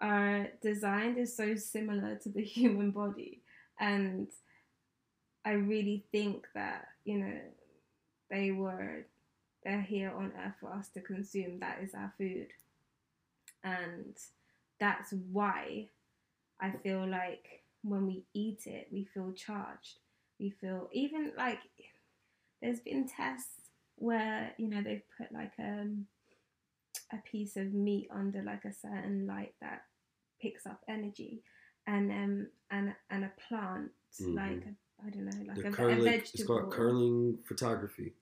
are 0.01 0.47
designed 0.61 1.17
is 1.17 1.35
so 1.35 1.55
similar 1.55 2.15
to 2.23 2.29
the 2.29 2.43
human 2.43 2.91
body, 2.91 3.41
and 3.79 4.27
I 5.45 5.51
really 5.51 6.05
think 6.11 6.47
that 6.53 6.87
you 7.05 7.17
know 7.19 7.39
they 8.29 8.51
were 8.51 9.05
they're 9.63 9.81
here 9.81 10.11
on 10.15 10.31
earth 10.45 10.55
for 10.59 10.71
us 10.71 10.89
to 10.89 11.01
consume. 11.01 11.59
That 11.59 11.79
is 11.81 11.93
our 11.93 12.13
food, 12.17 12.47
and 13.63 14.15
that's 14.79 15.13
why 15.31 15.87
I 16.59 16.71
feel 16.71 17.07
like 17.07 17.63
when 17.83 18.07
we 18.07 18.23
eat 18.33 18.65
it, 18.65 18.87
we 18.91 19.05
feel 19.05 19.31
charged. 19.31 19.99
We 20.39 20.49
feel 20.49 20.89
even 20.93 21.33
like 21.37 21.59
there's 22.61 22.79
been 22.79 23.07
tests 23.07 23.69
where 23.95 24.53
you 24.57 24.67
know 24.67 24.81
they've 24.81 25.03
put 25.17 25.31
like 25.31 25.53
um, 25.59 26.05
a 27.11 27.17
piece 27.17 27.57
of 27.57 27.73
meat 27.73 28.07
under 28.11 28.41
like 28.41 28.65
a 28.65 28.73
certain 28.73 29.27
light 29.27 29.53
that 29.61 29.83
picks 30.41 30.65
up 30.65 30.81
energy, 30.87 31.43
and 31.87 32.11
um 32.11 32.47
and 32.71 32.95
and 33.09 33.25
a 33.25 33.31
plant 33.47 33.91
Mhm. 34.21 34.35
like 34.35 34.63
I 35.05 35.09
don't 35.09 35.25
know 35.25 35.45
like 35.47 35.63
a, 35.65 35.69
a 35.69 35.71
curling, 35.71 36.03
vegetable, 36.03 36.33
it's 36.33 36.43
called 36.43 36.73
Kirlian 36.73 37.45
photography. 37.45 38.13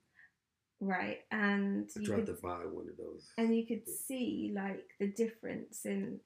right? 0.80 1.18
And 1.32 1.90
I 1.96 2.00
you 2.00 2.06
tried 2.06 2.16
could 2.16 2.26
to 2.36 2.42
buy 2.42 2.64
one 2.66 2.88
of 2.88 2.96
those. 2.96 3.26
and 3.36 3.56
you 3.56 3.66
could 3.66 3.88
see 3.88 4.52
like 4.54 4.86
the 5.00 5.08
difference 5.08 5.84
in 5.86 6.20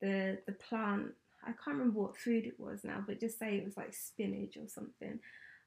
the 0.00 0.38
the 0.46 0.52
plant. 0.52 1.14
I 1.42 1.52
can't 1.52 1.76
remember 1.76 2.00
what 2.00 2.16
food 2.16 2.46
it 2.46 2.58
was 2.58 2.84
now, 2.84 3.04
but 3.06 3.20
just 3.20 3.38
say 3.38 3.56
it 3.58 3.64
was 3.64 3.76
like 3.76 3.94
spinach 3.94 4.56
or 4.56 4.66
something, 4.68 5.20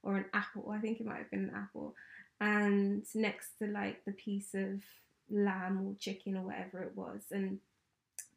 or 0.04 0.18
an 0.18 0.26
apple. 0.34 0.72
I 0.72 0.80
think 0.80 1.00
it 1.00 1.06
might 1.06 1.20
have 1.20 1.32
been 1.32 1.50
an 1.50 1.56
apple, 1.56 1.96
and 2.42 3.06
next 3.16 3.58
to 3.60 3.68
like 3.68 4.04
the 4.06 4.14
piece 4.14 4.54
of 4.56 4.82
lamb 5.30 5.86
or 5.86 5.94
chicken 6.00 6.36
or 6.36 6.42
whatever 6.44 6.82
it 6.84 6.96
was, 6.96 7.22
and 7.32 7.60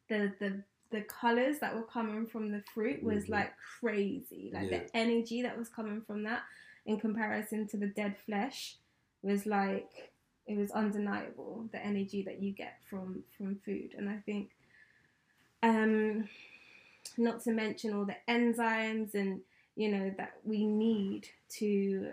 the 0.07 0.31
the 0.39 0.63
the 0.91 1.01
colors 1.03 1.59
that 1.59 1.73
were 1.75 1.83
coming 1.83 2.27
from 2.27 2.51
the 2.51 2.61
fruit 2.73 3.01
was 3.03 3.25
Mhm. 3.25 3.29
like 3.29 3.53
crazy. 3.79 4.51
Like 4.53 4.69
Yeah. 4.71 4.79
the 4.79 4.95
energy 4.97 5.41
that 5.43 5.57
was 5.57 5.69
coming 5.69 6.01
from 6.01 6.23
that 6.23 6.43
in 6.85 6.99
comparison 6.99 7.67
to 7.67 7.77
the 7.77 7.87
dead 7.87 8.17
flesh 8.25 8.77
was 9.21 9.45
like 9.45 10.11
it 10.47 10.57
was 10.57 10.71
undeniable 10.71 11.69
the 11.71 11.85
energy 11.85 12.23
that 12.23 12.41
you 12.41 12.51
get 12.51 12.81
from 12.89 13.23
from 13.37 13.55
food 13.57 13.93
and 13.95 14.09
i 14.09 14.17
think 14.25 14.49
um 15.63 16.27
not 17.17 17.41
to 17.43 17.51
mention 17.51 17.93
all 17.93 18.05
the 18.05 18.15
enzymes 18.27 19.13
and 19.13 19.41
you 19.75 19.91
know 19.91 20.11
that 20.17 20.33
we 20.43 20.65
need 20.65 21.27
to 21.49 22.11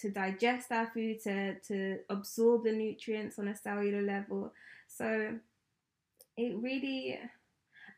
to 0.00 0.10
digest 0.10 0.72
our 0.72 0.86
food 0.94 1.20
to 1.22 1.54
to 1.60 1.98
absorb 2.08 2.64
the 2.64 2.72
nutrients 2.72 3.38
on 3.38 3.48
a 3.48 3.54
cellular 3.56 4.02
level 4.02 4.52
so 4.88 5.36
it 6.36 6.56
really 6.56 7.18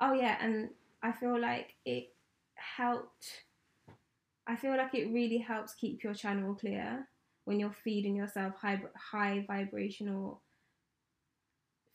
oh 0.03 0.13
yeah 0.13 0.37
and 0.41 0.69
i 1.03 1.11
feel 1.11 1.41
like 1.41 1.75
it 1.87 2.13
helped 2.55 3.45
i 4.47 4.55
feel 4.55 4.77
like 4.77 4.95
it 4.95 5.07
really 5.07 5.39
helps 5.39 5.73
keep 5.75 6.05
your 6.05 6.15
channel 6.15 6.55
clear 6.55 7.07
when 7.45 7.59
you're 7.59 7.75
feeding 7.85 8.15
yourself 8.15 8.55
high, 8.57 8.81
high 8.97 9.45
vibrational 9.47 10.41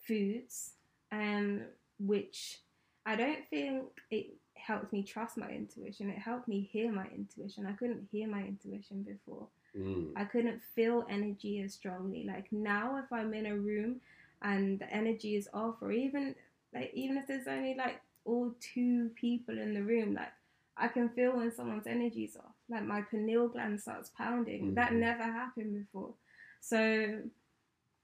foods, 0.05 0.71
um, 1.11 1.61
which 1.99 2.59
I 3.05 3.15
don't 3.15 3.47
think 3.49 3.85
it 4.11 4.27
helped 4.55 4.91
me 4.91 5.03
trust 5.03 5.37
my 5.37 5.49
intuition. 5.49 6.09
It 6.09 6.17
helped 6.17 6.47
me 6.47 6.69
hear 6.71 6.91
my 6.91 7.05
intuition. 7.15 7.65
I 7.65 7.73
couldn't 7.73 8.07
hear 8.11 8.27
my 8.27 8.41
intuition 8.41 9.03
before. 9.03 9.47
Mm. 9.77 10.11
I 10.15 10.25
couldn't 10.25 10.61
feel 10.75 11.05
energy 11.09 11.61
as 11.61 11.73
strongly. 11.73 12.25
Like 12.27 12.51
now, 12.51 12.97
if 12.97 13.11
I'm 13.11 13.33
in 13.33 13.45
a 13.45 13.55
room 13.55 14.01
and 14.41 14.79
the 14.79 14.91
energy 14.93 15.35
is 15.35 15.47
off, 15.53 15.75
or 15.81 15.91
even 15.91 16.35
like 16.73 16.91
even 16.93 17.17
if 17.17 17.27
there's 17.27 17.47
only 17.47 17.75
like 17.75 18.01
all 18.25 18.53
two 18.59 19.09
people 19.15 19.57
in 19.57 19.73
the 19.73 19.81
room, 19.83 20.13
like 20.15 20.31
I 20.75 20.87
can 20.89 21.09
feel 21.09 21.37
when 21.37 21.51
someone's 21.51 21.87
energy's 21.87 22.35
off. 22.37 22.53
Like 22.69 22.83
my 22.83 23.01
pineal 23.01 23.47
gland 23.47 23.79
starts 23.81 24.09
pounding. 24.17 24.73
That 24.75 24.91
Mhm. 24.91 24.99
never 24.99 25.23
happened 25.23 25.73
before. 25.75 26.13
So 26.61 27.21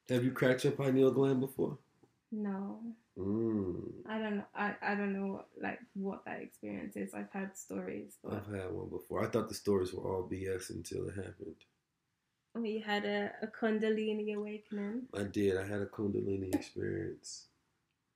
Have 0.09 0.23
you 0.23 0.31
cracked 0.31 0.63
your 0.63 0.73
pineal 0.73 1.11
gland 1.11 1.39
before? 1.39 1.77
no, 2.31 2.81
Mm. 3.17 3.91
I 4.07 4.17
don't 4.17 4.37
know. 4.37 4.45
I, 4.55 4.75
I 4.81 4.95
don't 4.95 5.13
know 5.13 5.33
what, 5.33 5.47
like 5.61 5.79
what 5.93 6.25
that 6.25 6.41
experience 6.41 6.95
is. 6.95 7.13
I've 7.13 7.29
had 7.31 7.55
stories, 7.55 8.17
but 8.23 8.33
I've 8.33 8.47
had 8.47 8.71
one 8.71 8.89
before. 8.89 9.23
I 9.23 9.27
thought 9.29 9.49
the 9.49 9.53
stories 9.55 9.93
were 9.93 10.03
all 10.11 10.23
BS 10.27 10.71
until 10.71 11.07
it 11.07 11.15
happened. 11.15 11.55
we 12.55 12.79
had 12.79 13.05
a, 13.05 13.31
a 13.43 13.47
Kundalini 13.47 14.35
awakening. 14.35 15.03
I 15.13 15.23
did. 15.23 15.57
I 15.57 15.65
had 15.67 15.81
a 15.81 15.85
Kundalini 15.85 16.53
experience. 16.55 17.47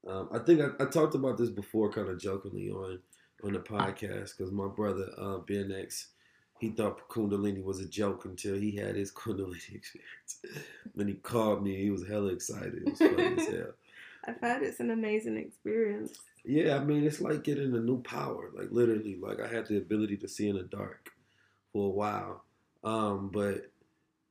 Um, 0.07 0.29
I 0.31 0.39
think 0.39 0.61
I, 0.61 0.83
I 0.83 0.85
talked 0.85 1.15
about 1.15 1.37
this 1.37 1.49
before, 1.49 1.91
kind 1.91 2.09
of 2.09 2.19
jokingly 2.19 2.69
on 2.69 2.99
on 3.43 3.53
the 3.53 3.59
podcast, 3.59 4.37
because 4.37 4.51
my 4.51 4.67
brother 4.67 5.09
uh, 5.17 5.37
Ben 5.39 5.71
X, 5.71 6.07
he 6.59 6.69
thought 6.69 7.07
Kundalini 7.09 7.63
was 7.63 7.79
a 7.79 7.87
joke 7.87 8.25
until 8.25 8.55
he 8.55 8.75
had 8.75 8.95
his 8.95 9.11
Kundalini 9.13 9.75
experience. 9.75 10.39
when 10.93 11.07
he 11.07 11.15
called 11.15 11.63
me, 11.63 11.75
he 11.77 11.89
was 11.91 12.07
hella 12.07 12.31
excited. 12.31 12.75
It 12.75 12.89
was 12.89 12.99
funny 12.99 13.35
as 13.37 13.47
hell. 13.53 13.73
I've 14.27 14.41
heard 14.41 14.63
it's 14.63 14.79
an 14.79 14.91
amazing 14.91 15.37
experience. 15.37 16.17
Yeah, 16.43 16.77
I 16.77 16.83
mean, 16.83 17.03
it's 17.03 17.21
like 17.21 17.43
getting 17.43 17.75
a 17.75 17.79
new 17.79 18.01
power. 18.01 18.49
Like 18.53 18.69
literally, 18.71 19.17
like 19.21 19.39
I 19.41 19.47
had 19.47 19.67
the 19.67 19.77
ability 19.77 20.17
to 20.17 20.27
see 20.27 20.49
in 20.49 20.55
the 20.55 20.63
dark 20.63 21.11
for 21.73 21.87
a 21.87 21.93
while. 21.93 22.43
Um, 22.83 23.29
but 23.33 23.69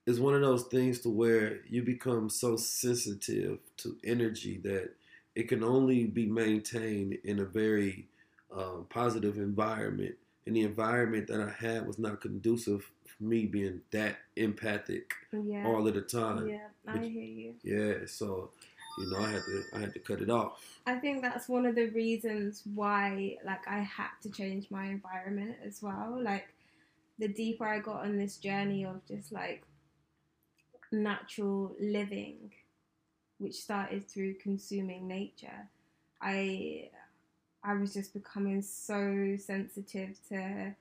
it's 0.06 0.18
one 0.18 0.34
of 0.34 0.40
those 0.40 0.64
things 0.64 1.00
to 1.00 1.10
where 1.10 1.60
you 1.68 1.82
become 1.82 2.30
so 2.30 2.56
sensitive 2.56 3.58
to 3.78 3.96
energy 4.04 4.58
that 4.64 4.94
it 5.36 5.48
can 5.48 5.62
only 5.62 6.06
be 6.06 6.26
maintained 6.26 7.18
in 7.24 7.38
a 7.40 7.44
very 7.44 8.08
um, 8.52 8.86
positive 8.90 9.36
environment. 9.36 10.14
And 10.46 10.56
the 10.56 10.62
environment 10.62 11.26
that 11.28 11.40
I 11.40 11.50
had 11.50 11.86
was 11.86 11.98
not 11.98 12.20
conducive 12.20 12.90
for 13.04 13.22
me 13.22 13.46
being 13.46 13.80
that 13.90 14.16
empathic 14.36 15.12
Yeah. 15.32 15.66
all 15.66 15.86
of 15.86 15.94
the 15.94 16.02
time. 16.02 16.48
Yeah, 16.48 16.68
I 16.86 16.92
But- 16.98 17.02
hear 17.08 17.22
you. 17.22 17.54
Yeah, 17.62 18.06
so 18.06 18.50
you 18.98 19.10
know, 19.10 19.18
I 19.18 19.30
had 19.30 19.42
to 19.42 19.62
I 19.74 19.78
had 19.80 19.92
to 19.92 19.98
cut 20.00 20.22
it 20.22 20.30
off. 20.30 20.52
I 20.86 20.94
think 20.98 21.20
that's 21.20 21.48
one 21.50 21.66
of 21.66 21.74
the 21.74 21.88
reasons 21.88 22.62
why 22.74 23.36
like 23.44 23.68
I 23.68 23.80
had 23.80 24.12
to 24.22 24.30
change 24.30 24.70
my 24.70 24.86
environment 24.86 25.56
as 25.62 25.82
well. 25.82 26.18
Like 26.30 26.48
the 27.18 27.28
deeper 27.28 27.66
I 27.66 27.80
got 27.80 28.04
on 28.06 28.16
this 28.16 28.38
journey 28.38 28.86
of 28.86 29.04
just 29.06 29.32
like 29.32 29.64
natural 30.92 31.74
living, 31.80 32.52
which 33.38 33.54
started 33.54 34.08
through 34.08 34.34
consuming 34.34 35.06
nature, 35.06 35.68
I 36.20 36.90
I 37.62 37.74
was 37.74 37.92
just 37.92 38.14
becoming 38.14 38.62
so 38.62 39.36
sensitive 39.38 40.16
to 40.28 40.74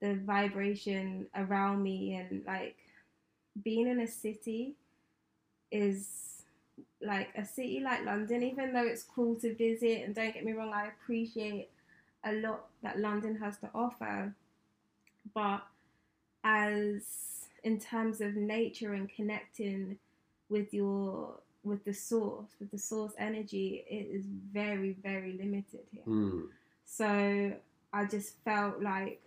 the 0.00 0.14
vibration 0.16 1.26
around 1.36 1.82
me 1.82 2.16
and 2.16 2.42
like 2.44 2.76
being 3.62 3.86
in 3.86 4.00
a 4.00 4.06
city 4.08 4.74
is 5.70 6.42
like 7.00 7.30
a 7.36 7.44
city 7.44 7.80
like 7.80 8.04
London, 8.04 8.42
even 8.42 8.72
though 8.72 8.84
it's 8.84 9.02
cool 9.02 9.36
to 9.36 9.54
visit, 9.54 10.02
and 10.04 10.14
don't 10.14 10.34
get 10.34 10.44
me 10.44 10.52
wrong, 10.52 10.72
I 10.72 10.88
appreciate 10.88 11.68
a 12.24 12.32
lot 12.32 12.66
that 12.82 12.98
London 12.98 13.36
has 13.36 13.58
to 13.58 13.70
offer. 13.74 14.34
But 15.34 15.62
as 16.44 17.02
in 17.62 17.78
terms 17.78 18.20
of 18.20 18.34
nature 18.34 18.92
and 18.92 19.08
connecting 19.08 19.98
with 20.48 20.74
your 20.74 21.34
with 21.64 21.84
the 21.84 21.94
source, 21.94 22.48
with 22.58 22.70
the 22.70 22.78
source 22.78 23.12
energy, 23.18 23.84
it 23.88 24.08
is 24.14 24.26
very, 24.26 24.96
very 25.02 25.32
limited 25.32 25.80
here. 25.90 26.02
Mm. 26.06 26.48
So 26.84 27.52
I 27.92 28.04
just 28.06 28.36
felt 28.44 28.82
like, 28.82 29.20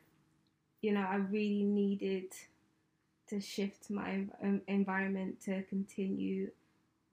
you 0.81 0.91
know, 0.93 1.05
I 1.07 1.15
really 1.15 1.63
needed 1.63 2.31
to 3.29 3.39
shift 3.39 3.89
my 3.89 4.25
en- 4.41 4.61
environment 4.67 5.41
to 5.45 5.63
continue 5.63 6.51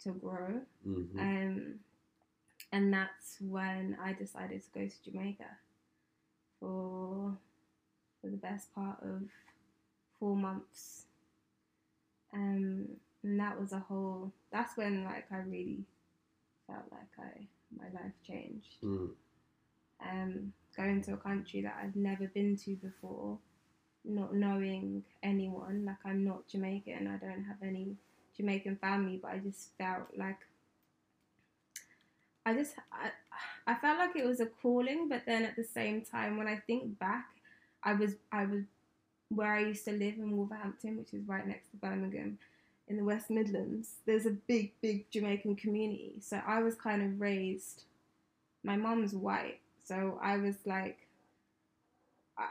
to 0.03 0.11
grow. 0.11 0.61
hmm 0.85 1.19
Um, 1.19 1.75
and 2.73 2.93
that's 2.93 3.37
when 3.41 3.97
I 4.03 4.13
decided 4.15 4.63
to 4.63 4.71
go 4.79 4.89
to 4.89 5.11
Jamaica 5.11 5.59
for 6.59 7.37
for 8.21 8.31
the 8.31 8.37
best 8.37 8.73
part 8.75 8.99
of 9.03 9.23
four 10.19 10.37
months. 10.37 11.05
Um, 12.33 12.87
and 13.23 13.39
that 13.39 13.59
was 13.61 13.73
a 13.73 13.79
whole. 13.79 14.33
That's 14.53 14.77
when 14.77 15.05
like 15.05 15.27
I 15.31 15.39
really 15.39 15.85
felt 16.67 16.85
like 16.91 17.09
I 17.19 17.47
my 17.77 17.87
life 17.87 18.13
changed. 18.27 18.83
mm. 18.83 19.11
Um, 20.05 20.53
going 20.77 21.03
to 21.03 21.15
a 21.15 21.17
country 21.17 21.63
that 21.63 21.79
I've 21.81 21.95
never 21.95 22.27
been 22.27 22.57
to 22.65 22.75
before, 22.77 23.39
not 24.05 24.35
knowing 24.35 25.05
anyone. 25.23 25.85
Like 25.87 26.05
I'm 26.05 26.25
not 26.25 26.49
Jamaican. 26.49 27.07
I 27.07 27.25
don't 27.25 27.45
have 27.45 27.63
any 27.63 27.97
Jamaican 28.37 28.77
family, 28.77 29.21
but 29.23 29.33
I 29.33 29.39
just 29.39 29.71
felt 29.79 30.09
like 30.17 30.39
I 32.45 32.55
just 32.55 32.75
I, 32.93 33.11
I 33.67 33.75
felt 33.77 33.99
like 33.99 34.17
it 34.17 34.27
was 34.27 34.41
a 34.41 34.47
calling, 34.47 35.09
but 35.09 35.23
then 35.27 35.45
at 35.45 35.55
the 35.57 35.65
same 35.65 36.03
time, 36.03 36.37
when 36.37 36.49
I 36.49 36.61
think 36.67 36.99
back, 36.99 37.27
I 37.85 37.95
was 37.95 38.17
I 38.33 38.47
was 38.47 38.65
where 39.29 39.55
I 39.55 39.61
used 39.61 39.85
to 39.85 39.93
live 39.93 40.15
in 40.19 40.37
Wolverhampton, 40.37 40.99
which 40.99 41.15
is 41.15 41.27
right 41.27 41.47
next 41.47 41.71
to 41.71 41.77
Birmingham 41.77 42.39
in 42.89 42.97
the 42.97 43.05
West 43.05 43.31
Midlands, 43.31 43.95
there's 44.07 44.27
a 44.27 44.31
big, 44.31 44.73
big 44.81 45.11
Jamaican 45.11 45.57
community. 45.57 46.15
So 46.21 46.41
I 46.47 46.63
was 46.63 46.75
kind 46.75 47.03
of 47.03 47.21
raised, 47.21 47.85
my 48.63 48.77
mum's 48.77 49.15
white. 49.15 49.61
So 49.85 50.19
I 50.23 50.37
was 50.37 50.57
like, 50.65 50.99
uh, 52.39 52.43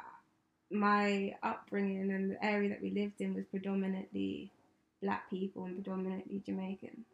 my 0.72 1.36
upbringing 1.44 2.12
and 2.12 2.32
the 2.32 2.44
area 2.44 2.70
that 2.70 2.82
we 2.82 2.92
lived 2.92 3.20
in 3.20 3.34
was 3.34 3.46
predominantly 3.46 4.52
black 5.02 5.30
people 5.30 5.66
and 5.66 5.76
predominantly 5.84 6.42
Jamaicans. 6.46 7.06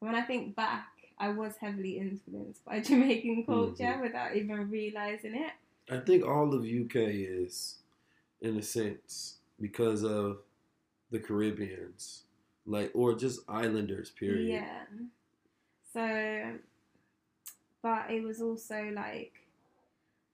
So 0.00 0.06
when 0.06 0.14
I 0.14 0.22
think 0.22 0.54
back, 0.54 0.88
I 1.18 1.30
was 1.30 1.54
heavily 1.60 1.98
influenced 1.98 2.64
by 2.64 2.80
Jamaican 2.82 3.44
culture 3.46 3.84
Mhm. 3.84 4.02
without 4.02 4.36
even 4.36 4.70
realizing 4.70 5.34
it. 5.34 5.52
I 5.90 5.98
think 6.00 6.24
all 6.26 6.52
of 6.52 6.64
UK 6.66 6.96
is, 6.96 7.78
in 8.40 8.56
a 8.56 8.62
sense, 8.62 9.36
because 9.60 10.02
of 10.02 10.38
the 11.10 11.18
Caribbeans, 11.20 12.24
like 12.66 12.90
or 12.94 13.14
just 13.14 13.40
islanders. 13.48 14.10
Period. 14.10 14.48
Yeah. 14.50 14.84
So, 15.92 16.58
but 17.82 18.10
it 18.10 18.22
was 18.22 18.40
also 18.40 18.90
like 18.92 19.32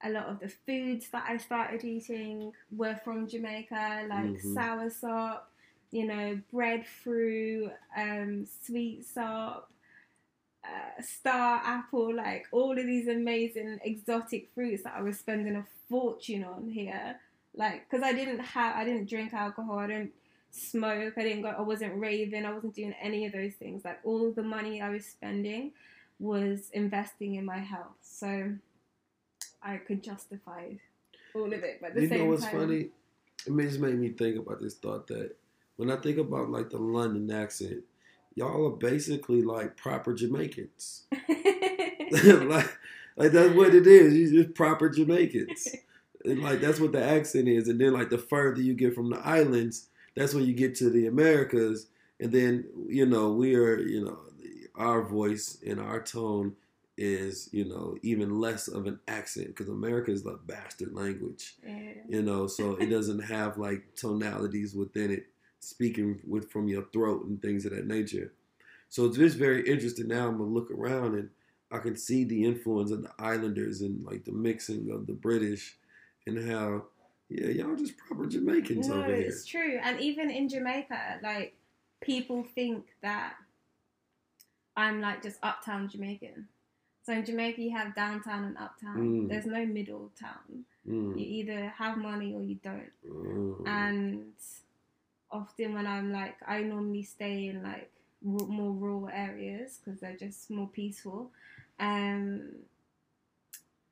a 0.03 0.09
lot 0.09 0.25
of 0.27 0.39
the 0.39 0.49
foods 0.49 1.09
that 1.11 1.25
I 1.29 1.37
started 1.37 1.83
eating 1.83 2.51
were 2.75 2.95
from 3.03 3.27
Jamaica, 3.27 4.07
like 4.09 4.35
Mhm. 4.35 4.55
soursop, 4.55 5.41
you 5.91 6.05
know, 6.05 6.41
breadfruit, 6.51 7.71
um, 7.95 8.45
sweet 8.45 9.05
sop, 9.05 9.71
uh, 10.65 11.01
star 11.01 11.61
apple, 11.63 12.13
like 12.13 12.47
all 12.51 12.77
of 12.77 12.85
these 12.85 13.07
amazing 13.07 13.79
exotic 13.83 14.49
fruits 14.53 14.83
that 14.83 14.95
I 14.95 15.01
was 15.01 15.19
spending 15.19 15.55
a 15.55 15.65
fortune 15.89 16.43
on 16.43 16.69
here. 16.69 17.19
Like, 17.55 17.89
because 17.89 18.03
I 18.03 18.13
didn't 18.13 18.39
have, 18.39 18.75
I 18.75 18.83
didn't 18.83 19.09
drink 19.09 19.33
alcohol, 19.33 19.77
I 19.79 19.87
didn't 19.87 20.13
smoke, 20.53 21.13
I 21.17 21.23
didn't 21.23 21.41
go, 21.41 21.49
I 21.49 21.61
wasn't 21.61 21.99
raving, 21.99 22.45
I 22.45 22.53
wasn't 22.53 22.75
doing 22.75 22.93
any 23.01 23.25
of 23.25 23.33
those 23.33 23.53
things. 23.53 23.83
Like, 23.83 23.99
all 24.03 24.31
the 24.31 24.43
money 24.43 24.81
I 24.81 24.89
was 24.89 25.05
spending 25.05 25.71
was 26.19 26.69
investing 26.71 27.35
in 27.35 27.45
my 27.45 27.57
health. 27.57 27.97
So 28.01 28.53
I 29.61 29.77
could 29.77 30.03
justify 30.03 30.73
all 31.35 31.45
of 31.45 31.53
it. 31.53 31.79
But 31.81 31.95
the 31.95 32.01
You 32.03 32.09
same 32.09 32.19
know 32.19 32.25
what's 32.25 32.43
time, 32.43 32.59
funny? 32.59 32.89
It 33.45 33.67
just 33.67 33.79
made 33.79 33.99
me 33.99 34.09
think 34.09 34.37
about 34.37 34.61
this 34.61 34.75
thought 34.75 35.07
that 35.07 35.35
when 35.75 35.91
I 35.91 35.97
think 35.97 36.17
about 36.17 36.49
like 36.49 36.69
the 36.69 36.77
London 36.77 37.29
accent, 37.35 37.83
y'all 38.35 38.67
are 38.67 38.77
basically 38.77 39.41
like 39.41 39.75
proper 39.75 40.13
Jamaicans. 40.13 41.03
like, 42.11 42.77
like 43.15 43.31
that's 43.31 43.53
what 43.55 43.73
it 43.73 43.87
is. 43.87 44.13
You 44.13 44.43
just 44.43 44.55
proper 44.55 44.89
Jamaicans. 44.89 45.67
And 46.25 46.41
like 46.41 46.61
that's 46.61 46.79
what 46.79 46.93
the 46.93 47.03
accent 47.03 47.49
is. 47.49 47.67
And 47.67 47.81
then 47.81 47.91
like 47.91 48.09
the 48.09 48.17
further 48.17 48.61
you 48.61 48.73
get 48.75 48.95
from 48.95 49.09
the 49.09 49.17
islands, 49.17 49.89
that's 50.15 50.33
when 50.33 50.45
you 50.45 50.53
get 50.53 50.75
to 50.75 50.89
the 50.89 51.07
Americas. 51.07 51.87
And 52.19 52.31
then 52.31 52.65
you 52.87 53.05
know 53.05 53.31
we 53.31 53.55
are 53.55 53.79
you 53.79 54.05
know 54.05 54.19
our 54.75 55.03
voice 55.03 55.57
and 55.65 55.79
our 55.79 56.01
tone 56.01 56.55
is 56.95 57.49
you 57.51 57.65
know 57.65 57.97
even 58.03 58.39
less 58.39 58.67
of 58.67 58.85
an 58.85 58.99
accent 59.07 59.47
because 59.47 59.67
America 59.67 60.11
is 60.11 60.25
a 60.25 60.37
bastard 60.45 60.93
language. 60.93 61.55
Yeah. 61.65 61.93
You 62.07 62.21
know, 62.21 62.47
so 62.47 62.75
it 62.75 62.85
doesn't 62.89 63.19
have 63.19 63.57
like 63.57 63.95
tonalities 63.95 64.75
within 64.75 65.11
it 65.11 65.27
speaking 65.59 66.19
with 66.27 66.51
from 66.51 66.67
your 66.67 66.83
throat 66.93 67.25
and 67.25 67.41
things 67.41 67.65
of 67.65 67.71
that 67.71 67.87
nature. 67.87 68.33
So 68.89 69.05
it's 69.05 69.17
just 69.17 69.37
very 69.37 69.67
interesting 69.67 70.07
now. 70.07 70.27
I'm 70.27 70.37
gonna 70.37 70.49
look 70.49 70.69
around 70.69 71.15
and 71.15 71.29
I 71.71 71.79
can 71.79 71.95
see 71.95 72.23
the 72.23 72.45
influence 72.45 72.91
of 72.91 73.01
the 73.01 73.11
Islanders 73.17 73.81
and 73.81 74.05
like 74.05 74.25
the 74.25 74.31
mixing 74.31 74.91
of 74.91 75.07
the 75.07 75.13
British 75.13 75.75
and 76.27 76.49
how 76.49 76.85
yeah 77.29 77.47
y'all 77.47 77.75
just 77.75 77.97
proper 77.97 78.25
Jamaicans 78.27 78.87
No, 78.87 78.95
over 78.95 79.15
here. 79.15 79.21
it's 79.27 79.45
true. 79.45 79.79
And 79.81 79.99
even 79.99 80.29
in 80.29 80.49
Jamaica, 80.49 81.19
like 81.23 81.55
people 82.01 82.43
think 82.55 82.85
that 83.01 83.33
I'm 84.75 85.01
like 85.01 85.21
just 85.23 85.37
uptown 85.43 85.87
Jamaican. 85.89 86.47
So 87.05 87.13
in 87.13 87.25
Jamaica, 87.25 87.61
you 87.61 87.75
have 87.75 87.95
downtown 87.95 88.45
and 88.45 88.57
uptown. 88.57 88.97
Mm. 88.97 89.29
There's 89.29 89.45
no 89.45 89.65
middle 89.65 90.11
town. 90.19 90.65
You 90.85 90.93
Mm, 90.93 91.17
either 91.17 91.69
have 91.77 91.97
money 91.97 92.33
or 92.33 92.41
you 92.41 92.55
don't. 92.55 92.91
mm. 93.07 93.67
And 93.67 94.33
often 95.31 95.73
when 95.73 95.87
I'm 95.87 96.11
like, 96.11 96.35
I 96.45 96.61
normally 96.61 97.03
stay 97.03 97.47
in 97.47 97.63
like 97.63 97.89
more 98.21 98.71
rural 98.73 99.09
areas 99.13 99.79
because 99.83 99.99
they're 99.99 100.15
just 100.17 100.49
more 100.49 100.67
peaceful. 100.67 101.31
Um, 101.79 102.49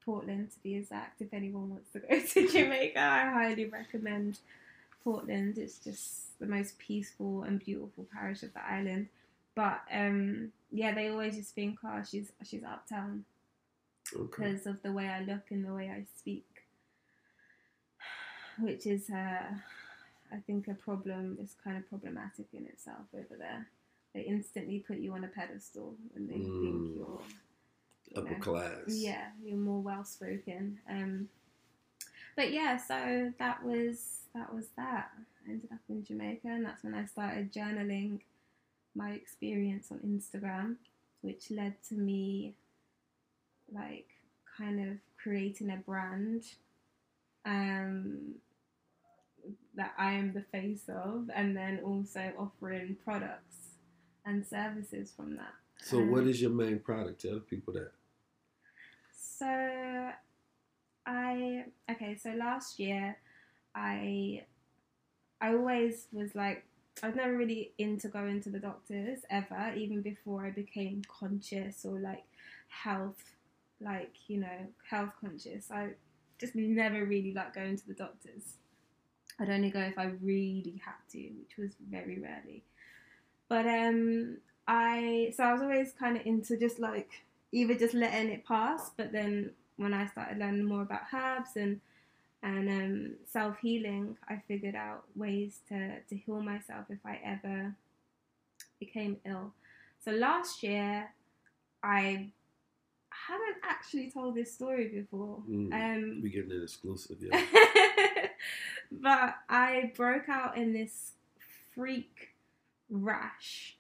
Portland, 0.06 0.52
to 0.52 0.60
be 0.64 0.76
exact. 0.76 1.22
If 1.22 1.34
anyone 1.34 1.70
wants 1.70 1.89
to 1.93 1.99
go 1.99 2.20
to 2.20 2.47
Jamaica, 2.52 2.99
I 2.99 3.30
highly 3.30 3.66
recommend 3.66 4.39
Portland. 5.04 5.58
It's 5.58 5.80
just 5.80 6.38
the 6.39 6.45
most 6.47 6.78
peaceful 6.80 7.43
and 7.43 7.60
beautiful 7.64 8.06
parish 8.14 8.43
of 8.43 8.54
the 8.54 8.66
island. 8.66 9.08
But 9.56 9.82
um, 9.91 10.52
yeah, 10.72 10.93
they 10.93 11.10
always 11.10 11.36
just 11.38 11.54
think, 11.54 11.80
oh, 11.84 12.02
she's 12.10 12.32
she's 12.43 12.64
uptown 12.64 13.26
okay. 14.16 14.24
because 14.24 14.66
of 14.66 14.82
the 14.82 14.91
way 14.91 15.08
I 15.10 15.22
look 15.22 15.52
and 15.52 15.66
the 15.66 15.74
way 15.74 15.89
I 15.89 16.06
speak, 16.18 16.45
which 18.60 18.86
is, 18.86 19.10
uh, 19.10 19.43
I 20.32 20.38
think, 20.47 20.68
a 20.68 20.74
problem. 20.74 21.38
It's 21.41 21.56
kind 21.64 21.78
of 21.78 21.88
problematic 21.89 22.45
in 22.54 22.66
itself 22.66 23.06
over 23.14 23.36
there. 23.38 23.68
They 24.14 24.22
instantly 24.22 24.80
put 24.86 24.97
you 24.97 25.14
on 25.14 25.24
a 25.24 25.28
pedestal 25.28 25.95
and 26.16 26.30
they 26.30 26.36
Mm. 26.36 26.62
think 26.62 26.95
you're 26.97 27.22
you 27.30 27.36
Upper 28.16 28.32
know, 28.32 28.39
class. 28.39 28.88
yeah, 28.88 29.28
you're 29.43 29.57
more 29.57 29.82
well 29.82 30.03
spoken. 30.03 30.80
Um, 30.89 31.30
but 32.36 32.51
yeah, 32.51 32.78
so 32.78 33.32
that 33.39 33.64
was 33.64 34.22
that 34.34 34.53
was 34.53 34.68
that. 34.78 35.12
I 35.47 35.51
ended 35.51 35.70
up 35.72 35.80
in 35.89 36.03
Jamaica, 36.03 36.47
and 36.47 36.66
that's 36.66 36.84
when 36.84 36.93
I 36.93 37.05
started 37.05 37.51
journaling 37.51 38.20
my 38.95 39.12
experience 39.12 39.91
on 39.91 39.99
Instagram, 39.99 40.76
which 41.22 41.49
led 41.51 41.76
to 41.89 41.95
me 41.95 42.55
like 43.74 44.07
kind 44.57 44.91
of 44.91 44.97
creating 45.22 45.70
a 45.72 45.78
brand 45.78 46.43
um, 47.45 48.36
that 49.76 49.93
I 49.97 50.14
am 50.14 50.34
the 50.34 50.43
face 50.51 50.89
of, 50.89 51.30
and 51.34 51.55
then 51.55 51.80
also 51.84 52.32
offering 52.38 52.97
products 53.03 53.55
and 54.26 54.45
services 54.45 55.12
from 55.16 55.36
that. 55.38 55.53
So 55.82 55.99
Um, 55.99 56.12
what 56.12 56.28
is 56.28 56.41
your 56.41 56.51
main 56.51 56.80
product? 56.80 57.22
Tell 57.22 57.36
the 57.36 57.39
people 57.39 57.74
that. 57.74 57.91
So 59.22 60.11
I 61.05 61.65
okay, 61.89 62.15
so 62.15 62.32
last 62.32 62.80
year 62.80 63.17
I 63.76 64.43
I 65.41 65.53
always 65.53 66.07
was 66.11 66.36
like 66.36 66.65
I 67.03 67.07
was 67.07 67.15
never 67.15 67.36
really 67.38 67.74
into 67.78 68.07
going 68.09 68.41
to 68.43 68.49
the 68.49 68.59
doctors 68.59 69.19
ever, 69.30 69.74
even 69.76 70.01
before 70.01 70.45
I 70.45 70.51
became 70.51 71.03
conscious 71.07 71.86
or 71.86 71.99
like 71.99 72.24
health 72.69 73.24
like, 73.80 74.13
you 74.28 74.39
know, 74.39 74.67
health 74.89 75.13
conscious. 75.19 75.72
I 75.72 75.91
just 76.39 76.55
never 76.55 77.05
really 77.05 77.34
like 77.34 77.53
going 77.55 77.78
to 77.78 77.88
the 77.88 77.93
doctors. 77.95 78.55
I'd 79.39 79.49
only 79.49 79.72
go 79.72 79.80
if 79.82 79.97
I 79.97 80.05
really 80.22 80.82
had 80.86 80.95
to, 81.11 81.19
which 81.19 81.57
was 81.57 81.72
very 81.89 82.19
rarely. 82.19 82.63
But 83.49 83.67
um 83.67 84.38
I 84.67 85.34
so 85.36 85.43
I 85.43 85.53
was 85.53 85.61
always 85.61 85.93
kind 85.93 86.17
of 86.17 86.26
into 86.26 86.57
just 86.57 86.80
like 86.80 87.24
either 87.52 87.76
just 87.76 87.93
letting 87.93 88.30
it 88.30 88.45
pass, 88.45 88.91
but 88.95 89.12
then 89.12 89.52
when 89.78 89.93
I 89.93 90.08
started 90.08 90.38
learning 90.38 90.66
more 90.66 90.84
about 90.84 91.02
herbs 91.14 91.52
and 91.56 91.80
and 92.43 92.70
um, 92.70 93.14
self 93.26 93.58
healing, 93.60 94.18
I 94.28 94.41
figured 94.47 94.76
out 94.76 95.04
ways 95.16 95.60
to 95.70 95.99
to 96.02 96.16
heal 96.16 96.41
myself 96.41 96.86
if 96.89 96.99
I 97.06 97.20
ever 97.24 97.76
became 98.80 99.18
ill. 99.26 99.54
So 100.04 100.12
last 100.12 100.64
year, 100.64 101.10
I 101.84 102.32
haven't 103.10 103.58
actually 103.64 104.10
told 104.10 104.36
this 104.36 104.52
story 104.54 104.88
before. 104.88 105.43
Mm, 105.49 105.74
Um, 105.74 106.22
we 106.24 106.30
getting 106.32 106.52
an 106.52 106.64
exclusive, 106.64 107.18
yeah. 107.22 107.39
but 108.91 109.36
I 109.49 109.91
broke 109.95 110.28
out 110.30 110.58
in 110.58 110.74
this 110.74 111.12
freak 111.76 112.30
rash. 112.89 113.78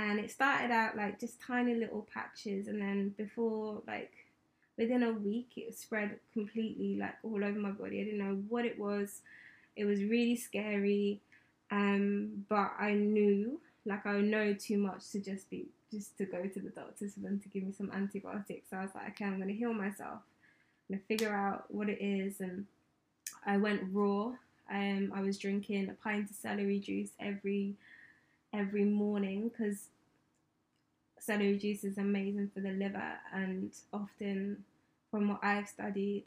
And 0.00 0.18
it 0.18 0.30
started 0.30 0.70
out 0.70 0.96
like 0.96 1.20
just 1.20 1.42
tiny 1.42 1.74
little 1.74 2.06
patches, 2.14 2.68
and 2.68 2.80
then 2.80 3.10
before, 3.18 3.82
like, 3.86 4.12
within 4.78 5.02
a 5.02 5.12
week, 5.12 5.50
it 5.56 5.76
spread 5.76 6.18
completely, 6.32 6.96
like, 6.96 7.16
all 7.22 7.44
over 7.44 7.58
my 7.58 7.70
body. 7.70 8.00
I 8.00 8.04
didn't 8.04 8.24
know 8.24 8.42
what 8.48 8.64
it 8.64 8.78
was. 8.78 9.20
It 9.76 9.84
was 9.84 10.02
really 10.02 10.36
scary. 10.36 11.20
Um, 11.70 12.46
but 12.48 12.72
I 12.80 12.94
knew, 12.94 13.60
like, 13.84 14.06
I 14.06 14.20
know 14.20 14.54
too 14.54 14.78
much 14.78 15.10
to 15.10 15.20
just 15.20 15.50
be, 15.50 15.66
just 15.92 16.16
to 16.16 16.24
go 16.24 16.46
to 16.46 16.60
the 16.60 16.70
doctors 16.70 17.12
for 17.12 17.20
them 17.20 17.38
to 17.40 17.48
give 17.50 17.64
me 17.64 17.72
some 17.72 17.90
antibiotics. 17.92 18.70
So 18.70 18.78
I 18.78 18.82
was 18.82 18.94
like, 18.94 19.10
okay, 19.10 19.26
I'm 19.26 19.36
going 19.36 19.48
to 19.48 19.54
heal 19.54 19.74
myself. 19.74 20.20
I'm 20.88 20.96
going 20.96 21.00
to 21.00 21.06
figure 21.06 21.34
out 21.34 21.66
what 21.68 21.90
it 21.90 22.00
is. 22.00 22.40
And 22.40 22.64
I 23.44 23.58
went 23.58 23.82
raw. 23.92 24.32
Um, 24.72 25.12
I 25.14 25.20
was 25.20 25.36
drinking 25.36 25.90
a 25.90 26.02
pint 26.02 26.30
of 26.30 26.36
celery 26.36 26.78
juice 26.78 27.10
every 27.20 27.74
every 28.52 28.84
morning 28.84 29.48
because 29.48 29.88
celery 31.18 31.58
juice 31.58 31.84
is 31.84 31.98
amazing 31.98 32.50
for 32.52 32.60
the 32.60 32.70
liver, 32.70 33.12
and 33.32 33.72
often, 33.92 34.64
from 35.10 35.28
what 35.28 35.40
I've 35.42 35.68
studied, 35.68 36.24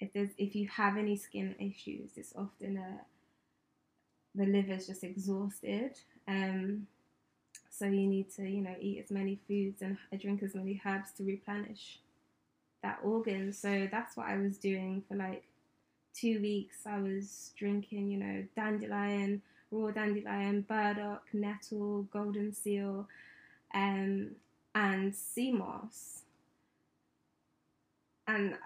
if 0.00 0.12
there's 0.12 0.30
if 0.38 0.54
you 0.54 0.68
have 0.68 0.96
any 0.96 1.16
skin 1.16 1.54
issues, 1.58 2.10
it's 2.16 2.34
often 2.36 2.76
a 2.78 3.00
the 4.34 4.46
liver's 4.46 4.86
just 4.86 5.04
exhausted. 5.04 5.92
Um, 6.26 6.86
so 7.70 7.86
you 7.86 8.06
need 8.06 8.30
to, 8.36 8.48
you 8.48 8.62
know, 8.62 8.74
eat 8.80 9.02
as 9.04 9.10
many 9.10 9.38
foods 9.48 9.82
and 9.82 9.98
drink 10.20 10.42
as 10.42 10.54
many 10.54 10.80
herbs 10.84 11.10
to 11.18 11.24
replenish 11.24 11.98
that 12.82 12.98
organ. 13.02 13.52
So 13.52 13.88
that's 13.90 14.16
what 14.16 14.26
I 14.26 14.38
was 14.38 14.58
doing 14.58 15.02
for 15.08 15.16
like 15.16 15.44
two 16.14 16.40
weeks. 16.40 16.78
I 16.86 16.98
was 17.00 17.52
drinking, 17.56 18.10
you 18.10 18.18
know, 18.18 18.44
dandelion, 18.56 19.42
raw 19.72 19.90
dandelion, 19.90 20.60
burdock, 20.62 21.24
nettle, 21.32 22.02
golden 22.12 22.52
seal, 22.52 23.08
um, 23.74 24.32
and 24.74 25.14
sea 25.14 25.52
moss. 25.52 26.22
And 28.28 28.56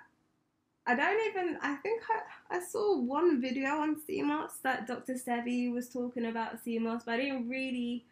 I 0.86 0.94
don't 0.94 1.26
even. 1.28 1.58
I 1.62 1.76
think 1.76 2.02
I, 2.08 2.56
I 2.56 2.60
saw 2.60 2.98
one 2.98 3.40
video 3.40 3.70
on 3.80 4.00
sea 4.06 4.22
moss 4.22 4.58
that 4.62 4.86
Dr. 4.86 5.14
Sebi 5.14 5.72
was 5.72 5.88
talking 5.88 6.26
about 6.26 6.62
sea 6.62 6.78
moss, 6.78 7.02
but 7.04 7.14
I 7.14 7.16
didn't 7.18 7.48
really 7.48 8.04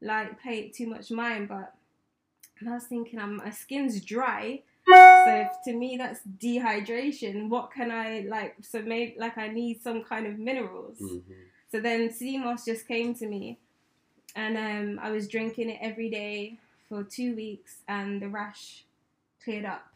like 0.00 0.40
pay 0.40 0.60
it 0.60 0.74
too 0.74 0.88
much 0.88 1.10
mind. 1.10 1.48
But 1.48 1.74
I 2.66 2.74
was 2.74 2.84
thinking, 2.84 3.18
um, 3.18 3.36
my 3.36 3.50
skin's 3.50 4.04
dry, 4.04 4.62
so 4.86 5.46
to 5.64 5.72
me 5.72 5.96
that's 5.96 6.20
dehydration. 6.38 7.48
What 7.48 7.72
can 7.72 7.90
I 7.90 8.24
like? 8.28 8.56
So 8.62 8.82
maybe 8.82 9.16
like 9.18 9.38
I 9.38 9.48
need 9.48 9.82
some 9.82 10.04
kind 10.04 10.26
of 10.26 10.38
minerals. 10.38 10.98
Mm-hmm. 11.00 11.32
So 11.72 11.80
then 11.80 12.14
moss 12.40 12.64
just 12.64 12.86
came 12.86 13.14
to 13.14 13.26
me, 13.26 13.58
and 14.36 14.56
um, 14.56 15.00
I 15.02 15.10
was 15.10 15.26
drinking 15.26 15.70
it 15.70 15.78
every 15.80 16.10
day 16.10 16.58
for 16.88 17.02
two 17.02 17.34
weeks, 17.34 17.78
and 17.88 18.22
the 18.22 18.28
rash 18.28 18.84
cleared 19.42 19.64
up 19.64 19.92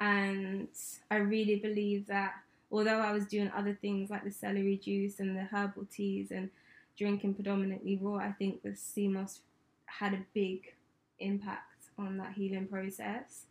and 0.00 0.68
I 1.10 1.16
really 1.16 1.56
believe 1.56 2.06
that 2.06 2.34
although 2.70 3.00
I 3.00 3.12
was 3.12 3.26
doing 3.26 3.50
other 3.54 3.76
things 3.80 4.10
like 4.10 4.24
the 4.24 4.30
celery 4.30 4.76
juice 4.76 5.18
and 5.18 5.36
the 5.36 5.42
herbal 5.42 5.86
teas 5.90 6.30
and 6.30 6.50
drinking 6.96 7.34
predominantly 7.34 7.98
raw, 8.00 8.16
I 8.16 8.32
think 8.32 8.62
the 8.62 8.76
moss 9.08 9.40
had 9.86 10.14
a 10.14 10.24
big 10.34 10.74
impact 11.18 11.86
on 11.98 12.16
that 12.18 12.34
healing 12.34 12.66
process. 12.66 13.44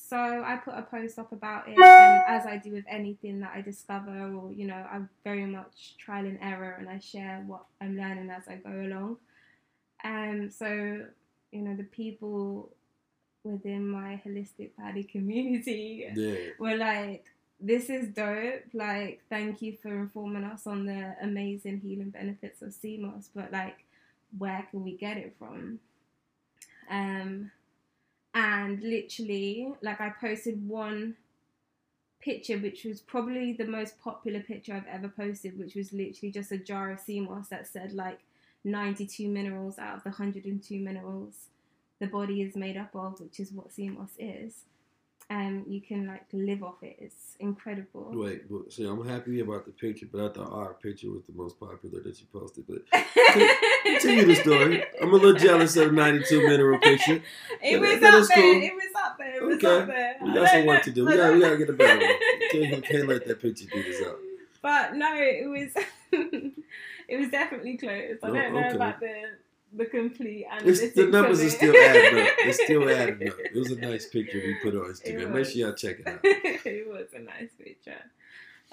So 0.00 0.16
I 0.16 0.56
put 0.56 0.74
a 0.74 0.82
post 0.82 1.18
up 1.18 1.32
about 1.32 1.68
it, 1.68 1.76
and 1.76 2.22
as 2.26 2.46
I 2.46 2.56
do 2.56 2.70
with 2.72 2.84
anything 2.88 3.40
that 3.40 3.52
I 3.54 3.60
discover, 3.60 4.32
or 4.32 4.52
you 4.52 4.66
know, 4.66 4.86
I'm 4.90 5.10
very 5.24 5.44
much 5.44 5.96
trial 5.98 6.24
and 6.24 6.38
error, 6.40 6.76
and 6.78 6.88
I 6.88 6.98
share 6.98 7.42
what 7.46 7.64
I'm 7.80 7.96
learning 7.96 8.30
as 8.30 8.46
I 8.48 8.54
go 8.56 8.70
along. 8.70 9.16
Um, 10.04 10.50
so 10.50 11.04
you 11.50 11.62
know, 11.62 11.76
the 11.76 11.82
people 11.82 12.70
within 13.44 13.88
my 13.88 14.20
holistic 14.24 14.70
baddie 14.80 15.08
community 15.10 16.06
Yeah. 16.14 16.34
were 16.58 16.76
like, 16.76 17.24
this 17.60 17.90
is 17.90 18.08
dope. 18.08 18.62
Like, 18.72 19.22
thank 19.28 19.60
you 19.62 19.76
for 19.82 19.88
informing 19.88 20.44
us 20.44 20.66
on 20.66 20.86
the 20.86 21.16
amazing 21.20 21.80
healing 21.80 22.10
benefits 22.10 22.62
of 22.62 22.74
moss, 23.00 23.28
but 23.34 23.52
like, 23.52 23.84
where 24.38 24.66
can 24.70 24.84
we 24.84 24.92
get 24.92 25.16
it 25.16 25.34
from? 25.38 25.80
Um, 26.90 27.50
and 28.34 28.82
literally, 28.82 29.72
like, 29.82 30.00
I 30.00 30.10
posted 30.20 30.66
one 30.68 31.16
picture, 32.20 32.58
which 32.58 32.84
was 32.84 33.00
probably 33.00 33.52
the 33.52 33.64
most 33.64 33.98
popular 34.00 34.40
picture 34.40 34.74
I've 34.74 34.86
ever 34.86 35.08
posted, 35.08 35.58
which 35.58 35.74
was 35.74 35.92
literally 35.92 36.32
just 36.32 36.52
a 36.52 36.58
jar 36.58 36.90
of 36.90 37.00
sea 37.00 37.20
moss 37.20 37.48
that 37.48 37.66
said 37.66 37.92
like 37.92 38.20
92 38.64 39.28
minerals 39.28 39.78
out 39.78 39.96
of 39.96 40.02
the 40.02 40.10
102 40.10 40.80
minerals 40.80 41.46
the 42.00 42.06
body 42.06 42.42
is 42.42 42.54
made 42.54 42.76
up 42.76 42.94
of, 42.94 43.20
which 43.20 43.40
is 43.40 43.52
what 43.52 43.72
sea 43.72 43.88
moss 43.88 44.12
is. 44.18 44.64
Um, 45.30 45.64
you 45.68 45.82
can 45.82 46.06
like 46.06 46.24
live 46.32 46.62
off 46.62 46.82
it. 46.82 46.96
It's 46.98 47.36
incredible. 47.38 48.10
Wait, 48.14 48.50
but, 48.50 48.72
see, 48.72 48.86
I'm 48.86 49.06
happy 49.06 49.40
about 49.40 49.66
the 49.66 49.72
picture, 49.72 50.06
but 50.10 50.24
I 50.24 50.32
thought 50.32 50.50
our 50.50 50.72
picture 50.72 51.10
was 51.10 51.22
the 51.26 51.34
most 51.36 51.60
popular 51.60 52.00
that 52.02 52.18
you 52.18 52.26
posted. 52.32 52.64
But 52.66 52.78
continue 53.84 54.24
the 54.24 54.36
story. 54.36 54.84
I'm 55.02 55.10
a 55.12 55.16
little 55.16 55.34
jealous 55.38 55.76
of 55.76 55.86
the 55.90 55.92
92 55.92 56.46
mineral 56.46 56.78
picture. 56.78 57.20
It 57.62 57.78
was 57.78 58.00
That 58.00 58.14
up 58.14 58.20
is 58.22 58.28
there. 58.28 58.36
cool. 58.38 58.62
It 58.62 58.72
was 58.74 58.92
up 59.04 59.18
there. 59.18 59.36
It 59.36 59.44
was 59.44 59.56
Okay. 59.56 59.66
up 59.82 59.86
there. 59.86 60.16
We 60.24 60.32
got 60.32 60.48
some 60.48 60.64
work 60.66 60.82
to 60.84 60.90
do. 60.92 61.04
We 61.06 61.16
got, 61.16 61.34
we 61.34 61.40
got 61.40 61.50
to 61.50 61.58
get 61.58 61.68
a 61.68 61.72
better 61.74 61.98
one. 62.00 62.14
Can't, 62.50 62.82
can't 62.84 63.08
let 63.08 63.26
that 63.26 63.42
picture 63.42 63.66
beat 63.70 63.86
us 63.86 64.00
up. 64.06 64.16
But 64.62 64.94
no, 64.94 65.14
it 65.14 65.46
was 65.46 65.84
it 67.06 67.16
was 67.18 67.28
definitely 67.28 67.76
close. 67.76 68.16
I 68.22 68.28
Oh, 68.28 68.32
don't 68.32 68.54
know 68.54 68.60
okay. 68.66 68.76
about 68.76 69.00
the 69.00 69.22
the 69.72 69.86
complete 69.86 70.46
It's, 70.64 70.94
the 70.94 71.06
numbers 71.06 71.40
are 71.42 71.50
still 71.50 71.74
adding 71.76 72.20
up. 72.20 72.28
It's 72.38 72.62
still 72.64 72.88
adding 72.90 73.28
up. 73.28 73.34
It 73.38 73.54
was 73.54 73.70
a 73.70 73.76
nice 73.76 74.06
picture 74.06 74.38
we 74.38 74.56
put 74.62 74.74
on 74.78 74.92
Instagram. 74.92 75.32
Make 75.32 75.46
sure 75.46 75.56
y'all 75.56 75.74
check 75.74 76.00
it 76.00 76.06
out. 76.06 76.20
it 76.24 76.88
was 76.88 77.08
a 77.14 77.20
nice 77.20 77.50
picture. 77.58 78.00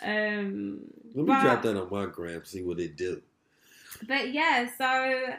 Um, 0.02 0.82
Let 1.14 1.16
me 1.16 1.24
but- 1.24 1.42
drop 1.42 1.62
that 1.64 1.78
on 1.78 1.90
my 1.90 2.06
gram, 2.06 2.44
see 2.46 2.64
what 2.64 2.80
it 2.80 2.96
do. 2.96 3.22
But 4.08 4.34
yeah, 4.34 4.70
so 4.78 5.36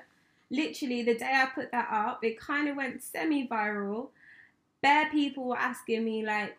literally 0.50 1.02
the 1.02 1.14
day 1.14 1.32
I 1.34 1.46
put 1.46 1.72
that 1.72 1.88
up, 1.90 2.24
it 2.24 2.40
kind 2.40 2.68
of 2.68 2.76
went 2.76 3.02
semi 3.02 3.46
viral. 3.48 4.08
Bare 4.82 5.10
people 5.10 5.44
were 5.44 5.58
asking 5.58 6.04
me, 6.04 6.24
like, 6.24 6.56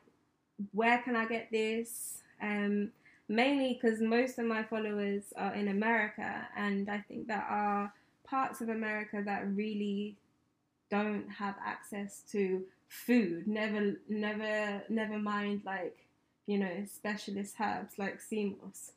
where 0.73 0.99
can 0.99 1.15
I 1.15 1.25
get 1.25 1.49
this? 1.51 2.23
Um, 2.41 2.91
mainly 3.27 3.79
because 3.79 3.99
most 4.01 4.37
of 4.39 4.45
my 4.45 4.63
followers 4.63 5.23
are 5.35 5.53
in 5.53 5.67
America, 5.67 6.47
and 6.55 6.89
I 6.89 6.99
think 7.07 7.27
there 7.27 7.45
are 7.47 7.91
parts 8.29 8.61
of 8.61 8.69
America 8.69 9.21
that 9.25 9.47
really 9.55 10.15
don't 10.89 11.29
have 11.29 11.55
access 11.65 12.21
to 12.31 12.63
food. 12.87 13.47
Never, 13.47 13.95
never, 14.07 14.83
never 14.89 15.19
mind 15.19 15.61
like 15.65 15.97
you 16.45 16.57
know 16.57 16.85
specialist 16.91 17.55
herbs 17.59 17.97
like 17.97 18.21
sea 18.21 18.55
moss. 18.61 18.91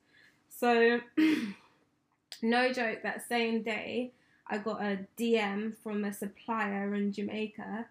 So 0.49 1.01
no 2.43 2.73
joke, 2.73 3.03
that 3.03 3.27
same 3.29 3.63
day, 3.63 4.13
I 4.47 4.59
got 4.59 4.83
a 4.83 5.07
DM 5.19 5.77
from 5.83 6.05
a 6.05 6.13
supplier 6.13 6.95
in 6.95 7.13
Jamaica 7.13 7.87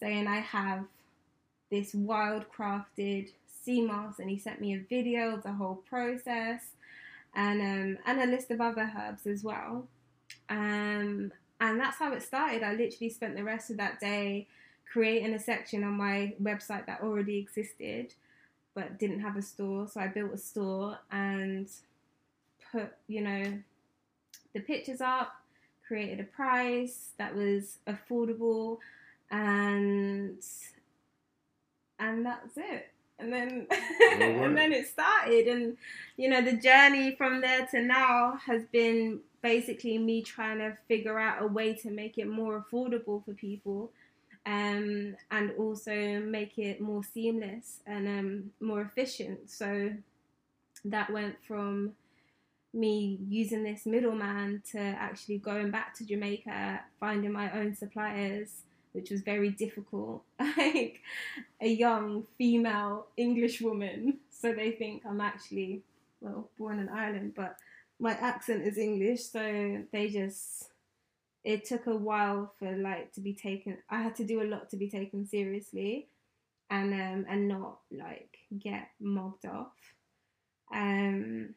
saying 0.00 0.26
I 0.26 0.40
have 0.40 0.84
this 1.70 1.94
wild 1.94 2.46
crafted 2.54 3.30
sea 3.64 3.82
moss, 3.82 4.18
and 4.18 4.28
he 4.28 4.38
sent 4.38 4.60
me 4.60 4.74
a 4.74 4.78
video 4.78 5.34
of 5.34 5.42
the 5.42 5.52
whole 5.52 5.82
process 5.88 6.62
and 7.34 7.60
um, 7.60 7.98
and 8.04 8.20
a 8.20 8.26
list 8.26 8.50
of 8.50 8.60
other 8.60 8.90
herbs 8.98 9.26
as 9.26 9.42
well. 9.42 9.86
Um, 10.52 11.32
and 11.60 11.80
that's 11.80 11.96
how 11.96 12.12
it 12.12 12.22
started. 12.22 12.62
I 12.62 12.72
literally 12.72 13.08
spent 13.08 13.36
the 13.36 13.44
rest 13.44 13.70
of 13.70 13.78
that 13.78 14.00
day 14.00 14.48
creating 14.92 15.32
a 15.32 15.38
section 15.38 15.82
on 15.82 15.92
my 15.92 16.34
website 16.42 16.84
that 16.86 17.00
already 17.02 17.38
existed 17.38 18.12
but 18.74 18.98
didn't 18.98 19.20
have 19.20 19.36
a 19.36 19.42
store. 19.42 19.88
So 19.88 20.00
I 20.00 20.08
built 20.08 20.32
a 20.32 20.38
store 20.38 20.98
and 21.10 21.68
put, 22.70 22.92
you 23.06 23.22
know, 23.22 23.58
the 24.54 24.60
pictures 24.60 25.00
up, 25.00 25.32
created 25.86 26.20
a 26.20 26.24
price 26.24 27.10
that 27.18 27.34
was 27.34 27.78
affordable, 27.86 28.78
and 29.30 30.38
and 31.98 32.26
that's 32.26 32.56
it. 32.56 32.88
And 33.18 33.32
then 33.32 33.66
and 33.70 34.56
then 34.56 34.72
it 34.72 34.88
started, 34.88 35.48
and 35.48 35.76
you 36.16 36.28
know 36.28 36.42
the 36.42 36.54
journey 36.54 37.14
from 37.16 37.40
there 37.40 37.66
to 37.72 37.82
now 37.82 38.38
has 38.46 38.64
been 38.72 39.20
basically 39.42 39.98
me 39.98 40.22
trying 40.22 40.58
to 40.58 40.76
figure 40.88 41.18
out 41.18 41.42
a 41.42 41.46
way 41.46 41.74
to 41.74 41.90
make 41.90 42.18
it 42.18 42.28
more 42.28 42.64
affordable 42.64 43.24
for 43.24 43.32
people. 43.34 43.90
Um, 44.44 45.14
and 45.30 45.52
also 45.56 46.18
make 46.18 46.58
it 46.58 46.80
more 46.80 47.04
seamless 47.04 47.78
and 47.86 48.08
um, 48.08 48.50
more 48.60 48.80
efficient. 48.80 49.48
So 49.48 49.92
that 50.84 51.10
went 51.10 51.36
from 51.44 51.92
me 52.74 53.18
using 53.28 53.62
this 53.62 53.84
middleman 53.86 54.62
to 54.72 54.78
actually 54.78 55.38
going 55.38 55.70
back 55.70 55.94
to 55.94 56.06
Jamaica, 56.06 56.80
finding 56.98 57.32
my 57.32 57.52
own 57.52 57.74
suppliers, 57.74 58.62
which 58.92 59.10
was 59.10 59.20
very 59.22 59.50
difficult. 59.50 60.22
Like 60.56 61.00
a 61.60 61.68
young 61.68 62.24
female 62.38 63.06
English 63.16 63.60
woman, 63.60 64.18
so 64.30 64.52
they 64.52 64.72
think 64.72 65.02
I'm 65.06 65.20
actually 65.20 65.82
well 66.20 66.48
born 66.58 66.78
in 66.78 66.88
Ireland, 66.88 67.32
but 67.34 67.56
my 68.02 68.12
accent 68.14 68.66
is 68.66 68.78
English, 68.78 69.22
so 69.22 69.84
they 69.92 70.08
just 70.08 70.70
it 71.44 71.64
took 71.64 71.86
a 71.86 71.96
while 71.96 72.52
for 72.58 72.76
like 72.76 73.12
to 73.12 73.20
be 73.20 73.32
taken. 73.32 73.78
I 73.88 74.02
had 74.02 74.16
to 74.16 74.24
do 74.24 74.42
a 74.42 74.50
lot 74.50 74.70
to 74.70 74.76
be 74.76 74.90
taken 74.90 75.24
seriously, 75.24 76.08
and 76.68 76.92
um 76.92 77.26
and 77.30 77.46
not 77.46 77.78
like 77.92 78.38
get 78.58 78.88
mobbed 79.00 79.46
off. 79.46 79.94
Um. 80.74 81.54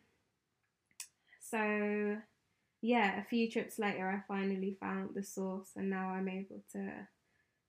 So, 1.50 2.18
yeah, 2.82 3.20
a 3.20 3.24
few 3.24 3.50
trips 3.50 3.80
later, 3.80 4.10
I 4.10 4.22
finally 4.28 4.78
found 4.80 5.16
the 5.16 5.24
source, 5.24 5.70
and 5.76 5.90
now 5.90 6.10
I'm 6.10 6.30
able 6.30 6.62
to 6.74 6.92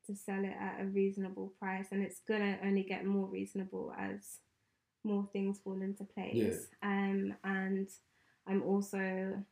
to 0.07 0.15
sell 0.15 0.45
it 0.45 0.55
at 0.61 0.83
a 0.83 0.85
reasonable 0.85 1.55
price, 1.59 1.89
and 1.93 2.03
it's 2.03 2.21
gonna 2.29 2.59
only 2.63 2.83
get 2.83 3.07
more 3.07 3.27
reasonable 3.27 3.95
as 3.99 4.41
more 5.03 5.27
things 5.33 5.61
fall 5.61 5.81
into 5.81 6.05
place. 6.05 6.69
Yeah. 6.83 6.89
Um, 6.91 7.35
and 7.43 7.89
I'm 8.47 8.63
also 8.63 9.43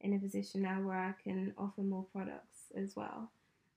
in 0.00 0.14
a 0.14 0.18
position 0.18 0.62
now 0.62 0.80
where 0.80 0.96
I 0.96 1.14
can 1.22 1.52
offer 1.58 1.80
more 1.82 2.06
products 2.12 2.70
as 2.76 2.94
well. 2.94 3.30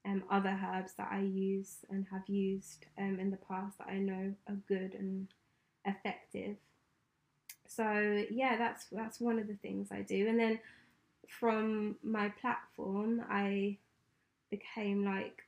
um, 0.06 0.24
other 0.30 0.58
herbs 0.64 0.94
that 0.98 1.10
I 1.12 1.20
use 1.20 1.78
and 1.90 2.06
have 2.12 2.28
used 2.28 2.86
um, 2.98 3.20
in 3.20 3.30
the 3.30 3.38
past 3.38 3.78
that 3.78 3.88
I 3.88 3.98
know 3.98 4.34
are 4.48 4.58
good 4.68 4.96
and 4.96 5.28
effective. 5.86 6.58
So 7.68 8.26
yeah, 8.30 8.58
that's 8.58 8.86
that's 8.92 9.20
one 9.20 9.40
of 9.40 9.48
the 9.48 9.56
things 9.56 9.90
I 9.92 10.02
do. 10.02 10.28
And 10.28 10.40
then 10.40 10.60
from 11.28 11.98
my 12.04 12.30
platform, 12.30 13.24
I 13.30 13.78
became 14.50 15.06
like 15.06 15.44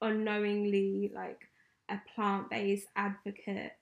unknowingly 0.00 1.10
like 1.14 1.48
a 1.88 1.98
plant-based 2.14 2.86
advocate 2.94 3.72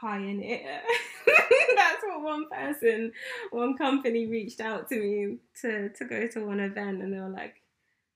pioneer. 0.00 0.80
That's 1.26 2.02
what 2.02 2.22
one 2.22 2.48
person, 2.48 3.12
one 3.50 3.76
company 3.76 4.26
reached 4.26 4.60
out 4.60 4.88
to 4.88 4.96
me 4.96 5.36
to 5.62 5.90
to 5.90 6.04
go 6.04 6.26
to 6.26 6.46
one 6.46 6.60
event, 6.60 7.02
and 7.02 7.12
they 7.12 7.18
were 7.18 7.28
like, 7.28 7.62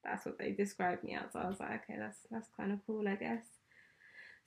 "That's 0.04 0.24
what 0.26 0.38
they 0.38 0.52
described 0.52 1.04
me 1.04 1.14
as." 1.14 1.32
So 1.32 1.40
I 1.40 1.48
was 1.48 1.60
like, 1.60 1.82
"Okay, 1.84 1.98
that's 1.98 2.18
that's 2.30 2.48
kind 2.56 2.72
of 2.72 2.78
cool, 2.86 3.06
I 3.06 3.16
guess." 3.16 3.44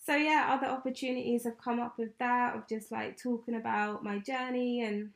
So 0.06 0.16
yeah, 0.16 0.50
other 0.52 0.68
opportunities 0.68 1.46
have 1.46 1.58
come 1.58 1.80
up 1.80 1.98
with 1.98 2.18
that 2.20 2.56
of 2.56 2.68
just 2.68 2.92
like 2.92 3.18
talking 3.22 3.56
about 3.56 4.04
my 4.04 4.20
journey, 4.20 4.84
and 4.84 5.12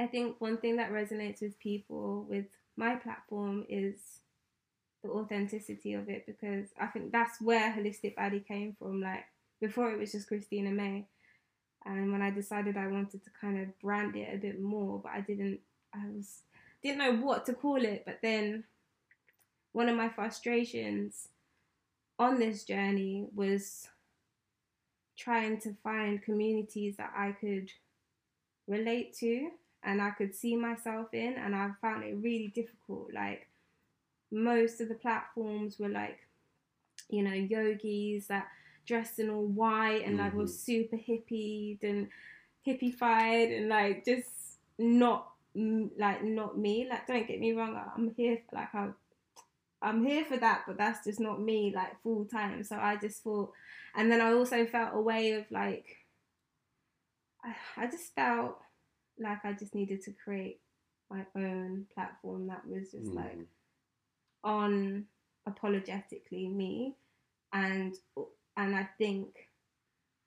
I 0.00 0.06
think 0.06 0.40
one 0.40 0.58
thing 0.58 0.76
that 0.76 0.92
resonates 0.92 1.42
with 1.42 1.58
people 1.58 2.26
with 2.28 2.46
my 2.76 2.96
platform 2.96 3.66
is 3.68 3.96
the 5.02 5.10
authenticity 5.10 5.94
of 5.94 6.08
it 6.08 6.24
because 6.26 6.68
I 6.80 6.86
think 6.86 7.12
that's 7.12 7.40
where 7.40 7.72
holistic 7.72 8.14
baddie 8.16 8.46
came 8.46 8.74
from. 8.78 9.00
Like 9.00 9.24
before, 9.60 9.90
it 9.90 9.98
was 9.98 10.12
just 10.12 10.28
Christina 10.28 10.70
May, 10.70 11.06
and 11.84 12.12
when 12.12 12.22
I 12.22 12.30
decided 12.30 12.76
I 12.76 12.86
wanted 12.86 13.24
to 13.24 13.30
kind 13.40 13.60
of 13.60 13.78
brand 13.80 14.16
it 14.16 14.34
a 14.34 14.38
bit 14.38 14.60
more, 14.60 15.00
but 15.02 15.12
I 15.12 15.20
didn't, 15.20 15.60
I 15.94 16.06
was 16.08 16.40
didn't 16.82 16.98
know 16.98 17.14
what 17.14 17.46
to 17.46 17.54
call 17.54 17.82
it. 17.82 18.04
But 18.04 18.18
then 18.22 18.64
one 19.72 19.88
of 19.88 19.96
my 19.96 20.08
frustrations 20.08 21.28
on 22.18 22.38
this 22.38 22.64
journey 22.64 23.26
was 23.34 23.88
trying 25.16 25.60
to 25.60 25.74
find 25.82 26.22
communities 26.22 26.96
that 26.96 27.12
I 27.16 27.32
could 27.32 27.70
relate 28.66 29.16
to 29.18 29.50
and 29.84 30.00
I 30.00 30.10
could 30.10 30.34
see 30.34 30.54
myself 30.54 31.12
in, 31.12 31.34
and 31.34 31.56
I 31.56 31.70
found 31.80 32.04
it 32.04 32.16
really 32.20 32.52
difficult. 32.54 33.12
Like 33.12 33.48
most 34.30 34.80
of 34.80 34.88
the 34.88 34.94
platforms 34.94 35.78
were 35.78 35.88
like, 35.88 36.20
you 37.08 37.22
know, 37.22 37.32
yogis 37.32 38.28
that 38.28 38.46
dressed 38.86 39.18
in 39.18 39.30
all 39.30 39.46
white 39.46 40.04
and 40.04 40.18
like 40.18 40.32
Mm-hmm. 40.32 40.38
was 40.38 40.58
super 40.58 40.96
hippied 40.96 41.82
and 41.82 42.08
hippified 42.66 43.56
and 43.56 43.68
like 43.68 44.04
just 44.04 44.28
not 44.78 45.30
mm, 45.56 45.90
like 45.98 46.22
not 46.24 46.58
me. 46.58 46.86
Like 46.88 47.06
don't 47.06 47.26
get 47.26 47.40
me 47.40 47.52
wrong, 47.52 47.76
I'm 47.96 48.14
here 48.16 48.38
for, 48.48 48.56
like 48.56 48.74
I. 48.74 48.90
I'm 49.82 50.04
here 50.04 50.24
for 50.24 50.36
that, 50.36 50.62
but 50.66 50.78
that's 50.78 51.04
just 51.04 51.20
not 51.20 51.40
me, 51.40 51.72
like 51.74 52.00
full 52.02 52.24
time. 52.24 52.62
So 52.64 52.76
I 52.76 52.96
just 52.96 53.22
thought, 53.22 53.52
and 53.94 54.10
then 54.10 54.20
I 54.20 54.32
also 54.32 54.64
felt 54.66 54.90
a 54.94 55.00
way 55.00 55.32
of 55.32 55.44
like, 55.50 55.86
I, 57.44 57.54
I 57.76 57.86
just 57.86 58.14
felt 58.14 58.58
like 59.18 59.44
I 59.44 59.52
just 59.52 59.74
needed 59.74 60.02
to 60.02 60.12
create 60.12 60.60
my 61.10 61.26
own 61.36 61.86
platform 61.94 62.46
that 62.48 62.66
was 62.66 62.90
just 62.92 63.14
like 63.14 63.38
Mhm. 63.38 63.46
on 64.44 65.06
apologetically 65.46 66.48
me 66.48 66.96
and 67.52 67.94
and 68.56 68.74
I 68.76 68.88
think 68.98 69.48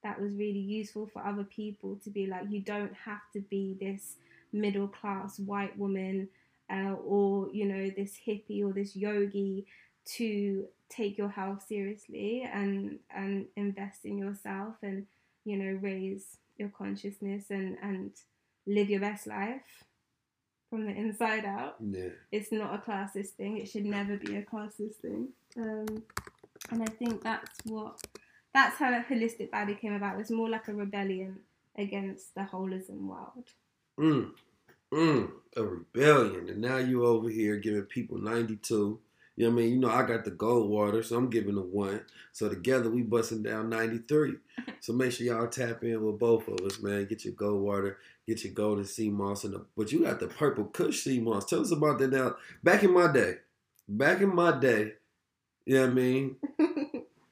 that 0.04 0.22
was 0.22 0.34
really 0.34 0.60
useful 0.60 1.08
for 1.08 1.26
other 1.26 1.44
people 1.44 1.98
to 2.04 2.10
be 2.10 2.28
like 2.28 2.44
you 2.50 2.62
don't 2.62 2.94
have 2.94 3.22
to 3.34 3.40
be 3.42 3.76
this 3.80 4.16
middle 4.54 4.88
class 4.88 5.40
white 5.40 5.78
woman 5.78 6.30
uh, 6.72 6.94
or 6.94 7.50
you 7.52 7.66
know 7.66 7.90
this 7.90 8.18
hippie 8.28 8.64
or 8.64 8.72
this 8.74 8.96
yogi 8.96 9.66
to 10.06 10.66
take 10.90 11.18
your 11.18 11.30
health 11.30 11.66
seriously 11.68 12.48
and 12.54 13.00
and 13.16 13.46
invest 13.56 14.06
in 14.06 14.18
yourself 14.18 14.76
and 14.84 15.06
you 15.44 15.58
know 15.58 15.80
raise 15.82 16.38
your 16.58 16.70
consciousness 16.70 17.46
and 17.50 17.78
and 17.82 18.12
live 18.68 18.90
your 18.90 19.00
best 19.02 19.28
life 19.28 19.84
from 20.70 20.86
the 20.86 20.92
inside 20.92 21.46
out 21.46 21.76
Yeah. 21.80 22.10
it's 22.32 22.52
not 22.52 22.74
a 22.76 22.78
classist 22.80 23.30
thing. 23.38 23.58
It 23.58 23.68
should 23.68 23.86
never 23.86 24.18
be 24.18 24.36
a 24.36 24.42
classist 24.44 24.96
thing. 24.96 25.30
Um, 25.58 26.04
and 26.72 26.84
I 26.84 26.88
think 26.88 27.24
that's 27.24 27.60
what 27.66 28.00
that's 28.54 28.78
how 28.78 28.92
holistic 29.02 29.50
baddie 29.50 29.80
came 29.80 29.94
about. 29.94 30.16
It 30.16 30.20
was 30.20 30.32
more 30.32 30.50
like 30.50 30.68
a 30.68 30.74
rebellion 30.74 31.40
against 31.78 32.34
the 32.36 32.42
holism 32.42 33.02
world. 33.02 33.50
Mm, 34.00 34.32
mm, 34.94 35.32
a 35.58 35.64
rebellion. 35.64 36.50
And 36.50 36.62
now 36.62 36.78
you 36.78 37.06
over 37.06 37.30
here 37.30 37.58
giving 37.58 37.84
people 37.84 38.18
92. 38.18 39.00
You 39.38 39.46
know 39.46 39.54
what 39.54 39.60
I 39.60 39.64
mean? 39.64 39.74
You 39.74 39.80
know, 39.80 39.90
I 39.90 40.04
got 40.04 40.24
the 40.24 40.32
gold 40.32 40.70
water, 40.70 41.04
so 41.04 41.18
I'm 41.18 41.30
giving 41.30 41.58
a 41.58 41.62
one. 41.62 42.02
So 42.32 42.48
together 42.48 42.90
we 42.90 43.02
busting 43.02 43.44
down 43.44 43.70
93. 43.70 44.36
So 44.82 44.94
make 44.94 45.14
sure 45.14 45.26
y'all 45.26 45.48
tap 45.48 45.84
in 45.84 46.00
with 46.06 46.20
both 46.20 46.48
of 46.48 46.60
us, 46.64 46.80
man. 46.80 47.06
Get 47.06 47.26
your 47.26 47.34
gold 47.34 47.64
water, 47.64 47.98
get 48.28 48.44
your 48.44 48.54
golden 48.54 48.86
sea 48.86 49.10
moss, 49.10 49.44
and 49.44 49.56
the, 49.56 49.66
but 49.76 49.92
you 49.92 50.04
got 50.04 50.20
the 50.20 50.28
purple 50.28 50.66
kush 50.66 51.02
sea 51.02 51.20
moss. 51.20 51.46
Tell 51.46 51.62
us 51.62 51.72
about 51.72 51.98
that 51.98 52.12
now. 52.12 52.36
Back 52.62 52.84
in 52.84 52.94
my 52.94 53.12
day, 53.12 53.38
back 53.90 54.22
in 54.22 54.36
my 54.36 54.52
day, 54.60 54.94
you 55.66 55.76
know 55.76 55.82
what 55.82 55.90
I 55.90 55.94
mean? 55.94 56.36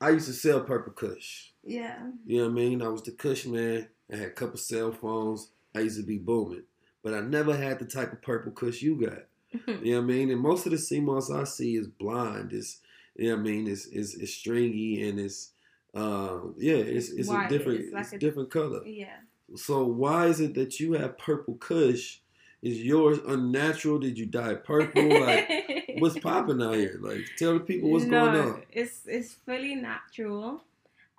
I 0.01 0.09
used 0.09 0.27
to 0.27 0.33
sell 0.33 0.61
purple 0.61 0.93
kush. 0.93 1.51
yeah. 1.63 2.07
You 2.25 2.37
know 2.39 2.43
what 2.45 2.51
I 2.51 2.53
mean? 2.55 2.81
I 2.81 2.87
was 2.89 3.03
the 3.03 3.11
Kush 3.11 3.45
man. 3.45 3.87
I 4.11 4.17
had 4.17 4.27
a 4.27 4.31
couple 4.31 4.57
cell 4.57 4.91
phones. 4.91 5.49
I 5.75 5.79
used 5.79 5.97
to 5.97 6.05
be 6.05 6.17
booming. 6.17 6.63
But 7.03 7.13
I 7.13 7.21
never 7.21 7.55
had 7.55 7.79
the 7.79 7.85
type 7.85 8.11
of 8.11 8.21
purple 8.21 8.51
Kush 8.51 8.81
you 8.81 8.99
got. 8.99 9.23
You 9.83 9.93
know 9.93 9.97
what 10.01 10.03
I 10.03 10.07
mean? 10.07 10.31
And 10.31 10.41
most 10.41 10.65
of 10.65 10.71
the 10.71 10.77
sea 10.77 10.99
moss 10.99 11.29
I 11.31 11.43
see 11.45 11.75
is 11.75 11.87
blind. 11.87 12.51
It's 12.53 12.79
you 13.15 13.29
know 13.29 13.35
what 13.35 13.41
I 13.41 13.43
mean? 13.43 13.67
It's 13.67 13.85
it's, 13.87 14.15
it's 14.15 14.33
stringy 14.33 15.07
and 15.07 15.19
it's 15.19 15.51
uh 15.93 16.39
yeah, 16.57 16.73
it's 16.75 17.09
it's 17.11 17.29
White. 17.29 17.45
a 17.45 17.49
different 17.57 17.79
It's 17.81 17.93
like 17.93 18.03
it's 18.05 18.13
a- 18.13 18.17
different 18.17 18.49
color. 18.51 18.85
yeah. 18.85 19.17
So 19.55 19.85
why 19.85 20.25
is 20.27 20.39
it 20.39 20.55
that 20.55 20.79
you 20.79 20.93
have 20.93 21.17
purple 21.19 21.55
Kush? 21.55 22.17
Is 22.63 22.81
yours 22.81 23.19
unnatural? 23.27 23.99
Did 23.99 24.17
you 24.17 24.25
dye 24.25 24.55
purple? 24.55 25.07
Like 25.21 25.47
what's 25.99 26.19
popping 26.19 26.61
out 26.61 26.75
here? 26.75 26.97
Like 26.99 27.21
tell 27.37 27.53
the 27.53 27.59
people 27.59 27.89
what's 27.89 28.05
no, 28.05 28.25
going 28.25 28.41
on. 28.41 28.63
It's 28.71 29.01
it's 29.05 29.33
fully 29.45 29.75
natural. 29.75 30.63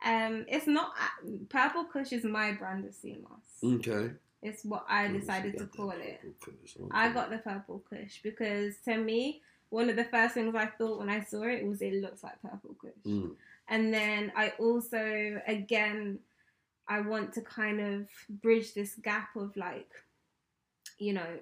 Um, 0.05 0.45
it's 0.49 0.66
not 0.66 0.93
purple 1.49 1.85
kush 1.85 2.12
is 2.12 2.25
my 2.25 2.53
brand 2.53 2.85
of 2.85 2.95
sea 2.95 3.18
moss. 3.22 3.77
Okay. 3.79 4.12
It's 4.43 4.62
what 4.62 4.85
I 4.89 5.09
decided 5.09 5.57
to 5.59 5.66
call 5.66 5.93
it. 5.93 6.20
Kush. 6.41 6.77
I 6.91 7.09
got 7.11 7.31
the 7.31 7.39
purple 7.39 7.83
kush 7.89 8.20
because 8.22 8.75
to 8.85 8.99
me, 8.99 9.41
one 9.70 9.89
of 9.89 9.97
the 9.97 10.05
first 10.05 10.35
things 10.35 10.55
I 10.55 10.66
thought 10.66 10.99
when 10.99 11.09
I 11.09 11.22
saw 11.22 11.45
it 11.45 11.66
was 11.66 11.81
it 11.81 11.95
looks 11.95 12.22
like 12.22 12.41
purple 12.43 12.77
kush. 12.79 12.93
Mm. 13.07 13.33
And 13.68 13.95
then 13.95 14.33
I 14.37 14.53
also, 14.59 15.41
again, 15.47 16.18
I 16.87 17.01
want 17.01 17.33
to 17.35 17.41
kind 17.41 17.81
of 17.81 18.09
bridge 18.29 18.75
this 18.75 18.97
gap 18.97 19.35
of 19.37 19.57
like, 19.57 19.91
you 20.99 21.14
know, 21.14 21.39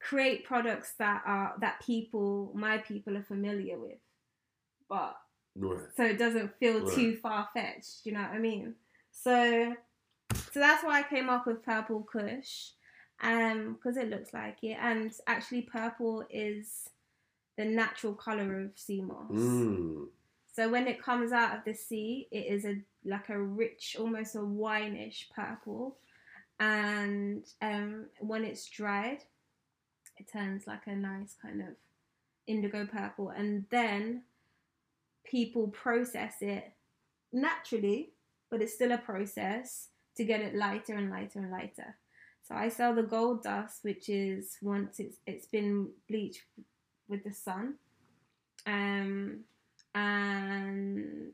create 0.00 0.44
products 0.44 0.94
that 0.98 1.22
are 1.26 1.54
that 1.60 1.80
people, 1.80 2.52
my 2.54 2.78
people, 2.78 3.16
are 3.16 3.22
familiar 3.22 3.78
with, 3.78 3.98
but 4.88 5.16
Right. 5.54 5.88
so 5.96 6.04
it 6.04 6.18
doesn't 6.18 6.56
feel 6.58 6.80
Right. 6.80 6.94
too 6.94 7.16
far 7.16 7.48
fetched. 7.52 8.06
You 8.06 8.12
know 8.12 8.22
what 8.22 8.30
I 8.30 8.38
mean? 8.38 8.74
So, 9.10 9.76
so 10.32 10.60
that's 10.60 10.82
why 10.82 11.00
I 11.00 11.02
came 11.02 11.28
up 11.28 11.46
with 11.46 11.62
purple 11.62 12.02
Kush, 12.02 12.70
um, 13.20 13.74
because 13.74 13.96
it 13.96 14.08
looks 14.08 14.32
like 14.32 14.62
it, 14.62 14.78
and 14.80 15.12
actually 15.26 15.62
purple 15.62 16.24
is 16.30 16.88
the 17.56 17.64
natural 17.64 18.14
color 18.14 18.60
of 18.60 18.78
sea 18.78 19.02
moss. 19.02 19.30
Mm. 19.30 20.08
So 20.52 20.68
when 20.68 20.88
it 20.88 21.02
comes 21.02 21.32
out 21.32 21.56
of 21.56 21.64
the 21.64 21.74
sea, 21.74 22.28
it 22.30 22.46
is 22.46 22.64
a 22.64 22.80
like 23.04 23.28
a 23.28 23.38
rich, 23.40 23.96
almost 23.98 24.34
a 24.34 24.40
wineish 24.40 25.30
purple, 25.30 25.98
and 26.58 27.44
um, 27.62 28.06
when 28.18 28.44
it's 28.44 28.66
dried, 28.66 29.24
it 30.20 30.30
turns 30.32 30.66
like 30.66 30.86
a 30.86 30.94
nice 30.94 31.34
kind 31.40 31.60
of 31.62 31.68
indigo 32.46 32.86
purple, 32.86 33.30
and 33.30 33.64
then 33.70 34.22
people 35.24 35.68
process 35.68 36.36
it 36.40 36.72
naturally, 37.32 38.10
but 38.50 38.60
it's 38.60 38.74
still 38.74 38.92
a 38.92 38.98
process 38.98 39.88
to 40.16 40.24
get 40.24 40.40
it 40.40 40.54
lighter 40.54 40.94
and 40.94 41.10
lighter 41.10 41.38
and 41.38 41.50
lighter. 41.50 41.96
So 42.42 42.54
I 42.54 42.68
sell 42.68 42.94
the 42.94 43.02
gold 43.02 43.42
dust, 43.44 43.78
which 43.82 44.08
is 44.08 44.56
once 44.62 44.98
it's 45.00 45.16
it's 45.26 45.46
been 45.46 45.88
bleached 46.08 46.42
with 47.08 47.22
the 47.24 47.32
sun, 47.32 47.74
um, 48.66 49.40
and 49.94 51.32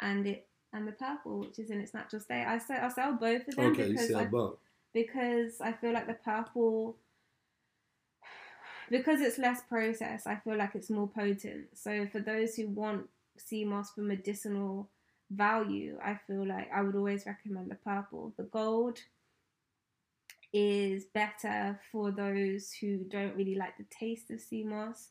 and 0.00 0.26
it 0.26 0.48
and 0.72 0.88
the 0.88 0.92
purple, 0.92 1.40
which 1.40 1.58
is 1.58 1.70
in 1.70 1.80
its 1.80 1.94
natural 1.94 2.20
state. 2.20 2.44
I 2.46 2.58
sell 2.58 2.78
I 2.82 2.88
sell 2.88 3.12
both 3.12 3.46
of 3.48 3.56
them 3.56 3.66
Okay, 3.72 3.86
you 3.88 3.92
because 3.92 4.08
sell 4.08 4.20
I, 4.20 4.24
both. 4.24 4.58
because 4.92 5.60
I 5.60 5.72
feel 5.72 5.92
like 5.92 6.06
the 6.06 6.14
purple 6.14 6.96
because 8.90 9.20
it's 9.20 9.38
less 9.38 9.62
processed, 9.68 10.26
I 10.26 10.36
feel 10.36 10.56
like 10.56 10.74
it's 10.74 10.90
more 10.90 11.08
potent. 11.08 11.66
So 11.74 12.06
for 12.10 12.20
those 12.20 12.54
who 12.54 12.68
want 12.68 13.08
sea 13.36 13.64
moss 13.64 13.92
for 13.92 14.02
medicinal 14.02 14.88
value, 15.30 15.98
I 16.04 16.18
feel 16.26 16.46
like 16.46 16.70
I 16.72 16.82
would 16.82 16.94
always 16.94 17.26
recommend 17.26 17.70
the 17.70 17.76
purple. 17.76 18.32
The 18.36 18.44
gold 18.44 18.98
is 20.52 21.04
better 21.04 21.80
for 21.90 22.12
those 22.12 22.72
who 22.80 22.98
don't 22.98 23.34
really 23.34 23.56
like 23.56 23.76
the 23.76 23.86
taste 23.90 24.30
of 24.30 24.40
sea 24.40 24.62
moss 24.62 25.08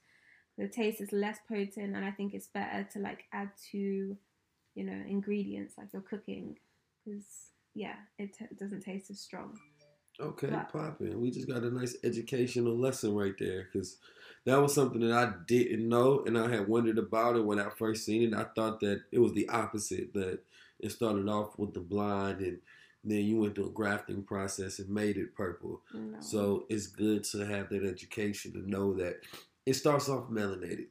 the 0.58 0.68
taste 0.68 1.02
is 1.02 1.12
less 1.12 1.40
potent, 1.48 1.96
and 1.96 2.06
I 2.06 2.12
think 2.12 2.34
it's 2.34 2.48
better 2.48 2.88
to 2.94 3.00
like 3.00 3.26
add 3.34 3.50
to, 3.72 3.78
you 3.78 4.84
know, 4.84 5.04
ingredients 5.08 5.76
like 5.78 5.88
you're 5.94 6.02
cooking, 6.02 6.58
because 7.04 7.26
yeah, 7.74 7.96
it 8.20 8.38
t- 8.38 8.46
doesn't 8.60 8.82
taste 8.82 9.10
as 9.10 9.20
strong. 9.20 9.58
Okay, 10.20 10.52
popping. 10.72 11.20
We 11.20 11.32
just 11.32 11.48
got 11.48 11.64
a 11.64 11.72
nice 11.72 11.96
educational 12.04 12.78
lesson 12.78 13.16
right 13.16 13.34
there 13.40 13.68
because 13.72 13.98
that 14.46 14.62
was 14.62 14.74
something 14.74 15.02
that 15.02 15.12
I 15.12 15.34
didn't 15.48 15.88
know 15.88 16.24
and 16.26 16.38
I 16.38 16.50
had 16.50 16.68
wondered 16.68 16.98
about 16.98 17.36
it 17.36 17.46
when 17.46 17.60
I 17.60 17.70
first 17.70 18.06
seen 18.06 18.22
it. 18.22 18.36
I 18.36 18.46
thought 18.56 18.80
that 18.82 19.04
it 19.12 19.20
was 19.20 19.34
the 19.34 19.50
opposite 19.50 20.14
that 20.14 20.40
it 20.80 20.92
started 20.92 21.28
off 21.30 21.58
with 21.58 21.74
the 21.74 21.80
blind 21.80 22.42
and 22.42 22.60
then 23.04 23.20
you 23.20 23.38
went 23.38 23.56
through 23.56 23.68
a 23.68 23.72
grafting 23.72 24.24
process 24.24 24.80
and 24.80 24.90
made 24.90 25.18
it 25.18 25.36
purple. 25.36 25.82
No. 25.94 26.20
So 26.22 26.66
it's 26.70 26.88
good 26.88 27.24
to 27.26 27.46
have 27.46 27.70
that 27.70 27.84
education 27.84 28.54
to 28.54 28.70
know 28.70 28.94
that 28.94 29.22
it 29.66 29.74
starts 29.74 30.10
off 30.10 30.30
melanated. 30.30 30.88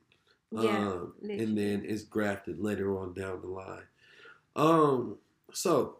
yeah, 0.50 0.88
um, 0.88 1.14
and 1.22 1.56
then 1.56 1.82
it's 1.86 2.02
grafted 2.02 2.58
later 2.58 2.98
on 2.98 3.14
down 3.14 3.40
the 3.40 3.46
line. 3.46 3.84
Um, 4.56 5.16
so 5.52 5.96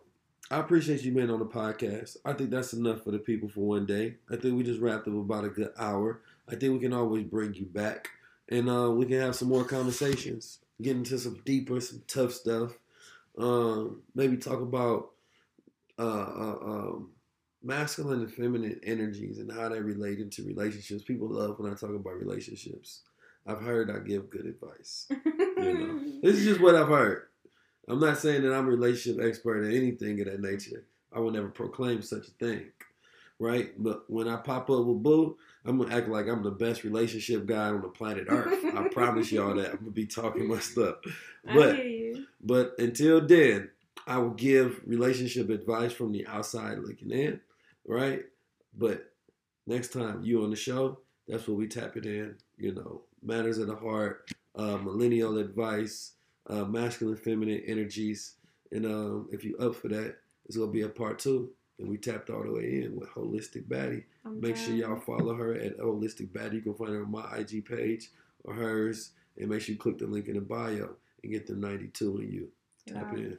I 0.53 0.59
appreciate 0.61 1.03
you 1.03 1.13
being 1.13 1.31
on 1.31 1.39
the 1.39 1.47
podcast. 1.47 2.19
I 2.27 2.35
think 2.35 2.51
that's 2.51 2.75
enough 2.75 3.05
for 3.05 3.11
the 3.11 3.19
people 3.19 3.49
for 3.49 3.61
one 3.61 3.87
day. 3.87 4.17
I 4.31 4.37
think 4.37 4.55
we 4.55 4.63
just 4.63 4.83
wrapped 4.83 5.09
up 5.09 5.15
about 5.15 5.47
a 5.47 5.49
good 5.49 5.71
hour. 5.79 6.21
I 6.47 6.57
think 6.57 6.75
we 6.75 6.79
can 6.79 6.93
always 6.93 7.25
bring 7.25 7.55
you 7.55 7.65
back, 7.65 8.11
and 8.51 8.69
uh, 8.69 8.91
we 8.91 9.07
can 9.07 9.19
have 9.19 9.35
some 9.35 9.49
more 9.49 9.65
conversations, 9.65 10.59
get 10.83 10.95
into 10.95 11.19
some 11.19 11.41
deeper, 11.47 11.81
some 11.81 12.03
tough 12.07 12.35
stuff. 12.35 12.73
Um, 13.39 14.03
maybe 14.15 14.37
talk 14.37 14.61
about 14.61 15.13
uh, 15.99 16.03
uh, 16.03 16.59
um, 16.63 17.13
masculine 17.63 18.21
and 18.21 18.35
feminine 18.35 18.79
energies 18.85 19.39
and 19.39 19.51
how 19.51 19.71
they 19.71 19.81
relate 19.81 20.19
into 20.19 20.45
relationships. 20.45 21.03
People 21.03 21.29
love 21.29 21.59
when 21.61 21.73
I 21.73 21.77
talk 21.77 21.95
about 21.95 22.21
relationships. 22.21 23.01
I've 23.47 23.63
heard 23.63 23.91
I 23.91 24.07
give 24.07 24.29
good 24.29 24.45
advice. 24.45 25.07
You 25.09 25.73
know, 25.73 26.01
this 26.23 26.37
is 26.37 26.45
just 26.45 26.61
what 26.61 26.75
I've 26.75 26.89
heard. 26.89 27.29
I'm 27.89 28.01
not 28.01 28.19
saying 28.19 28.43
that 28.43 28.55
I'm 28.55 28.67
a 28.67 28.71
relationship 28.71 29.23
expert 29.25 29.59
or 29.65 29.69
anything 29.69 30.21
of 30.21 30.27
that 30.27 30.41
nature. 30.41 30.85
I 31.13 31.19
will 31.21 31.31
never 31.31 31.49
proclaim 31.49 32.01
such 32.03 32.29
a 32.29 32.31
thing, 32.33 32.67
right? 33.39 33.73
But 33.77 34.05
when 34.09 34.29
I 34.29 34.37
pop 34.37 34.71
up 34.71 34.85
with 34.87 35.03
Boo, 35.03 35.37
I'm 35.65 35.79
gonna 35.79 35.95
act 35.95 36.09
like 36.09 36.27
I'm 36.29 36.43
the 36.43 36.51
best 36.51 36.85
relationship 36.85 37.47
guy 37.47 37.69
on 37.69 37.83
the 37.83 37.89
planet 37.89 38.27
Earth. 38.29 38.65
I 38.77 38.89
promise 38.93 39.31
y'all 39.31 39.55
that. 39.57 39.73
I'm 39.73 39.79
gonna 39.79 39.91
be 39.91 40.07
talking 40.07 40.49
my 40.49 40.59
stuff. 40.61 40.97
I 41.47 41.55
But 41.55 41.77
hear 41.77 41.85
you. 41.87 42.27
but 42.41 42.75
until 42.79 43.21
then, 43.21 43.71
I 44.07 44.19
will 44.19 44.31
give 44.31 44.81
relationship 44.87 45.51
advice 45.51 45.93
from 45.93 46.13
the 46.13 46.27
outside 46.27 46.79
looking 46.79 47.11
in, 47.11 47.41
right? 47.87 48.25
But 48.77 49.13
next 49.67 49.93
time 49.93 50.23
you 50.25 50.43
on 50.45 50.51
the 50.51 50.57
show, 50.57 50.99
that's 51.29 51.47
what 51.47 51.57
we 51.59 51.69
tap 51.69 51.97
it 51.97 52.07
in. 52.07 52.37
You 52.57 52.75
know, 52.75 53.03
matters 53.23 53.59
of 53.59 53.67
the 53.69 53.77
heart, 53.77 54.31
uh, 54.57 54.79
millennial 54.79 55.39
advice, 55.39 56.13
uh, 56.49 56.65
masculine, 56.65 57.17
feminine 57.17 57.63
energies, 57.67 58.35
and 58.71 58.87
um, 58.87 59.29
if 59.33 59.45
you 59.45 59.57
up 59.59 59.77
for 59.77 59.89
that, 59.89 60.17
it's 60.47 60.57
gonna 60.57 60.71
be 60.71 60.83
a 60.83 60.89
part 60.89 61.19
two. 61.19 61.51
And 61.79 61.89
we 61.89 61.97
tapped 61.97 62.31
all 62.31 62.43
the 62.43 62.53
way 62.53 62.83
in 62.83 62.95
with 62.95 63.09
holistic 63.09 63.67
baddie. 63.67 64.05
I'm 64.25 64.41
Make 64.41 64.57
sure 64.57 64.75
y'all 64.75 65.01
follow 65.01 65.35
her 65.35 65.55
at 65.55 65.79
Holistic 65.79 66.29
Baddie. 66.29 66.57
You 66.57 66.61
can 66.61 66.75
find 66.75 66.91
her 66.91 67.03
on 67.03 67.11
my 67.11 67.37
IG 67.39 67.65
page 67.67 68.11
or 68.45 68.55
hers. 68.55 69.11
And 69.37 69.49
make 69.49 69.63
sure 69.63 69.73
you 69.73 69.79
click 69.79 69.99
the 69.99 70.07
link 70.07 70.29
in 70.29 70.35
the 70.35 70.41
bio 70.43 70.91
and 71.23 71.33
get 71.33 71.47
the 71.47 71.55
92 71.55 72.19
in 72.19 72.31
you. 72.31 72.49
Tap 72.87 73.13
in. 73.17 73.39